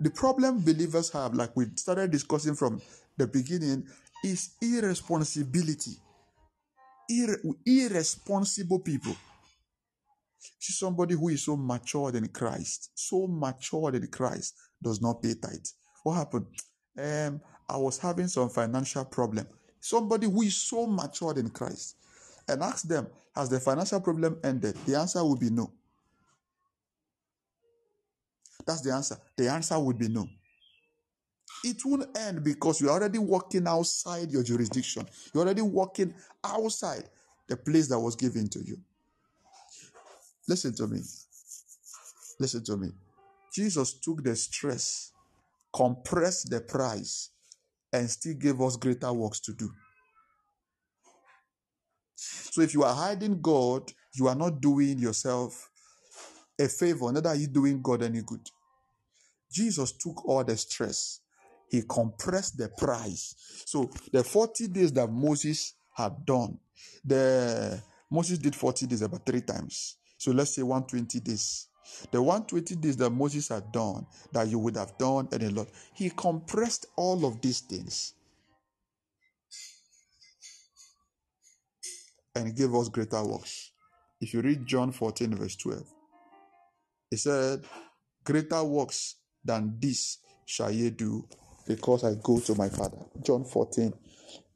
the 0.00 0.10
problem 0.10 0.64
believers 0.64 1.10
have, 1.10 1.34
like 1.34 1.54
we 1.54 1.66
started 1.76 2.10
discussing 2.10 2.54
from 2.54 2.80
the 3.16 3.26
beginning, 3.26 3.86
is 4.24 4.50
irresponsibility. 4.62 5.92
Ir- 7.10 7.40
irresponsible 7.66 8.80
people. 8.80 9.16
See 10.60 10.72
somebody 10.72 11.14
who 11.14 11.28
is 11.28 11.44
so 11.44 11.56
matured 11.56 12.14
in 12.14 12.28
Christ, 12.28 12.90
so 12.94 13.26
matured 13.26 13.96
in 13.96 14.06
Christ, 14.06 14.54
does 14.82 15.00
not 15.00 15.22
pay 15.22 15.34
tithe. 15.34 15.66
What 16.08 16.16
happened? 16.16 16.46
Um, 16.98 17.38
I 17.68 17.76
was 17.76 17.98
having 17.98 18.28
some 18.28 18.48
financial 18.48 19.04
problem. 19.04 19.46
Somebody 19.78 20.26
who 20.26 20.40
is 20.40 20.56
so 20.56 20.86
matured 20.86 21.36
in 21.36 21.50
Christ, 21.50 21.96
and 22.48 22.62
ask 22.62 22.88
them, 22.88 23.08
has 23.36 23.50
the 23.50 23.60
financial 23.60 24.00
problem 24.00 24.38
ended? 24.42 24.74
The 24.86 24.98
answer 24.98 25.22
would 25.22 25.38
be 25.38 25.50
no. 25.50 25.70
That's 28.66 28.80
the 28.80 28.90
answer. 28.90 29.18
The 29.36 29.50
answer 29.50 29.78
would 29.78 29.98
be 29.98 30.08
no. 30.08 30.26
It 31.62 31.76
won't 31.84 32.16
end 32.16 32.42
because 32.42 32.80
you're 32.80 32.90
already 32.90 33.18
working 33.18 33.66
outside 33.66 34.30
your 34.30 34.42
jurisdiction. 34.42 35.06
You're 35.34 35.44
already 35.44 35.60
working 35.60 36.14
outside 36.42 37.04
the 37.48 37.58
place 37.58 37.88
that 37.88 38.00
was 38.00 38.16
given 38.16 38.48
to 38.48 38.60
you. 38.64 38.78
Listen 40.48 40.74
to 40.76 40.86
me. 40.86 41.02
Listen 42.40 42.64
to 42.64 42.78
me. 42.78 42.92
Jesus 43.52 43.92
took 43.92 44.24
the 44.24 44.34
stress, 44.34 45.12
compressed 45.78 46.50
the 46.50 46.60
price, 46.60 47.30
and 47.92 48.10
still 48.10 48.34
gave 48.34 48.60
us 48.60 48.76
greater 48.76 49.12
works 49.12 49.38
to 49.40 49.52
do. 49.52 49.70
So 52.16 52.62
if 52.62 52.74
you 52.74 52.82
are 52.82 52.94
hiding 52.94 53.40
God, 53.40 53.92
you 54.12 54.26
are 54.26 54.34
not 54.34 54.60
doing 54.60 54.98
yourself 54.98 55.70
a 56.58 56.66
favor, 56.66 57.12
neither 57.12 57.28
are 57.28 57.36
you 57.36 57.46
doing 57.46 57.80
God 57.80 58.02
any 58.02 58.22
good. 58.22 58.40
Jesus 59.52 59.92
took 59.92 60.26
all 60.28 60.42
the 60.42 60.56
stress, 60.56 61.20
he 61.70 61.82
compressed 61.88 62.58
the 62.58 62.68
price. 62.70 63.36
So 63.64 63.88
the 64.12 64.24
40 64.24 64.66
days 64.68 64.92
that 64.94 65.06
Moses 65.06 65.74
had 65.94 66.26
done, 66.26 66.58
the 67.04 67.80
Moses 68.10 68.38
did 68.38 68.56
40 68.56 68.86
days 68.86 69.02
about 69.02 69.24
three 69.24 69.42
times. 69.42 69.96
So 70.16 70.32
let's 70.32 70.56
say 70.56 70.62
120 70.62 71.20
days. 71.20 71.67
The 72.10 72.22
120 72.22 72.76
days 72.76 72.96
that 72.98 73.10
Moses 73.10 73.48
had 73.48 73.72
done, 73.72 74.06
that 74.32 74.48
you 74.48 74.58
would 74.58 74.76
have 74.76 74.96
done 74.98 75.28
and 75.32 75.42
a 75.42 75.50
lot, 75.50 75.68
he 75.94 76.10
compressed 76.10 76.86
all 76.96 77.24
of 77.26 77.40
these 77.40 77.60
things 77.60 78.14
and 82.34 82.54
gave 82.54 82.74
us 82.74 82.88
greater 82.88 83.22
works. 83.24 83.72
If 84.20 84.34
you 84.34 84.40
read 84.40 84.66
John 84.66 84.92
14, 84.92 85.34
verse 85.36 85.56
12, 85.56 85.82
he 87.10 87.16
said, 87.16 87.64
Greater 88.24 88.62
works 88.64 89.16
than 89.44 89.76
this 89.80 90.18
shall 90.44 90.70
ye 90.70 90.90
do 90.90 91.26
because 91.66 92.04
I 92.04 92.14
go 92.22 92.40
to 92.40 92.54
my 92.54 92.68
Father. 92.68 92.98
John 93.22 93.44
14 93.44 93.92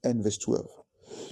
and 0.04 0.22
verse 0.22 0.38
12. 0.38 0.81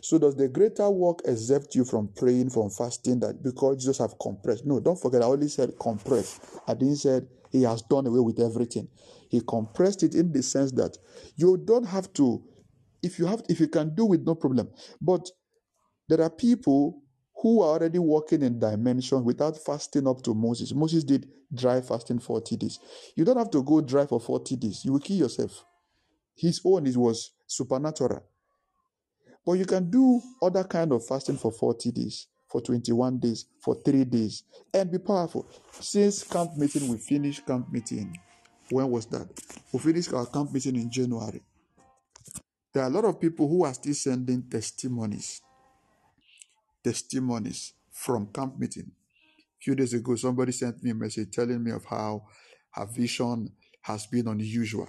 So 0.03 0.19
does 0.19 0.37
the 0.37 0.49
greater 0.49 0.89
work 0.91 1.21
exempt 1.25 1.75
you 1.75 1.85
from 1.85 2.09
praying, 2.17 2.51
from 2.51 2.71
fasting, 2.71 3.21
that 3.21 3.43
because 3.43 3.79
Jesus 3.79 3.99
have 3.99 4.19
compressed? 4.21 4.67
No, 4.67 4.81
don't 4.81 5.01
forget, 5.01 5.23
I 5.23 5.27
only 5.27 5.49
said 5.49 5.73
compressed. 5.81 6.43
I 6.67 6.75
didn't 6.75 6.97
said 6.97 7.27
He 7.51 7.63
has 7.63 7.83
done 7.83 8.07
away 8.07 8.21
with 8.21 8.41
everything. 8.41 8.89
He 9.29 9.41
compressed 9.47 10.03
it 10.03 10.15
in 10.15 10.33
the 10.33 10.43
sense 10.43 10.73
that 10.73 10.97
you 11.37 11.57
don't 11.57 11.87
have 11.87 12.13
to, 12.15 12.43
if 13.03 13.19
you 13.19 13.27
have, 13.27 13.43
if 13.49 13.61
you 13.61 13.69
can 13.69 13.95
do 13.95 14.13
it, 14.13 14.25
no 14.25 14.35
problem. 14.35 14.71
But 15.01 15.31
there 16.09 16.21
are 16.23 16.31
people 16.31 17.03
who 17.41 17.63
are 17.63 17.79
already 17.79 17.99
working 17.99 18.43
in 18.43 18.59
dimension 18.59 19.25
without 19.25 19.57
fasting 19.57 20.07
up 20.07 20.23
to 20.23 20.35
Moses. 20.35 20.75
Moses 20.75 21.05
did 21.05 21.29
dry 21.55 21.81
fasting 21.81 22.19
40 22.19 22.57
days. 22.57 22.79
You 23.17 23.25
don't 23.25 23.39
have 23.39 23.51
to 23.51 23.63
go 23.63 23.81
dry 23.81 24.07
for 24.07 24.21
40 24.21 24.57
days. 24.57 24.85
You 24.85 24.93
will 24.93 25.01
kill 25.01 25.17
yourself. 25.17 25.65
His 26.37 26.61
own 26.65 26.87
it 26.87 26.97
was 26.97 27.33
supernatural. 27.47 28.23
But 29.45 29.53
you 29.53 29.65
can 29.65 29.91
do 29.91 30.21
other 30.43 30.65
kind 30.65 30.93
of 30.93 31.07
fasting 31.07 31.37
for 31.37 31.51
40 31.51 31.93
days, 31.93 32.27
for 32.49 32.61
21 32.61 33.19
days, 33.19 33.47
for 33.61 33.75
three 33.85 34.05
days, 34.05 34.45
and 34.73 34.91
be 34.91 34.99
powerful. 34.99 35.49
Since 35.81 36.25
camp 36.25 36.57
meeting, 36.57 36.89
we 36.89 36.99
finished 36.99 37.47
camp 37.47 37.73
meeting. 37.73 38.19
When 38.71 38.91
was 38.91 39.07
that? 39.07 39.29
We 39.73 39.79
finished 39.81 40.13
our 40.13 40.27
camp 40.27 40.53
meeting 40.53 40.77
in 40.77 40.91
January. 40.91 41.43
There 42.73 42.85
are 42.85 42.87
a 42.87 42.93
lot 42.93 43.05
of 43.05 43.21
people 43.21 43.49
who 43.49 43.65
are 43.65 43.75
still 43.75 43.95
sending 43.95 44.45
testimonies. 44.49 45.41
Testimonies 46.85 47.73
from 47.91 48.29
camp 48.29 48.59
meeting. 48.59 48.93
A 49.39 49.63
few 49.63 49.75
days 49.75 49.93
ago, 49.93 50.15
somebody 50.15 50.53
sent 50.53 50.83
me 50.83 50.91
a 50.91 50.95
message 50.95 51.31
telling 51.33 51.63
me 51.63 51.73
of 51.73 51.85
how 51.85 52.25
her 52.73 52.87
vision 52.87 53.53
has 53.83 54.07
been 54.07 54.29
unusual 54.29 54.89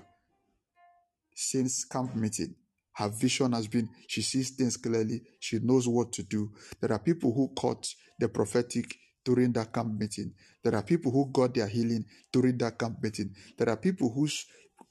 since 1.34 1.86
camp 1.86 2.16
meeting. 2.16 2.56
Her 3.02 3.10
vision 3.10 3.54
has 3.54 3.68
been, 3.68 3.90
she 4.08 4.22
sees 4.22 4.52
things 4.52 4.78
clearly, 4.78 5.24
she 5.40 5.58
knows 5.58 5.88
what 5.88 6.14
to 6.14 6.22
do. 6.22 6.52
There 6.80 6.92
are 6.94 7.00
people 7.00 7.34
who 7.34 7.48
caught 7.56 7.88
the 8.20 8.30
prophetic 8.30 8.96
during 9.26 9.52
that 9.54 9.74
camp 9.74 10.00
meeting. 10.00 10.36
There 10.64 10.76
are 10.76 10.84
people 10.84 11.12
who 11.12 11.32
got 11.32 11.56
their 11.56 11.66
healing 11.66 12.06
during 12.32 12.60
that 12.60 12.78
camp 12.78 13.02
meeting. 13.02 13.34
There 13.58 13.70
are 13.70 13.78
people 13.78 14.12
who's, 14.14 14.46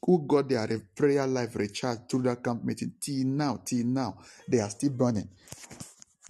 who 0.04 0.26
got 0.26 0.48
their 0.48 0.66
prayer 0.96 1.24
life 1.24 1.54
recharged 1.54 2.10
through 2.10 2.22
that 2.22 2.42
camp 2.42 2.64
meeting. 2.64 2.94
Till 3.00 3.26
now, 3.26 3.60
till 3.64 3.86
now, 3.86 4.18
they 4.48 4.58
are 4.58 4.70
still 4.70 4.90
burning. 4.90 5.28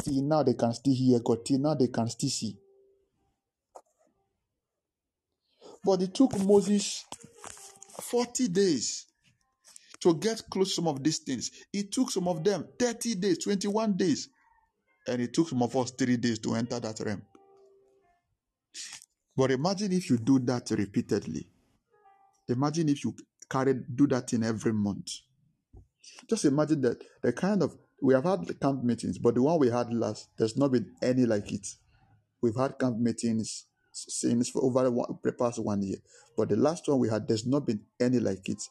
Till 0.04 0.22
now, 0.22 0.42
they 0.42 0.54
can 0.54 0.74
still 0.74 0.94
hear 0.94 1.18
God. 1.20 1.46
Till 1.46 1.60
now, 1.60 1.72
they 1.72 1.88
can 1.88 2.10
still 2.10 2.28
see. 2.28 2.58
But 5.82 6.02
it 6.02 6.12
took 6.12 6.38
Moses 6.40 7.06
40 8.02 8.48
days 8.48 9.06
to 10.00 10.14
get 10.14 10.42
close 10.50 10.68
to 10.68 10.74
some 10.76 10.88
of 10.88 11.02
these 11.02 11.18
things. 11.18 11.50
It 11.72 11.92
took 11.92 12.10
some 12.10 12.28
of 12.28 12.42
them 12.42 12.66
30 12.78 13.16
days, 13.16 13.38
21 13.38 13.96
days, 13.96 14.28
and 15.06 15.20
it 15.20 15.32
took 15.32 15.48
some 15.48 15.62
of 15.62 15.76
us 15.76 15.90
three 15.92 16.16
days 16.16 16.38
to 16.40 16.54
enter 16.54 16.80
that 16.80 17.00
realm. 17.00 17.22
But 19.36 19.50
imagine 19.50 19.92
if 19.92 20.10
you 20.10 20.18
do 20.18 20.38
that 20.40 20.70
repeatedly. 20.70 21.48
Imagine 22.48 22.88
if 22.88 23.04
you 23.04 23.14
carry 23.48 23.74
do 23.94 24.06
that 24.08 24.32
in 24.32 24.44
every 24.44 24.72
month. 24.72 25.08
Just 26.28 26.44
imagine 26.44 26.80
that 26.82 27.02
the 27.22 27.32
kind 27.32 27.62
of 27.62 27.76
we 28.02 28.14
have 28.14 28.24
had 28.24 28.60
camp 28.60 28.82
meetings, 28.82 29.18
but 29.18 29.34
the 29.34 29.42
one 29.42 29.58
we 29.58 29.68
had 29.68 29.92
last, 29.92 30.28
there's 30.38 30.56
not 30.56 30.72
been 30.72 30.94
any 31.02 31.26
like 31.26 31.52
it. 31.52 31.66
We've 32.42 32.56
had 32.56 32.78
camp 32.78 32.98
meetings 32.98 33.66
since 33.92 34.48
for 34.50 34.64
over 34.64 34.90
one, 34.90 35.18
past 35.38 35.58
one 35.58 35.82
year, 35.82 35.98
but 36.36 36.48
the 36.48 36.56
last 36.56 36.88
one 36.88 36.98
we 36.98 37.08
had, 37.08 37.28
there's 37.28 37.46
not 37.46 37.66
been 37.66 37.80
any 38.00 38.18
like 38.18 38.48
it. 38.48 38.62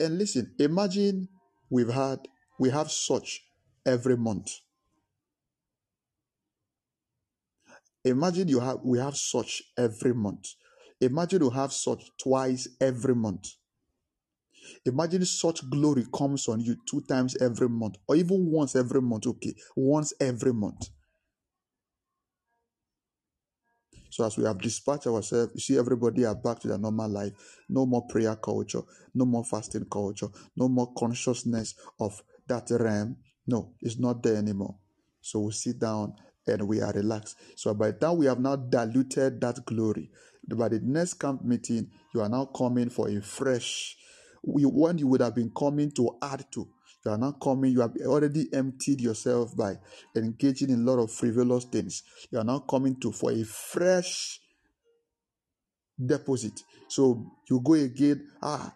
And 0.00 0.18
listen, 0.18 0.52
imagine 0.58 1.28
we've 1.70 1.90
had 1.92 2.26
we 2.58 2.70
have 2.70 2.90
such 2.90 3.40
every 3.86 4.16
month. 4.16 4.50
Imagine 8.04 8.46
you 8.48 8.60
have 8.60 8.80
we 8.84 8.98
have 8.98 9.16
such 9.16 9.62
every 9.78 10.12
month. 10.14 10.48
Imagine 11.00 11.42
you 11.44 11.50
have 11.50 11.72
such 11.72 12.10
twice 12.18 12.68
every 12.78 13.14
month. 13.14 13.54
Imagine 14.84 15.24
such 15.24 15.68
glory 15.70 16.04
comes 16.14 16.46
on 16.46 16.60
you 16.60 16.76
two 16.86 17.00
times 17.02 17.34
every 17.40 17.68
month, 17.68 17.96
or 18.06 18.16
even 18.16 18.50
once 18.50 18.76
every 18.76 19.00
month. 19.00 19.26
Okay, 19.26 19.54
once 19.74 20.12
every 20.20 20.52
month. 20.52 20.90
So 24.10 24.24
as 24.24 24.36
we 24.36 24.44
have 24.44 24.58
dispatched 24.58 25.06
ourselves, 25.06 25.52
you 25.54 25.60
see 25.60 25.78
everybody 25.78 26.24
are 26.24 26.34
back 26.34 26.60
to 26.60 26.68
their 26.68 26.78
normal 26.78 27.08
life. 27.08 27.32
No 27.68 27.86
more 27.86 28.06
prayer 28.08 28.36
culture, 28.36 28.82
no 29.14 29.24
more 29.24 29.44
fasting 29.44 29.86
culture, 29.90 30.28
no 30.56 30.68
more 30.68 30.92
consciousness 30.94 31.74
of 31.98 32.22
that 32.48 32.70
realm. 32.70 33.16
No, 33.46 33.74
it's 33.80 33.98
not 33.98 34.22
there 34.22 34.36
anymore. 34.36 34.76
So 35.20 35.40
we 35.40 35.52
sit 35.52 35.78
down 35.78 36.14
and 36.46 36.66
we 36.66 36.80
are 36.80 36.92
relaxed. 36.92 37.36
So 37.56 37.74
by 37.74 37.92
time 37.92 38.18
we 38.18 38.26
have 38.26 38.40
now 38.40 38.56
diluted 38.56 39.40
that 39.40 39.64
glory, 39.64 40.10
by 40.48 40.68
the 40.68 40.80
next 40.82 41.14
camp 41.14 41.44
meeting, 41.44 41.90
you 42.14 42.20
are 42.20 42.28
now 42.28 42.46
coming 42.46 42.90
for 42.90 43.08
a 43.08 43.20
fresh 43.20 43.96
when 44.42 44.98
you 44.98 45.06
would 45.06 45.20
have 45.20 45.34
been 45.34 45.50
coming 45.56 45.90
to 45.92 46.16
add 46.22 46.44
to. 46.52 46.68
You 47.04 47.12
are 47.12 47.18
not 47.18 47.40
coming, 47.40 47.72
you 47.72 47.80
have 47.80 47.96
already 48.04 48.52
emptied 48.52 49.00
yourself 49.00 49.56
by 49.56 49.78
engaging 50.14 50.70
in 50.70 50.86
a 50.86 50.90
lot 50.90 51.02
of 51.02 51.10
frivolous 51.10 51.64
things. 51.64 52.02
You 52.30 52.38
are 52.38 52.44
now 52.44 52.58
coming 52.60 53.00
to 53.00 53.12
for 53.12 53.32
a 53.32 53.42
fresh 53.44 54.40
deposit. 56.04 56.60
So 56.88 57.32
you 57.48 57.60
go 57.60 57.74
again, 57.74 58.28
ah, 58.42 58.74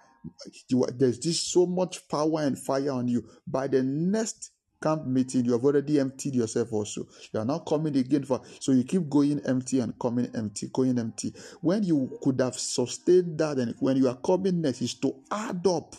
you, 0.68 0.86
there's 0.96 1.20
this 1.20 1.42
so 1.42 1.66
much 1.66 2.08
power 2.08 2.42
and 2.42 2.58
fire 2.58 2.92
on 2.92 3.08
you. 3.08 3.28
By 3.46 3.68
the 3.68 3.82
next 3.82 4.52
camp 4.82 5.06
meeting, 5.06 5.44
you 5.44 5.52
have 5.52 5.64
already 5.64 5.98
emptied 6.00 6.34
yourself 6.34 6.72
also. 6.72 7.06
You 7.32 7.40
are 7.40 7.44
now 7.44 7.58
coming 7.58 7.96
again 7.96 8.24
for 8.24 8.40
so 8.60 8.72
you 8.72 8.84
keep 8.84 9.08
going 9.08 9.40
empty 9.46 9.80
and 9.80 9.98
coming 9.98 10.30
empty, 10.34 10.68
going 10.72 10.98
empty. 10.98 11.34
When 11.60 11.82
you 11.82 12.18
could 12.22 12.40
have 12.40 12.54
sustained 12.58 13.38
that, 13.38 13.58
and 13.58 13.74
when 13.80 13.96
you 13.96 14.08
are 14.08 14.16
coming 14.16 14.60
next, 14.60 14.82
is 14.82 14.94
to 15.00 15.14
add 15.30 15.66
up. 15.66 15.96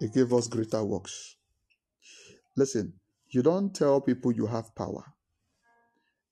He 0.00 0.08
gave 0.08 0.32
us 0.32 0.48
greater 0.48 0.84
works. 0.84 1.36
Listen, 2.56 2.92
you 3.28 3.42
don't 3.42 3.74
tell 3.74 4.00
people 4.00 4.32
you 4.32 4.46
have 4.46 4.74
power. 4.74 5.04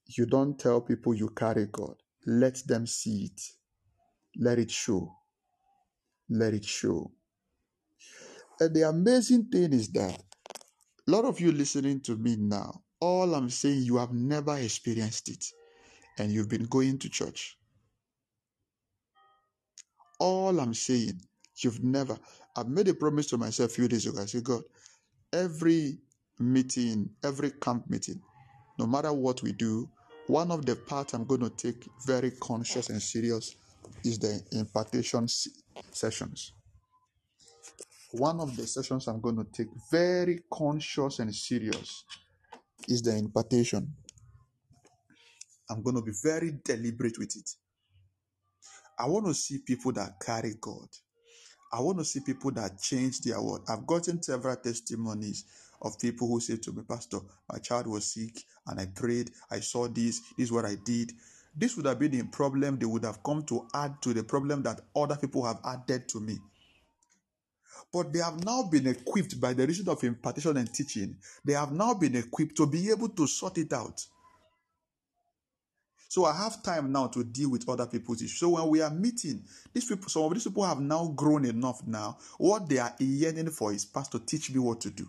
You 0.07 0.27
don't 0.27 0.59
tell 0.59 0.81
people 0.81 1.15
you 1.15 1.31
carry 1.31 1.67
God. 1.67 1.97
Let 2.27 2.67
them 2.67 2.87
see 2.87 3.31
it. 3.33 3.41
Let 4.37 4.59
it 4.59 4.71
show. 4.71 5.15
Let 6.29 6.55
it 6.55 6.65
show. 6.65 7.12
And 8.61 8.75
the 8.75 8.89
amazing 8.89 9.47
thing 9.47 9.73
is 9.73 9.89
that 9.93 10.23
a 11.07 11.11
lot 11.11 11.25
of 11.25 11.41
you 11.41 11.53
listening 11.53 12.01
to 12.03 12.17
me 12.17 12.37
now, 12.39 12.83
all 13.01 13.35
I'm 13.35 13.51
saying, 13.51 13.83
you 13.83 13.97
have 13.97 14.12
never 14.12 14.57
experienced 14.57 15.29
it. 15.29 15.45
And 16.19 16.33
you've 16.33 16.49
been 16.49 16.67
going 16.67 16.99
to 17.01 17.09
church. 17.09 17.59
All 20.19 20.61
I'm 20.61 20.75
saying, 20.75 21.21
you've 21.57 21.83
never. 21.83 22.17
I've 22.57 22.69
made 22.69 22.89
a 22.89 22.95
promise 22.95 23.27
to 23.29 23.39
myself 23.39 23.71
a 23.71 23.75
few 23.75 23.89
days 23.89 24.07
ago. 24.07 24.23
I 24.23 24.27
said, 24.27 24.45
God, 24.45 24.63
every 25.33 25.99
meeting, 26.39 27.11
every 27.25 27.51
camp 27.53 27.89
meeting, 27.91 28.21
no 28.79 28.87
matter 28.87 29.13
what 29.13 29.43
we 29.43 29.53
do, 29.53 29.89
one 30.27 30.51
of 30.51 30.65
the 30.65 30.77
parts 30.77 31.15
I'm 31.15 31.25
going 31.27 31.41
to 31.43 31.51
take 31.51 31.87
very 32.07 32.33
conscious 32.41 32.91
and 32.91 33.03
serious 33.03 33.57
is 34.05 34.19
the 34.19 34.41
impartation 34.53 35.27
sessions. 35.93 36.53
One 38.13 38.41
of 38.41 38.57
the 38.57 38.67
sessions 38.67 39.09
I'm 39.09 39.21
going 39.21 39.37
to 39.37 39.45
take 39.53 39.69
very 39.91 40.41
conscious 40.53 41.19
and 41.19 41.35
serious 41.35 42.05
is 42.89 43.03
the 43.03 43.17
impartation. 43.17 43.93
I'm 45.69 45.83
going 45.83 45.97
to 45.97 46.03
be 46.03 46.13
very 46.23 46.53
deliberate 46.65 47.19
with 47.19 47.37
it. 47.37 47.51
I 48.99 49.07
want 49.07 49.27
to 49.27 49.35
see 49.35 49.59
people 49.59 49.93
that 49.93 50.21
carry 50.25 50.55
God. 50.61 50.89
I 51.75 51.81
want 51.81 51.99
to 51.99 52.05
see 52.05 52.20
people 52.20 52.53
that 52.53 52.81
change 52.81 53.20
their 53.22 53.43
world. 53.43 53.64
I've 53.68 53.85
gotten 53.85 54.22
several 54.22 54.55
testimonies 54.55 55.45
of 55.83 55.99
people 55.99 56.29
who 56.29 56.39
say 56.39 56.57
to 56.59 56.72
me, 56.72 56.83
Pastor, 56.89 57.18
my 57.51 57.59
child 57.59 57.89
was 57.89 58.07
sick 58.07 58.45
and 58.68 58.79
I 58.79 58.87
prayed, 58.87 59.33
I 59.51 59.59
saw 59.59 59.89
this, 59.89 60.20
this 60.39 60.47
is 60.47 60.53
what 60.53 60.66
I 60.66 60.77
did. 60.77 61.11
This 61.57 61.77
would 61.77 61.87
have 61.87 61.99
been 61.99 62.20
a 62.20 62.25
problem 62.27 62.79
they 62.79 62.87
would 62.87 63.05
have 63.05 63.25
come 63.25 63.43
to 63.47 63.66
add 63.75 64.01
to 64.03 64.14
the 64.14 64.22
problem 64.22 64.62
that 64.62 64.83
other 64.95 65.16
people 65.16 65.45
have 65.45 65.59
added 65.64 66.09
to 66.11 66.20
me. 66.20 66.39
But 67.93 68.12
they 68.12 68.20
have 68.20 68.45
now 68.45 68.62
been 68.62 68.87
equipped 68.87 69.41
by 69.41 69.53
the 69.53 69.66
reason 69.66 69.89
of 69.89 70.05
impartation 70.05 70.57
and 70.57 70.72
teaching. 70.72 71.16
They 71.45 71.55
have 71.55 71.72
now 71.72 71.95
been 71.95 72.14
equipped 72.14 72.57
to 72.59 72.68
be 72.68 72.89
able 72.91 73.09
to 73.09 73.27
sort 73.27 73.59
it 73.59 73.72
out. 73.72 74.07
So 76.15 76.27
I 76.27 76.33
have 76.33 76.62
time 76.62 76.93
now 76.93 77.09
to 77.09 77.25
deal 77.25 77.51
with 77.51 77.69
other 77.69 77.87
people's 77.87 78.23
issues. 78.23 78.39
So 78.39 78.51
when 78.51 78.69
we 78.69 78.81
are 78.81 78.89
meeting, 78.89 79.43
these 79.73 79.85
people, 79.85 80.09
some 80.09 80.23
of 80.23 80.33
these 80.33 80.45
people 80.45 80.62
have 80.62 80.79
now 80.79 81.09
grown 81.09 81.45
enough 81.45 81.85
now. 81.89 82.19
What 82.39 82.69
they 82.69 82.79
are 82.79 82.95
yearning 83.01 83.51
for 83.51 83.73
is, 83.73 83.85
Pastor, 83.85 84.21
teach 84.21 84.53
me 84.53 84.61
what 84.61 84.81
to 84.83 84.91
do 84.91 85.09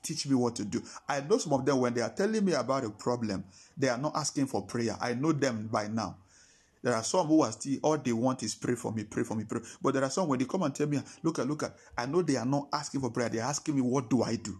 teach 0.00 0.28
me 0.28 0.36
what 0.36 0.54
to 0.54 0.64
do. 0.64 0.80
I 1.08 1.22
know 1.22 1.38
some 1.38 1.54
of 1.54 1.66
them, 1.66 1.80
when 1.80 1.92
they 1.92 2.02
are 2.02 2.08
telling 2.08 2.44
me 2.44 2.52
about 2.52 2.84
a 2.84 2.90
problem, 2.90 3.44
they 3.76 3.88
are 3.88 3.98
not 3.98 4.14
asking 4.14 4.46
for 4.46 4.62
prayer. 4.62 4.96
I 5.00 5.14
know 5.14 5.32
them 5.32 5.68
by 5.72 5.88
now. 5.88 6.16
There 6.82 6.94
are 6.94 7.02
some 7.02 7.26
who 7.26 7.42
are 7.42 7.50
still, 7.50 7.80
all 7.82 7.98
they 7.98 8.12
want 8.12 8.44
is 8.44 8.54
pray 8.54 8.76
for 8.76 8.92
me, 8.92 9.02
pray 9.02 9.24
for 9.24 9.34
me, 9.34 9.42
pray. 9.42 9.60
But 9.82 9.94
there 9.94 10.04
are 10.04 10.10
some 10.10 10.28
when 10.28 10.38
they 10.38 10.44
come 10.44 10.62
and 10.62 10.72
tell 10.72 10.86
me, 10.86 11.00
look 11.24 11.40
at, 11.40 11.48
look 11.48 11.64
at, 11.64 11.74
I 11.98 12.06
know 12.06 12.22
they 12.22 12.36
are 12.36 12.46
not 12.46 12.68
asking 12.72 13.00
for 13.00 13.10
prayer. 13.10 13.28
They're 13.28 13.42
asking 13.42 13.74
me, 13.74 13.82
what 13.82 14.08
do 14.08 14.22
I 14.22 14.36
do? 14.36 14.56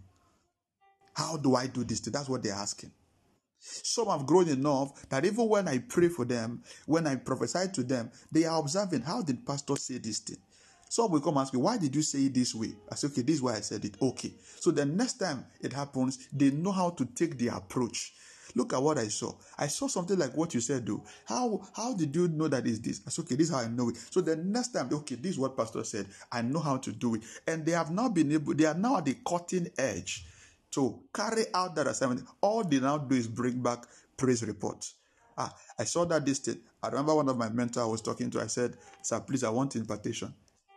How 1.13 1.37
do 1.37 1.55
I 1.55 1.67
do 1.67 1.85
this? 1.85 2.01
That's 2.01 2.27
what 2.27 2.43
they're 2.43 2.53
asking. 2.53 2.91
Some 3.59 4.07
have 4.07 4.25
grown 4.25 4.47
enough 4.47 5.07
that 5.09 5.25
even 5.25 5.47
when 5.47 5.67
I 5.67 5.79
pray 5.79 6.09
for 6.09 6.25
them, 6.25 6.63
when 6.85 7.07
I 7.07 7.15
prophesy 7.15 7.71
to 7.73 7.83
them, 7.83 8.11
they 8.31 8.45
are 8.45 8.59
observing 8.59 9.01
how 9.01 9.21
did 9.21 9.45
pastor 9.45 9.75
say 9.75 9.97
this 9.97 10.19
thing? 10.19 10.37
Some 10.89 11.11
will 11.11 11.21
come 11.21 11.37
ask 11.37 11.53
me, 11.53 11.59
why 11.59 11.77
did 11.77 11.95
you 11.95 12.01
say 12.01 12.25
it 12.25 12.33
this 12.33 12.55
way? 12.55 12.73
I 12.91 12.95
say, 12.95 13.07
okay, 13.07 13.21
this 13.21 13.35
is 13.35 13.41
why 13.43 13.55
I 13.55 13.59
said 13.59 13.85
it. 13.85 13.95
Okay. 14.01 14.33
So 14.59 14.71
the 14.71 14.85
next 14.85 15.13
time 15.13 15.45
it 15.61 15.71
happens, 15.71 16.27
they 16.33 16.49
know 16.49 16.71
how 16.71 16.89
to 16.91 17.05
take 17.05 17.37
the 17.37 17.49
approach. 17.49 18.13
Look 18.55 18.73
at 18.73 18.81
what 18.81 18.97
I 18.97 19.07
saw. 19.07 19.33
I 19.59 19.67
saw 19.67 19.87
something 19.87 20.17
like 20.17 20.35
what 20.35 20.55
you 20.55 20.61
said, 20.61 20.87
though. 20.87 21.03
How 21.25 21.61
how 21.73 21.93
did 21.93 22.15
you 22.15 22.27
know 22.27 22.47
that 22.47 22.65
is 22.65 22.81
this? 22.81 23.01
I 23.05 23.11
said, 23.11 23.25
okay, 23.25 23.35
this 23.35 23.49
is 23.49 23.53
how 23.53 23.61
I 23.61 23.67
know 23.67 23.89
it. 23.89 23.97
So 24.09 24.21
the 24.21 24.35
next 24.35 24.69
time, 24.69 24.89
okay, 24.91 25.15
this 25.15 25.33
is 25.33 25.39
what 25.39 25.55
Pastor 25.55 25.83
said. 25.83 26.07
I 26.31 26.41
know 26.41 26.59
how 26.59 26.77
to 26.77 26.91
do 26.91 27.13
it. 27.15 27.21
And 27.45 27.63
they 27.63 27.73
have 27.73 27.91
now 27.91 28.09
been 28.09 28.31
able, 28.31 28.55
they 28.55 28.65
are 28.65 28.73
now 28.73 28.97
at 28.97 29.05
the 29.05 29.15
cutting 29.27 29.69
edge 29.77 30.25
to 30.71 30.99
carry 31.13 31.45
out 31.53 31.75
that 31.75 31.87
assignment. 31.87 32.27
All 32.41 32.63
they 32.63 32.79
now 32.79 32.97
do 32.97 33.15
is 33.15 33.27
bring 33.27 33.61
back 33.61 33.85
praise 34.17 34.43
reports. 34.43 34.95
Ah, 35.37 35.53
I 35.77 35.85
saw 35.85 36.05
that 36.05 36.25
this 36.25 36.39
thing. 36.39 36.59
I 36.83 36.89
remember 36.89 37.15
one 37.15 37.29
of 37.29 37.37
my 37.37 37.49
mentors 37.49 37.77
I 37.83 37.85
was 37.85 38.01
talking 38.01 38.29
to. 38.31 38.41
I 38.41 38.47
said, 38.47 38.77
Sir, 39.01 39.19
please, 39.21 39.43
I 39.43 39.49
want 39.49 39.75
impartation. 39.75 40.33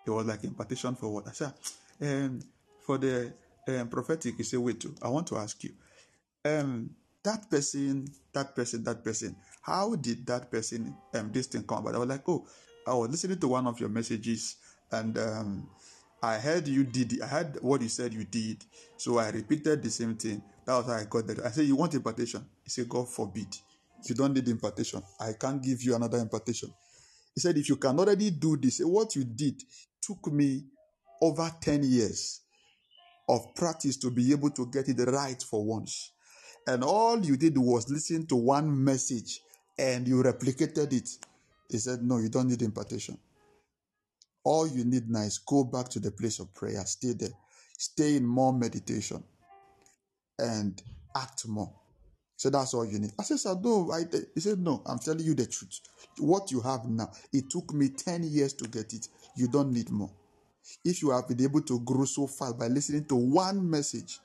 It 0.07 0.11
was 0.11 0.27
like 0.27 0.45
impartation 0.45 0.95
for 0.95 1.09
what? 1.13 1.29
I 1.29 1.33
said, 1.33 1.53
um, 2.01 2.41
for 2.81 2.99
the 2.99 3.33
um, 3.69 3.89
prophetic. 3.89 4.37
He 4.37 4.43
said, 4.43 4.61
wait, 4.61 4.81
too. 4.81 4.95
I 5.03 5.09
want 5.09 5.27
to 5.29 5.37
ask 5.37 5.63
you. 5.65 5.73
Um, 6.45 6.91
that 7.23 7.49
person, 7.51 8.07
that 8.33 8.55
person, 8.55 8.83
that 8.85 9.05
person. 9.05 9.37
How 9.63 9.95
did 9.95 10.27
that 10.27 10.51
person 10.51 10.97
um 11.15 11.31
this 11.33 11.47
thing 11.47 11.63
come 11.63 11.79
about? 11.79 11.95
I 11.95 11.99
was 11.99 12.09
like, 12.09 12.29
oh, 12.29 12.47
I 12.87 12.95
was 12.95 13.11
listening 13.11 13.39
to 13.39 13.49
one 13.49 13.67
of 13.67 13.79
your 13.79 13.89
messages 13.89 14.57
and 14.91 15.17
um 15.19 15.69
I 16.23 16.39
heard 16.39 16.69
you 16.69 16.85
did 16.85 17.21
I 17.21 17.27
heard 17.27 17.59
what 17.63 17.83
you 17.83 17.89
said 17.89 18.15
you 18.15 18.25
did. 18.25 18.65
So 18.97 19.19
I 19.19 19.31
repeated 19.31 19.83
the 19.83 19.91
same 19.91 20.15
thing. 20.15 20.41
That 20.65 20.77
was 20.77 20.87
how 20.87 20.93
I 20.93 21.05
got 21.05 21.27
that. 21.27 21.45
I 21.45 21.51
said, 21.51 21.67
You 21.67 21.75
want 21.75 21.95
impartation? 21.95 22.45
He 22.63 22.71
said, 22.71 22.89
God 22.89 23.09
forbid. 23.09 23.49
You 24.05 24.15
don't 24.15 24.33
need 24.33 24.47
impartation. 24.49 25.03
I 25.21 25.33
can't 25.33 25.63
give 25.63 25.83
you 25.83 25.97
another 25.97 26.19
impartation. 26.19 26.73
He 27.35 27.41
said, 27.41 27.57
If 27.59 27.69
you 27.69 27.77
can 27.77 27.99
already 27.99 28.31
do 28.31 28.57
this, 28.57 28.81
what 28.81 29.17
you 29.17 29.25
did 29.25 29.61
took 30.01 30.33
me 30.33 30.65
over 31.21 31.51
10 31.61 31.83
years 31.85 32.41
of 33.29 33.55
practice 33.57 33.97
to 33.97 34.11
be 34.11 34.31
able 34.33 34.51
to 34.51 34.67
get 34.67 34.89
it 34.89 35.01
right 35.11 35.43
for 35.43 35.65
once. 35.65 36.13
And 36.67 36.85
all 36.85 37.19
you 37.25 37.37
did 37.37 37.59
was 37.59 37.91
listen 37.91 38.27
to 38.27 38.37
one 38.37 38.85
message 38.85 39.41
and 39.77 40.07
you 40.07 40.23
replicated 40.23 40.93
it. 40.93 41.09
He 41.69 41.79
said, 41.79 42.03
No, 42.03 42.19
you 42.19 42.29
don't 42.29 42.49
need 42.49 42.63
impartation. 42.63 43.19
All 44.45 44.67
you 44.67 44.85
need 44.85 45.09
now 45.09 45.21
is 45.21 45.39
go 45.39 45.65
back 45.65 45.89
to 45.91 46.01
the 46.01 46.11
place 46.11 46.41
of 46.41 46.53
prayer, 46.55 46.85
stay 46.85 47.13
there, 47.13 47.31
stay 47.79 48.17
in 48.17 48.27
more 48.27 48.53
meditation, 48.53 49.23
and 50.39 50.83
act 51.17 51.47
more. 51.47 51.73
So 52.37 52.51
that's 52.51 52.75
all 52.75 52.85
you 52.85 52.99
need. 52.99 53.13
I 53.21 53.23
said, 53.23 53.39
Sir, 53.39 53.57
no. 53.63 53.93
I, 53.93 54.03
he 54.35 54.41
said, 54.41 54.59
No, 54.59 54.83
I'm 54.87 54.99
telling 54.99 55.25
you 55.25 55.35
the 55.35 55.47
truth. 55.47 55.79
What 56.19 56.51
you 56.51 56.61
have 56.61 56.87
now, 56.87 57.11
it 57.33 57.49
took 57.49 57.73
me 57.73 57.89
10 57.89 58.25
years 58.25 58.53
to 58.55 58.69
get 58.69 58.93
it. 58.93 59.07
You 59.37 59.47
don't 59.47 59.73
need 59.73 59.91
more. 59.91 60.11
If 60.85 61.03
you 61.03 61.11
have 61.11 61.29
been 61.29 61.41
able 61.43 61.63
to 61.63 61.79
grow 61.81 62.05
so 62.05 62.27
fast 62.27 62.59
by 62.59 62.67
listening 62.67 63.05
to 63.07 63.15
one 63.15 63.69
message, 63.69 64.19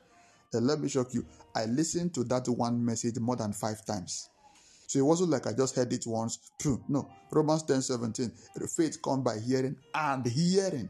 then 0.52 0.66
let 0.66 0.80
me 0.80 0.90
shock 0.90 1.14
you. 1.14 1.26
I 1.56 1.66
listened 1.66 2.14
to 2.16 2.24
that 2.26 2.48
one 2.48 2.84
message 2.84 3.20
more 3.20 3.36
than 3.36 3.54
five 3.54 3.86
times. 3.86 4.30
So 4.88 5.00
it 5.00 5.04
wasn't 5.04 5.32
like 5.32 5.48
I 5.48 5.54
just 5.54 5.76
heard 5.76 5.94
it 5.94 6.06
once. 6.08 6.40
No. 6.90 7.10
Romans 7.32 7.64
10 7.64 7.82
17. 7.84 8.32
Faith 8.70 9.02
comes 9.04 9.24
by 9.24 9.40
hearing 9.40 9.76
and 9.94 10.26
hearing. 10.26 10.90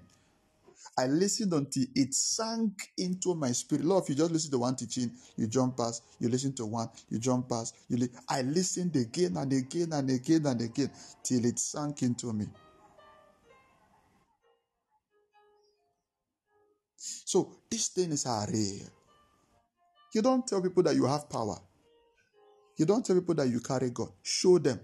I 0.98 1.08
listened 1.08 1.54
until 1.54 1.86
it 1.96 2.14
sank 2.14 2.92
into 2.98 3.36
my 3.36 3.52
spirit. 3.52 3.86
Lord, 3.86 4.04
if 4.04 4.10
you 4.10 4.16
just 4.16 4.32
listen 4.32 4.52
to 4.52 4.60
one 4.60 4.76
teaching, 4.76 5.12
you 5.36 5.48
jump 5.48 5.78
past, 5.78 6.04
you 6.20 6.30
listen 6.30 6.54
to 6.56 6.66
one, 6.66 6.90
you 7.10 7.20
jump 7.20 7.50
past, 7.50 7.76
you 7.90 7.98
li- 7.98 8.10
I 8.30 8.42
listened 8.44 8.96
again 8.96 9.38
and 9.38 9.54
again 9.54 9.94
and 9.94 10.10
again 10.10 10.46
and 10.48 10.62
again 10.62 10.92
till 11.24 11.46
it 11.46 11.60
sank 11.60 12.04
into 12.04 12.34
me. 12.34 12.48
So 16.98 17.58
these 17.70 17.90
things 17.90 18.26
are 18.26 18.48
real. 18.52 18.88
You 20.14 20.22
don't 20.24 20.48
tell 20.48 20.62
people 20.62 20.84
that 20.84 20.96
you 20.96 21.06
have 21.06 21.30
power. 21.30 21.58
You 22.78 22.86
don't 22.86 23.06
tell 23.06 23.16
people 23.16 23.36
that 23.36 23.50
you 23.50 23.60
carry 23.60 23.90
God. 23.90 24.10
Show 24.24 24.60
them 24.60 24.80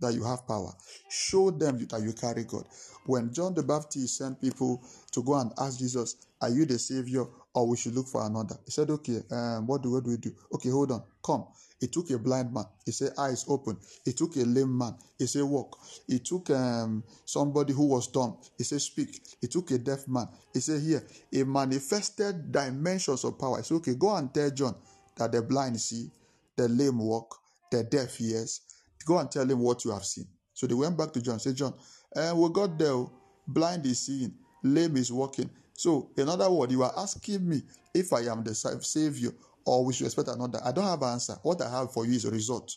that 0.00 0.14
you 0.14 0.24
have 0.24 0.46
power. 0.46 0.72
Show 1.10 1.50
them 1.50 1.86
that 1.90 2.02
you 2.02 2.12
carry 2.12 2.44
God. 2.44 2.64
When 3.06 3.32
John 3.32 3.54
the 3.54 3.62
Baptist 3.62 4.18
sent 4.18 4.40
people 4.40 4.82
to 5.12 5.22
go 5.22 5.34
and 5.34 5.52
ask 5.58 5.78
Jesus, 5.78 6.16
Are 6.40 6.50
you 6.50 6.66
the 6.66 6.78
Savior 6.78 7.24
or 7.54 7.68
we 7.68 7.76
should 7.76 7.94
look 7.94 8.08
for 8.08 8.24
another? 8.24 8.56
He 8.64 8.70
said, 8.70 8.90
Okay, 8.90 9.22
um, 9.30 9.66
what 9.66 9.82
do 9.82 9.92
what 9.92 10.04
do 10.04 10.10
we 10.10 10.16
do? 10.16 10.32
Okay, 10.54 10.70
hold 10.70 10.92
on, 10.92 11.02
come. 11.24 11.46
He 11.80 11.88
took 11.88 12.10
a 12.10 12.18
blind 12.18 12.52
man. 12.54 12.64
He 12.86 12.92
said, 12.92 13.12
Eyes 13.18 13.44
open. 13.48 13.76
He 14.04 14.12
took 14.12 14.36
a 14.36 14.40
lame 14.44 14.78
man. 14.78 14.94
He 15.18 15.26
said, 15.26 15.42
Walk. 15.42 15.78
He 16.06 16.20
took 16.20 16.48
um, 16.50 17.02
somebody 17.24 17.72
who 17.72 17.86
was 17.86 18.06
dumb. 18.06 18.36
He 18.56 18.64
said, 18.64 18.80
Speak. 18.80 19.20
He 19.40 19.48
took 19.48 19.70
a 19.72 19.78
deaf 19.78 20.06
man. 20.06 20.28
He 20.54 20.60
said, 20.60 20.80
Hear, 20.80 21.04
he 21.30 21.42
manifested 21.42 22.52
dimensions 22.52 23.24
of 23.24 23.36
power. 23.38 23.58
He 23.58 23.64
said, 23.64 23.74
Okay, 23.76 23.94
go 23.96 24.14
and 24.14 24.32
tell 24.32 24.50
John 24.50 24.76
that 25.16 25.32
the 25.32 25.42
blind 25.42 25.80
see, 25.80 26.08
the 26.56 26.68
lame 26.68 26.98
walk, 26.98 27.38
the 27.70 27.84
deaf 27.84 28.20
ears. 28.20 28.60
Go 29.06 29.18
and 29.18 29.30
tell 29.30 29.48
him 29.48 29.58
what 29.58 29.84
you 29.84 29.90
have 29.90 30.04
seen. 30.04 30.26
So 30.52 30.66
they 30.66 30.74
went 30.74 30.96
back 30.96 31.12
to 31.12 31.22
John. 31.22 31.40
Said, 31.40 31.56
John, 31.56 31.74
and 32.14 32.38
we 32.38 32.48
got 32.50 32.78
there. 32.78 32.92
Oh. 32.92 33.12
Blind 33.46 33.84
is 33.86 33.98
seeing, 34.06 34.32
lame 34.62 34.96
is 34.96 35.12
walking. 35.12 35.50
So, 35.74 36.10
in 36.16 36.28
other 36.28 36.48
words, 36.48 36.72
you 36.72 36.82
are 36.84 36.92
asking 36.96 37.48
me 37.48 37.62
if 37.92 38.12
I 38.12 38.20
am 38.20 38.44
the 38.44 38.54
Savior 38.54 39.30
or 39.64 39.84
we 39.84 39.92
should 39.92 40.06
expect 40.06 40.28
another. 40.28 40.60
I 40.64 40.70
don't 40.70 40.84
have 40.84 41.02
an 41.02 41.14
answer. 41.14 41.34
What 41.42 41.60
I 41.60 41.70
have 41.70 41.92
for 41.92 42.06
you 42.06 42.12
is 42.12 42.24
a 42.24 42.30
result. 42.30 42.76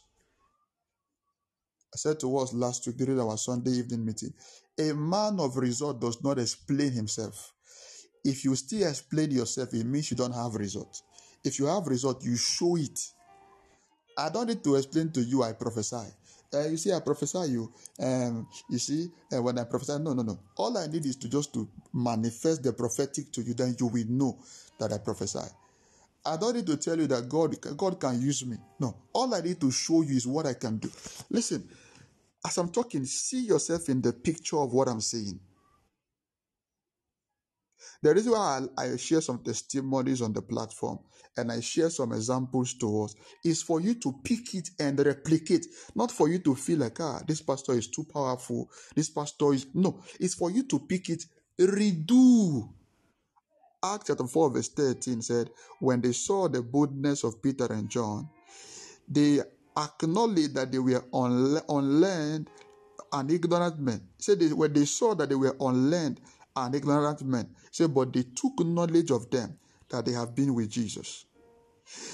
I 1.93 1.97
said 1.97 2.19
to 2.21 2.38
us 2.38 2.53
last 2.53 2.86
week 2.88 2.97
during 2.97 3.19
our 3.19 3.38
Sunday 3.38 3.71
evening 3.71 4.05
meeting 4.05 4.34
a 4.78 4.93
man 4.93 5.39
of 5.39 5.55
result 5.57 6.01
does 6.01 6.21
not 6.23 6.38
explain 6.39 6.91
himself. 6.91 7.53
If 8.23 8.43
you 8.43 8.55
still 8.55 8.88
explain 8.89 9.32
yourself, 9.32 9.73
it 9.73 9.86
means 9.86 10.11
you 10.11 10.17
don't 10.17 10.34
have 10.34 10.55
result. 10.55 11.01
If 11.43 11.59
you 11.59 11.67
have 11.67 11.88
result, 11.88 12.23
you 12.23 12.36
show 12.36 12.76
it. 12.76 12.99
I 14.18 14.30
don't 14.30 14.47
need 14.47 14.63
to 14.63 14.76
explain 14.76 15.11
to 15.11 15.22
you, 15.22 15.43
I 15.43 15.53
prophesy. 15.53 16.07
Uh, 16.53 16.68
you 16.68 16.78
see, 16.78 16.93
I 16.93 16.99
prophesy 16.99 17.51
you. 17.51 17.74
Um, 17.99 18.47
you 18.70 18.78
see, 18.80 19.11
uh, 19.36 19.41
when 19.41 19.59
I 19.59 19.66
prophesy, 19.66 19.99
no, 19.99 20.13
no, 20.13 20.24
no. 20.24 20.39
All 20.57 20.78
I 20.78 20.88
need 20.88 21.05
is 21.05 21.18
to 21.18 21.30
just 21.30 21.53
to 21.53 21.68
manifest 21.93 22.63
the 22.63 22.72
prophetic 22.72 23.32
to 23.34 23.41
you. 23.41 23.53
Then 23.53 23.76
you 23.80 23.88
will 23.88 24.05
know 24.07 24.39
that 24.80 24.93
I 24.93 24.99
prophesy. 24.99 25.39
I 26.26 26.38
don't 26.38 26.55
need 26.55 26.66
to 26.68 26.78
tell 26.78 26.97
you 26.97 27.07
that 27.07 27.28
God, 27.30 27.55
God 27.78 27.99
can 27.99 28.22
use 28.22 28.45
me. 28.45 28.57
No, 28.80 28.95
all 29.13 29.34
I 29.34 29.41
need 29.41 29.59
to 29.61 29.70
show 29.70 30.01
you 30.01 30.16
is 30.16 30.26
what 30.26 30.45
I 30.45 30.53
can 30.53 30.78
do. 30.78 30.89
Listen, 31.30 31.68
as 32.45 32.57
I'm 32.57 32.70
talking, 32.70 33.05
see 33.05 33.41
yourself 33.45 33.89
in 33.89 34.01
the 34.01 34.13
picture 34.13 34.57
of 34.57 34.74
what 34.74 34.88
I'm 34.88 35.01
saying. 35.01 35.39
The 38.01 38.13
reason 38.13 38.31
why 38.33 38.65
I, 38.77 38.83
I 38.83 38.97
share 38.97 39.21
some 39.21 39.39
testimonies 39.39 40.21
on 40.21 40.33
the 40.33 40.41
platform 40.41 40.99
and 41.38 41.51
I 41.51 41.59
share 41.59 41.89
some 41.89 42.11
examples 42.13 42.73
to 42.75 43.03
us 43.03 43.15
is 43.43 43.61
for 43.61 43.81
you 43.81 43.95
to 43.95 44.13
pick 44.23 44.55
it 44.55 44.69
and 44.79 44.99
replicate, 44.99 45.65
not 45.95 46.11
for 46.11 46.29
you 46.29 46.39
to 46.39 46.55
feel 46.55 46.79
like, 46.79 46.99
ah, 46.99 47.21
this 47.27 47.41
pastor 47.41 47.73
is 47.73 47.88
too 47.88 48.05
powerful. 48.05 48.69
This 48.95 49.09
pastor 49.09 49.53
is, 49.53 49.67
no, 49.73 50.01
it's 50.19 50.36
for 50.36 50.51
you 50.51 50.63
to 50.63 50.79
pick 50.79 51.09
it, 51.09 51.25
redo. 51.59 52.69
Acts 53.83 54.05
chapter 54.07 54.25
4, 54.25 54.49
verse 54.49 54.69
13 54.69 55.21
said, 55.21 55.49
When 55.79 56.01
they 56.01 56.11
saw 56.13 56.47
the 56.47 56.61
boldness 56.61 57.23
of 57.23 57.41
Peter 57.41 57.65
and 57.71 57.89
John, 57.89 58.29
they 59.07 59.41
acknowledged 59.77 60.55
that 60.55 60.71
they 60.71 60.79
were 60.79 61.03
unlearned 61.13 62.49
and 63.11 63.31
ignorant 63.31 63.79
men. 63.79 64.01
Said 64.17 64.39
they, 64.39 64.53
when 64.53 64.73
they 64.73 64.86
saw 64.86 65.13
that 65.15 65.29
they 65.29 65.36
were 65.36 65.55
unlearned 65.59 66.19
and 66.56 66.76
ignorant 66.76 67.24
men, 67.24 67.49
said, 67.72 67.93
but 67.93 68.14
they 68.14 68.24
took 68.24 68.60
knowledge 68.60 69.12
of 69.12 69.30
them 69.30 69.58
that 69.89 70.06
they 70.06 70.14
have 70.14 70.36
been 70.36 70.53
with 70.53 70.70
Jesus. 70.70 71.26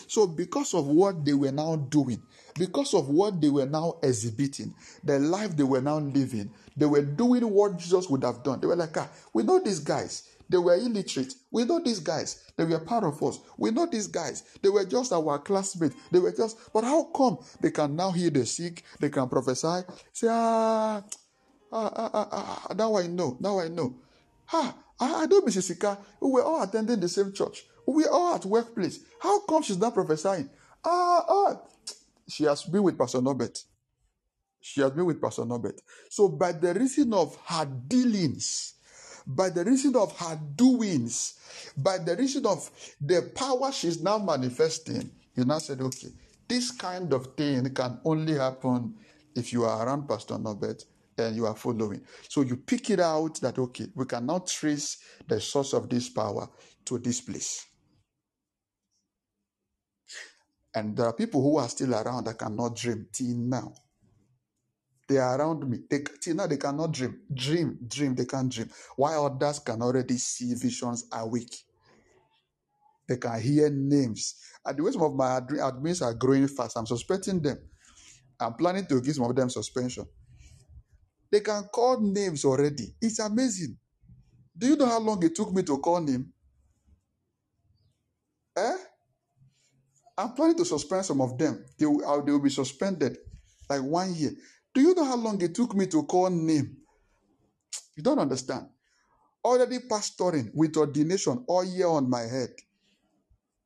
So, 0.08 0.28
because 0.28 0.74
of 0.74 0.88
what 0.88 1.24
they 1.24 1.34
were 1.34 1.52
now 1.52 1.76
doing, 1.76 2.22
because 2.60 2.94
of 2.94 3.08
what 3.10 3.40
they 3.40 3.50
were 3.50 3.66
now 3.66 3.98
exhibiting, 4.04 4.74
the 5.04 5.20
life 5.20 5.56
they 5.56 5.64
were 5.64 5.82
now 5.82 6.00
living, 6.00 6.52
they 6.76 6.86
were 6.86 7.02
doing 7.02 7.50
what 7.50 7.78
Jesus 7.78 8.10
would 8.10 8.24
have 8.24 8.44
done. 8.44 8.60
They 8.60 8.68
were 8.68 8.76
like, 8.76 8.98
ah, 8.98 9.10
we 9.34 9.44
know 9.44 9.60
these 9.60 9.80
guys. 9.80 10.28
They 10.50 10.58
were 10.58 10.76
illiterate. 10.76 11.34
We 11.50 11.64
know 11.64 11.80
these 11.80 12.00
guys. 12.00 12.44
They 12.58 12.66
were 12.66 12.80
part 12.80 13.06
of 13.06 13.24
us. 13.24 13.40
We 13.58 13.72
know 13.72 13.86
these 13.86 14.08
guys. 14.08 14.44
They 14.62 14.68
were 14.68 14.84
just 14.84 15.14
our 15.14 15.40
classmates. 15.40 15.96
They 16.12 16.20
were 16.20 16.34
just, 16.34 16.58
but 16.74 16.84
how 16.84 17.04
come 17.06 17.38
they 17.62 17.72
can 17.72 17.96
now 17.96 18.12
heal 18.12 18.32
the 18.32 18.46
sick? 18.46 18.84
They 19.00 19.10
can 19.10 19.30
prophesy. 19.30 19.88
Say, 20.12 20.28
ah, 20.30 21.02
ah, 21.72 21.92
ah, 21.96 22.10
ah, 22.14 22.68
ah 22.70 22.74
now 22.74 22.98
I 22.98 23.08
know. 23.08 23.38
Now 23.40 23.60
I 23.62 23.70
know. 23.70 23.96
Ah, 24.54 24.76
I, 25.00 25.26
know 25.26 25.42
Mrs. 25.42 25.64
Sika. 25.64 25.98
We 26.22 26.30
were 26.30 26.44
all 26.44 26.62
attending 26.62 27.00
the 27.00 27.10
same 27.10 27.34
church. 27.34 27.66
We 27.88 28.04
were 28.04 28.12
all 28.12 28.36
at 28.36 28.46
workplace. 28.46 29.00
How 29.20 29.40
come 29.46 29.64
she's 29.64 29.78
not 29.78 29.94
prophesying? 29.94 30.50
Ah, 30.84 31.26
ah. 31.28 31.62
She 32.28 32.44
has 32.46 32.64
been 32.64 32.84
with 32.84 32.98
Pastor 32.98 33.22
Norbert. 33.22 33.64
She 34.62 34.82
has 34.82 34.92
been 34.92 35.06
with 35.06 35.22
Pastor 35.22 35.46
Norbert. 35.46 35.82
So 36.10 36.30
by 36.30 36.52
the 36.52 36.74
reason 36.74 37.14
of 37.14 37.36
her 37.46 37.66
dealings, 37.66 38.76
by 39.26 39.50
the 39.50 39.64
reason 39.66 39.96
of 39.96 40.18
her 40.20 40.40
doings, 40.56 41.40
by 41.78 41.98
the 41.98 42.16
reason 42.16 42.46
of 42.46 42.70
the 43.00 43.32
power 43.36 43.72
she's 43.72 44.02
now 44.02 44.18
manifesting, 44.18 45.12
you 45.36 45.46
now 45.46 45.58
said, 45.58 45.82
okay, 45.82 46.10
This 46.52 46.72
kind 46.72 47.14
of 47.14 47.28
thing 47.38 47.74
can 47.74 48.00
only 48.04 48.34
happen 48.34 48.96
if 49.34 49.54
you 49.54 49.64
are 49.64 49.86
around 49.86 50.08
Pastor 50.08 50.38
Norbert 50.38 50.84
and 51.24 51.36
you 51.36 51.46
are 51.46 51.56
following. 51.56 52.02
So 52.28 52.42
you 52.42 52.58
pick 52.58 52.90
it 52.90 53.00
out 53.00 53.40
that, 53.42 53.58
okay, 53.58 53.88
we 53.96 54.06
cannot 54.06 54.48
trace 54.48 54.98
the 55.28 55.40
source 55.40 55.74
of 55.74 55.90
this 55.90 56.10
power 56.10 56.48
to 56.86 57.00
this 57.00 57.22
place. 57.22 57.66
And 60.74 60.96
there 60.96 61.06
are 61.06 61.14
people 61.14 61.42
who 61.42 61.58
are 61.58 61.68
still 61.70 61.94
around 61.94 62.26
that 62.26 62.40
cannot 62.40 62.76
dream 62.76 63.08
till 63.12 63.38
now. 63.38 63.74
They 65.08 65.18
are 65.18 65.38
around 65.38 65.70
me. 65.70 65.80
They, 65.90 66.04
till 66.22 66.36
now, 66.36 66.48
they 66.48 66.58
cannot 66.58 66.94
dream. 66.94 67.20
Dream, 67.34 67.78
dream, 67.86 68.16
they 68.16 68.26
can't 68.26 68.50
dream. 68.50 68.70
While 68.96 69.26
others 69.26 69.60
can 69.60 69.82
already 69.82 70.18
see 70.18 70.54
visions 70.54 71.08
awake. 71.12 71.54
They 73.10 73.18
can 73.18 73.42
hear 73.42 73.70
names. 73.70 74.36
And 74.66 74.78
the 74.78 74.84
way 74.84 74.92
some 74.92 75.02
of 75.02 75.14
my 75.14 75.42
admins 75.42 76.02
are 76.02 76.14
growing 76.14 76.48
fast, 76.48 76.78
I'm 76.78 76.86
suspecting 76.86 77.42
them. 77.42 77.58
I'm 78.40 78.54
planning 78.54 78.86
to 78.86 79.02
give 79.02 79.16
some 79.16 79.26
of 79.30 79.36
them 79.36 79.50
suspension. 79.50 80.06
They 81.32 81.40
can 81.40 81.64
call 81.74 82.02
names 82.02 82.44
already. 82.44 82.94
It's 83.02 83.20
amazing. 83.20 83.78
Do 84.58 84.68
you 84.68 84.76
know 84.76 84.86
how 84.86 85.00
long 85.00 85.24
it 85.24 85.34
took 85.34 85.54
me 85.54 85.64
to 85.64 85.78
call 85.78 86.02
name? 86.02 86.32
Eh? 88.58 88.76
I'm 90.18 90.34
planning 90.34 90.58
to 90.58 90.66
suspend 90.66 91.06
some 91.06 91.22
of 91.22 91.38
them. 91.38 91.64
They 91.80 91.86
will, 91.86 92.06
uh, 92.06 92.22
they 92.22 92.32
will 92.32 92.42
be 92.42 92.50
suspended 92.50 93.18
like 93.70 93.82
one 93.82 94.14
year. 94.14 94.32
Do 94.74 94.82
you 94.82 94.94
know 94.94 95.06
how 95.06 95.16
long 95.16 95.42
it 95.42 95.56
took 95.56 95.74
me 95.74 95.88
to 95.88 96.04
call 96.04 96.30
name? 96.30 96.78
You 97.96 98.04
don't 98.04 98.20
understand. 98.20 98.68
Already 99.44 99.80
pastoring 99.80 100.52
with 100.54 100.78
ordination 100.78 101.44
all 101.48 101.64
year 101.64 101.88
on 101.88 102.10
my 102.10 102.22
head. 102.22 102.50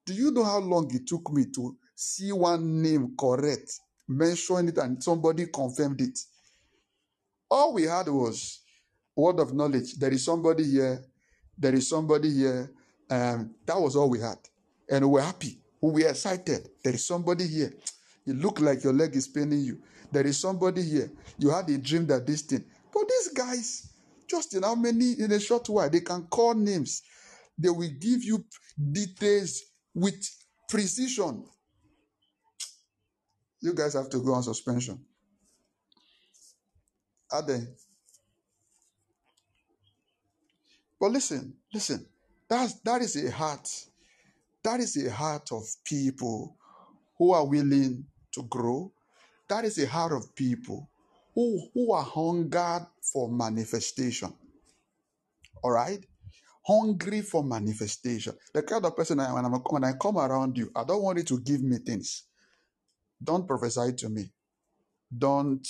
Do 0.06 0.14
you 0.14 0.32
know 0.32 0.44
how 0.44 0.60
long 0.60 0.94
it 0.94 1.08
took 1.08 1.32
me 1.34 1.46
to 1.56 1.76
see 1.96 2.32
one 2.32 2.82
name 2.82 3.16
correct, 3.20 3.72
mention 4.08 4.70
it, 4.70 4.78
and 4.78 5.04
somebody 5.04 5.48
confirmed 5.48 6.00
it? 6.00 6.18
All 7.50 7.74
we 7.74 7.84
had 7.84 8.08
was 8.08 8.62
word 9.16 9.40
of 9.40 9.54
knowledge. 9.54 9.96
There 9.96 10.12
is 10.12 10.26
somebody 10.26 10.64
here. 10.64 11.04
There 11.58 11.74
is 11.74 11.88
somebody 11.88 12.32
here. 12.32 12.72
Um, 13.10 13.56
that 13.66 13.80
was 13.80 13.96
all 13.96 14.10
we 14.10 14.20
had. 14.20 14.38
And 14.90 15.06
we 15.06 15.12
were 15.12 15.22
happy. 15.22 15.60
We 15.82 16.04
were 16.04 16.10
excited. 16.10 16.70
There 16.84 16.94
is 16.94 17.06
somebody 17.06 17.48
here. 17.48 17.74
You 18.26 18.34
look 18.34 18.60
like 18.60 18.84
your 18.84 18.94
leg 18.94 19.16
is 19.16 19.28
paining 19.28 19.62
you. 19.62 19.82
There 20.12 20.26
is 20.26 20.38
somebody 20.38 20.82
here. 20.82 21.12
You 21.38 21.52
had 21.52 21.70
a 21.70 21.78
dream 21.78 22.08
that 22.08 22.26
this 22.26 22.42
thing. 22.42 22.66
But 22.92 23.08
these 23.08 23.30
guys, 23.30 23.90
just 24.28 24.56
in 24.56 24.64
how 24.64 24.76
many, 24.76 25.14
in 25.20 25.32
a 25.32 25.40
short 25.40 25.70
while, 25.70 25.90
they 25.90 26.02
can 26.02 26.24
call 26.24 26.56
names. 26.56 27.04
They 27.58 27.70
will 27.70 27.90
give 28.00 28.24
you 28.24 28.44
details 28.92 29.62
with 29.94 30.28
precision. 30.70 31.46
You 33.62 33.74
guys 33.74 33.94
have 33.94 34.10
to 34.10 34.20
go 34.20 34.34
on 34.34 34.44
suspension. 34.44 35.00
Are? 37.36 37.68
But 41.00 41.12
listen, 41.12 41.56
listen. 41.74 42.06
That's 42.50 42.74
that 42.82 43.02
is 43.02 43.16
a 43.24 43.32
heart. 43.32 43.70
That 44.64 44.80
is 44.80 44.98
a 45.06 45.12
heart 45.12 45.52
of 45.52 45.64
people 45.84 46.56
who 47.18 47.34
are 47.34 47.46
willing 47.46 48.06
to 48.34 48.44
grow. 48.44 48.92
That 49.50 49.66
is 49.66 49.78
a 49.80 49.88
heart 49.88 50.12
of 50.14 50.36
people 50.36 50.90
who, 51.36 51.70
who 51.74 51.94
are 51.94 52.04
hungered 52.04 52.88
for 53.02 53.30
manifestation. 53.30 54.34
All 55.64 55.72
right? 55.72 56.04
hungry 56.66 57.22
for 57.22 57.44
manifestation. 57.44 58.34
The 58.54 58.64
kind 58.64 58.86
of 58.86 58.96
person 58.96 59.20
I 59.20 59.28
am, 59.28 59.36
when, 59.36 59.62
when 59.70 59.84
I 59.84 59.94
come 60.02 60.18
around 60.18 60.58
you, 60.58 60.72
I 60.76 60.84
don't 60.84 61.04
want 61.04 61.18
you 61.20 61.24
to 61.26 61.40
give 61.42 61.62
me 61.62 61.78
things. 61.78 62.24
Don't 63.24 63.48
prophesy 63.48 63.94
to 63.98 64.10
me. 64.10 64.32
Don't 65.16 65.68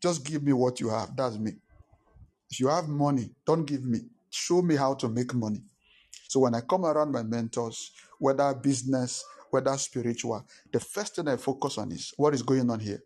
just 0.00 0.24
give 0.24 0.42
me 0.42 0.52
what 0.52 0.80
you 0.80 0.88
have. 0.88 1.14
That's 1.16 1.38
me. 1.38 1.52
If 2.50 2.60
you 2.60 2.68
have 2.68 2.88
money, 2.88 3.30
don't 3.46 3.64
give 3.64 3.84
me. 3.84 4.00
Show 4.30 4.62
me 4.62 4.76
how 4.76 4.94
to 4.94 5.08
make 5.08 5.34
money. 5.34 5.62
So 6.28 6.40
when 6.40 6.54
I 6.54 6.60
come 6.60 6.84
around 6.84 7.12
my 7.12 7.22
mentors, 7.22 7.92
whether 8.18 8.54
business, 8.54 9.24
whether 9.50 9.76
spiritual, 9.76 10.44
the 10.72 10.80
first 10.80 11.16
thing 11.16 11.28
I 11.28 11.36
focus 11.36 11.78
on 11.78 11.92
is 11.92 12.12
what 12.16 12.34
is 12.34 12.42
going 12.42 12.70
on 12.70 12.80
here. 12.80 13.02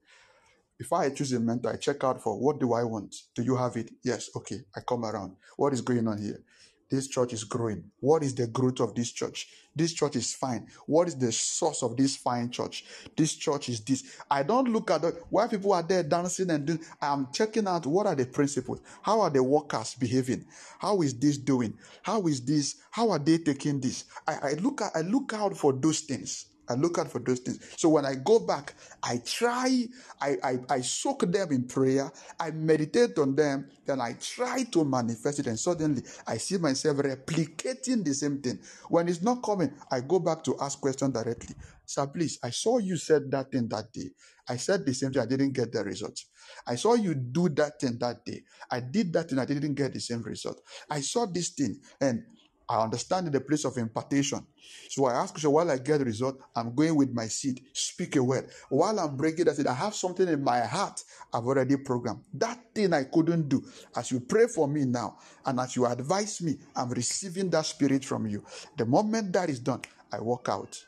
Before 0.79 0.99
I 0.99 1.11
choose 1.11 1.33
a 1.33 1.41
mentor, 1.41 1.73
I 1.73 1.77
check 1.77 2.03
out 2.05 2.23
for 2.23 2.39
what 2.39 2.59
do 2.59 2.73
I 2.73 2.83
want? 2.83 3.15
Do 3.35 3.43
you 3.43 3.57
have 3.57 3.77
it? 3.77 3.91
Yes, 4.03 4.31
okay. 4.37 4.61
I 4.77 4.81
come 4.81 5.05
around. 5.05 5.37
What 5.57 5.73
is 5.73 5.81
going 5.81 6.07
on 6.09 6.21
here? 6.21 6.43
This 6.91 7.09
church 7.09 7.33
is 7.33 7.45
growing. 7.45 7.91
What 8.01 8.23
is 8.23 8.35
the 8.35 8.47
growth 8.47 8.81
of 8.81 8.95
this 8.95 9.11
church? 9.11 9.49
This 9.75 9.93
church 9.93 10.17
is 10.17 10.35
fine. 10.35 10.69
What 10.87 11.09
is 11.09 11.17
the 11.17 11.33
source 11.33 11.83
of 11.83 11.97
this 11.97 12.17
fine 12.17 12.51
church? 12.51 12.85
This 13.17 13.35
church 13.35 13.69
is 13.69 13.81
this. 13.81 14.05
I 14.31 14.43
don't 14.43 14.73
look 14.73 14.91
at 14.91 15.03
the, 15.03 15.11
why 15.31 15.49
people 15.49 15.73
are 15.73 15.83
there 15.83 16.03
dancing 16.03 16.51
and 16.51 16.65
doing. 16.65 16.81
I'm 17.01 17.29
checking 17.33 17.67
out 17.67 17.87
what 17.87 18.07
are 18.07 18.15
the 18.15 18.27
principles. 18.27 18.81
How 19.03 19.21
are 19.23 19.31
the 19.31 19.43
workers 19.43 19.95
behaving? 19.95 20.45
How 20.79 21.03
is 21.03 21.19
this 21.19 21.39
doing? 21.39 21.77
How 22.03 22.23
is 22.27 22.45
this? 22.45 22.77
How 22.91 23.11
are 23.11 23.19
they 23.19 23.39
taking 23.39 23.81
this? 23.81 24.05
I, 24.27 24.35
I 24.43 24.53
look 24.55 24.83
at 24.83 24.93
I 24.95 25.01
look 25.01 25.33
out 25.35 25.57
for 25.57 25.73
those 25.73 26.01
things. 26.01 26.47
I 26.69 26.75
look 26.75 26.99
out 26.99 27.11
for 27.11 27.19
those 27.19 27.41
things. 27.41 27.61
So 27.77 27.89
when 27.91 28.05
I 28.07 28.15
go 28.15 28.41
back, 28.41 28.75
I 29.03 29.19
try, 29.25 29.87
I, 30.21 30.37
I, 30.43 30.59
I 30.71 30.81
soak 30.81 31.31
them 31.31 31.53
in 31.53 31.65
prayer, 31.65 32.11
I 32.41 32.51
meditate 32.53 33.19
on 33.19 33.35
them, 33.35 33.69
then 33.87 34.01
I 34.01 34.15
try 34.21 34.65
to 34.65 34.85
manifest 34.85 35.41
it, 35.41 35.47
and 35.47 35.59
suddenly 35.59 36.03
I 36.27 36.39
see 36.39 36.59
myself 36.59 36.99
replicating 36.99 38.05
the 38.05 38.15
same 38.15 38.41
thing. 38.41 38.59
When 38.89 39.09
it's 39.09 39.23
not 39.23 39.43
coming, 39.43 39.73
I 39.91 40.01
go 40.01 40.19
back 40.19 40.43
to 40.45 40.57
ask 40.61 40.81
questions 40.81 41.13
directly. 41.13 41.55
Sir, 41.87 42.07
please, 42.07 42.39
I 42.43 42.51
saw 42.51 42.79
you 42.79 42.97
said 42.97 43.31
that 43.33 43.53
thing 43.53 43.69
that 43.69 43.93
day. 43.93 44.11
I 44.49 44.57
said 44.57 44.87
the 44.87 44.95
same 44.95 45.13
thing, 45.13 45.23
I 45.23 45.27
didn't 45.27 45.53
get 45.53 45.73
the 45.73 45.85
result. 45.85 46.19
I 46.67 46.77
saw 46.77 46.95
you 46.95 47.15
do 47.15 47.49
that 47.51 47.81
thing 47.81 47.99
that 48.01 48.25
day. 48.25 48.43
I 48.71 48.81
did 48.81 49.13
that 49.15 49.31
thing, 49.31 49.39
I 49.39 49.45
didn't 49.45 49.75
get 49.75 49.93
the 49.93 50.01
same 50.01 50.23
result. 50.23 50.61
I 50.91 51.01
saw 51.01 51.27
this 51.27 51.51
thing, 51.51 51.81
and 52.01 52.25
I 52.69 52.83
understand 52.83 53.31
the 53.31 53.41
place 53.41 53.65
of 53.65 53.77
impartation. 53.77 54.47
So 54.89 55.05
I 55.05 55.15
ask 55.15 55.43
you, 55.43 55.51
while 55.51 55.71
I 55.71 55.77
get 55.79 55.99
the 55.99 56.05
result, 56.07 56.41
I'm 56.57 56.75
going 56.75 56.95
with 56.97 57.13
my 57.13 57.27
seed. 57.27 57.61
Speak 57.73 58.17
a 58.17 58.23
word. 58.23 58.49
While 58.71 58.99
I'm 59.01 59.17
breaking 59.17 59.45
that 59.47 59.57
seed, 59.57 59.67
I 59.67 59.75
have 59.75 59.95
something 59.95 60.27
in 60.27 60.43
my 60.43 60.61
heart 60.61 61.03
I've 61.33 61.45
already 61.45 61.77
programmed. 61.77 62.25
That 62.33 62.59
thing 62.75 62.95
I 62.95 63.05
couldn't 63.05 63.49
do. 63.49 63.63
As 63.95 64.11
you 64.11 64.21
pray 64.21 64.47
for 64.47 64.67
me 64.67 64.87
now, 64.87 65.19
and 65.45 65.61
as 65.61 65.77
you 65.77 65.85
advise 65.85 66.41
me, 66.41 66.59
I'm 66.75 66.91
receiving 66.91 67.51
that 67.51 67.67
spirit 67.67 68.05
from 68.05 68.27
you. 68.27 68.43
The 68.77 68.87
moment 68.87 69.33
that 69.35 69.51
is 69.51 69.61
done, 69.61 69.83
I 70.11 70.21
walk 70.21 70.49
out. 70.49 70.83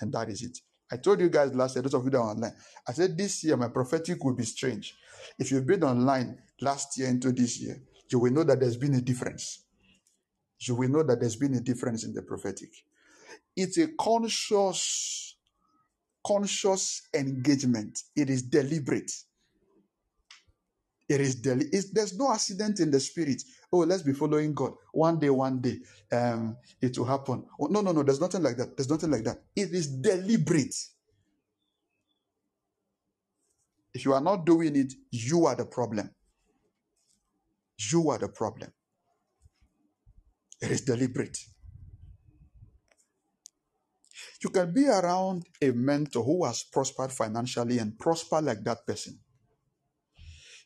And 0.00 0.12
that 0.14 0.30
is 0.30 0.42
it. 0.42 0.58
I 0.90 0.96
told 0.96 1.20
you 1.20 1.28
guys 1.28 1.54
last 1.54 1.76
year, 1.76 1.82
those 1.82 1.92
of 1.94 2.04
you 2.04 2.10
that 2.10 2.18
are 2.18 2.30
online, 2.30 2.54
I 2.86 2.92
said 2.92 3.18
this 3.18 3.44
year 3.44 3.58
my 3.58 3.68
prophetic 3.68 4.24
will 4.24 4.34
be 4.34 4.44
strange. 4.44 4.94
If 5.38 5.50
you've 5.50 5.66
been 5.66 5.84
online 5.84 6.38
last 6.62 6.96
year 6.96 7.08
into 7.08 7.32
this 7.32 7.60
year, 7.60 7.82
you 8.10 8.18
will 8.18 8.32
know 8.32 8.44
that 8.44 8.60
there's 8.60 8.78
been 8.78 8.94
a 8.94 9.02
difference 9.02 9.64
you 10.60 10.74
will 10.76 10.88
know 10.90 11.02
that 11.04 11.20
there's 11.20 11.36
been 11.36 11.54
a 11.54 11.60
difference 11.60 12.04
in 12.04 12.14
the 12.14 12.22
prophetic. 12.22 12.70
It's 13.56 13.78
a 13.78 13.88
conscious, 14.00 15.36
conscious 16.26 17.02
engagement. 17.14 18.00
It 18.16 18.30
is 18.30 18.42
deliberate. 18.42 19.12
It 21.08 21.22
is 21.22 21.36
deli- 21.36 21.70
there's 21.92 22.18
no 22.18 22.32
accident 22.32 22.80
in 22.80 22.90
the 22.90 23.00
spirit. 23.00 23.42
Oh, 23.72 23.80
let's 23.80 24.02
be 24.02 24.14
following 24.14 24.54
God. 24.54 24.74
One 24.92 25.20
day, 25.20 25.30
one 25.30 25.60
day, 25.60 25.78
um, 26.12 26.58
it 26.82 26.98
will 26.98 27.06
happen. 27.06 27.44
Oh, 27.60 27.66
no, 27.66 27.82
no, 27.82 27.92
no. 27.92 28.02
There's 28.02 28.20
nothing 28.20 28.42
like 28.42 28.58
that. 28.58 28.76
There's 28.76 28.90
nothing 28.90 29.12
like 29.12 29.24
that. 29.24 29.38
It 29.56 29.72
is 29.72 29.88
deliberate. 29.88 30.74
If 33.94 34.04
you 34.04 34.14
are 34.14 34.20
not 34.22 34.46
doing 34.46 34.76
it, 34.76 34.94
you 35.10 35.46
are 35.46 35.56
the 35.56 35.66
problem. 35.66 36.10
You 37.92 38.10
are 38.10 38.18
the 38.18 38.28
problem. 38.28 38.72
It 40.60 40.70
is 40.70 40.80
deliberate. 40.82 41.38
You 44.42 44.50
can 44.50 44.72
be 44.72 44.86
around 44.86 45.46
a 45.62 45.70
mentor 45.70 46.22
who 46.24 46.44
has 46.44 46.62
prospered 46.62 47.12
financially 47.12 47.78
and 47.78 47.98
prosper 47.98 48.40
like 48.40 48.62
that 48.64 48.86
person. 48.86 49.18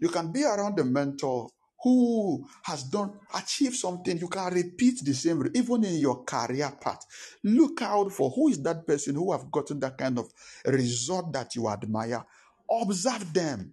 You 0.00 0.08
can 0.08 0.32
be 0.32 0.44
around 0.44 0.78
a 0.78 0.84
mentor 0.84 1.48
who 1.82 2.46
has 2.64 2.84
done 2.84 3.12
achieved 3.34 3.74
something 3.74 4.16
you 4.18 4.28
can 4.28 4.52
repeat 4.54 5.04
the 5.04 5.12
same 5.12 5.42
even 5.54 5.84
in 5.84 5.96
your 5.96 6.22
career 6.24 6.72
path 6.80 7.04
look 7.42 7.82
out 7.82 8.12
for 8.12 8.30
who 8.30 8.48
is 8.48 8.62
that 8.62 8.86
person 8.86 9.16
who 9.16 9.32
have 9.32 9.50
gotten 9.50 9.80
that 9.80 9.98
kind 9.98 10.18
of 10.18 10.30
result 10.66 11.32
that 11.32 11.54
you 11.56 11.68
admire 11.68 12.24
observe 12.70 13.32
them 13.34 13.72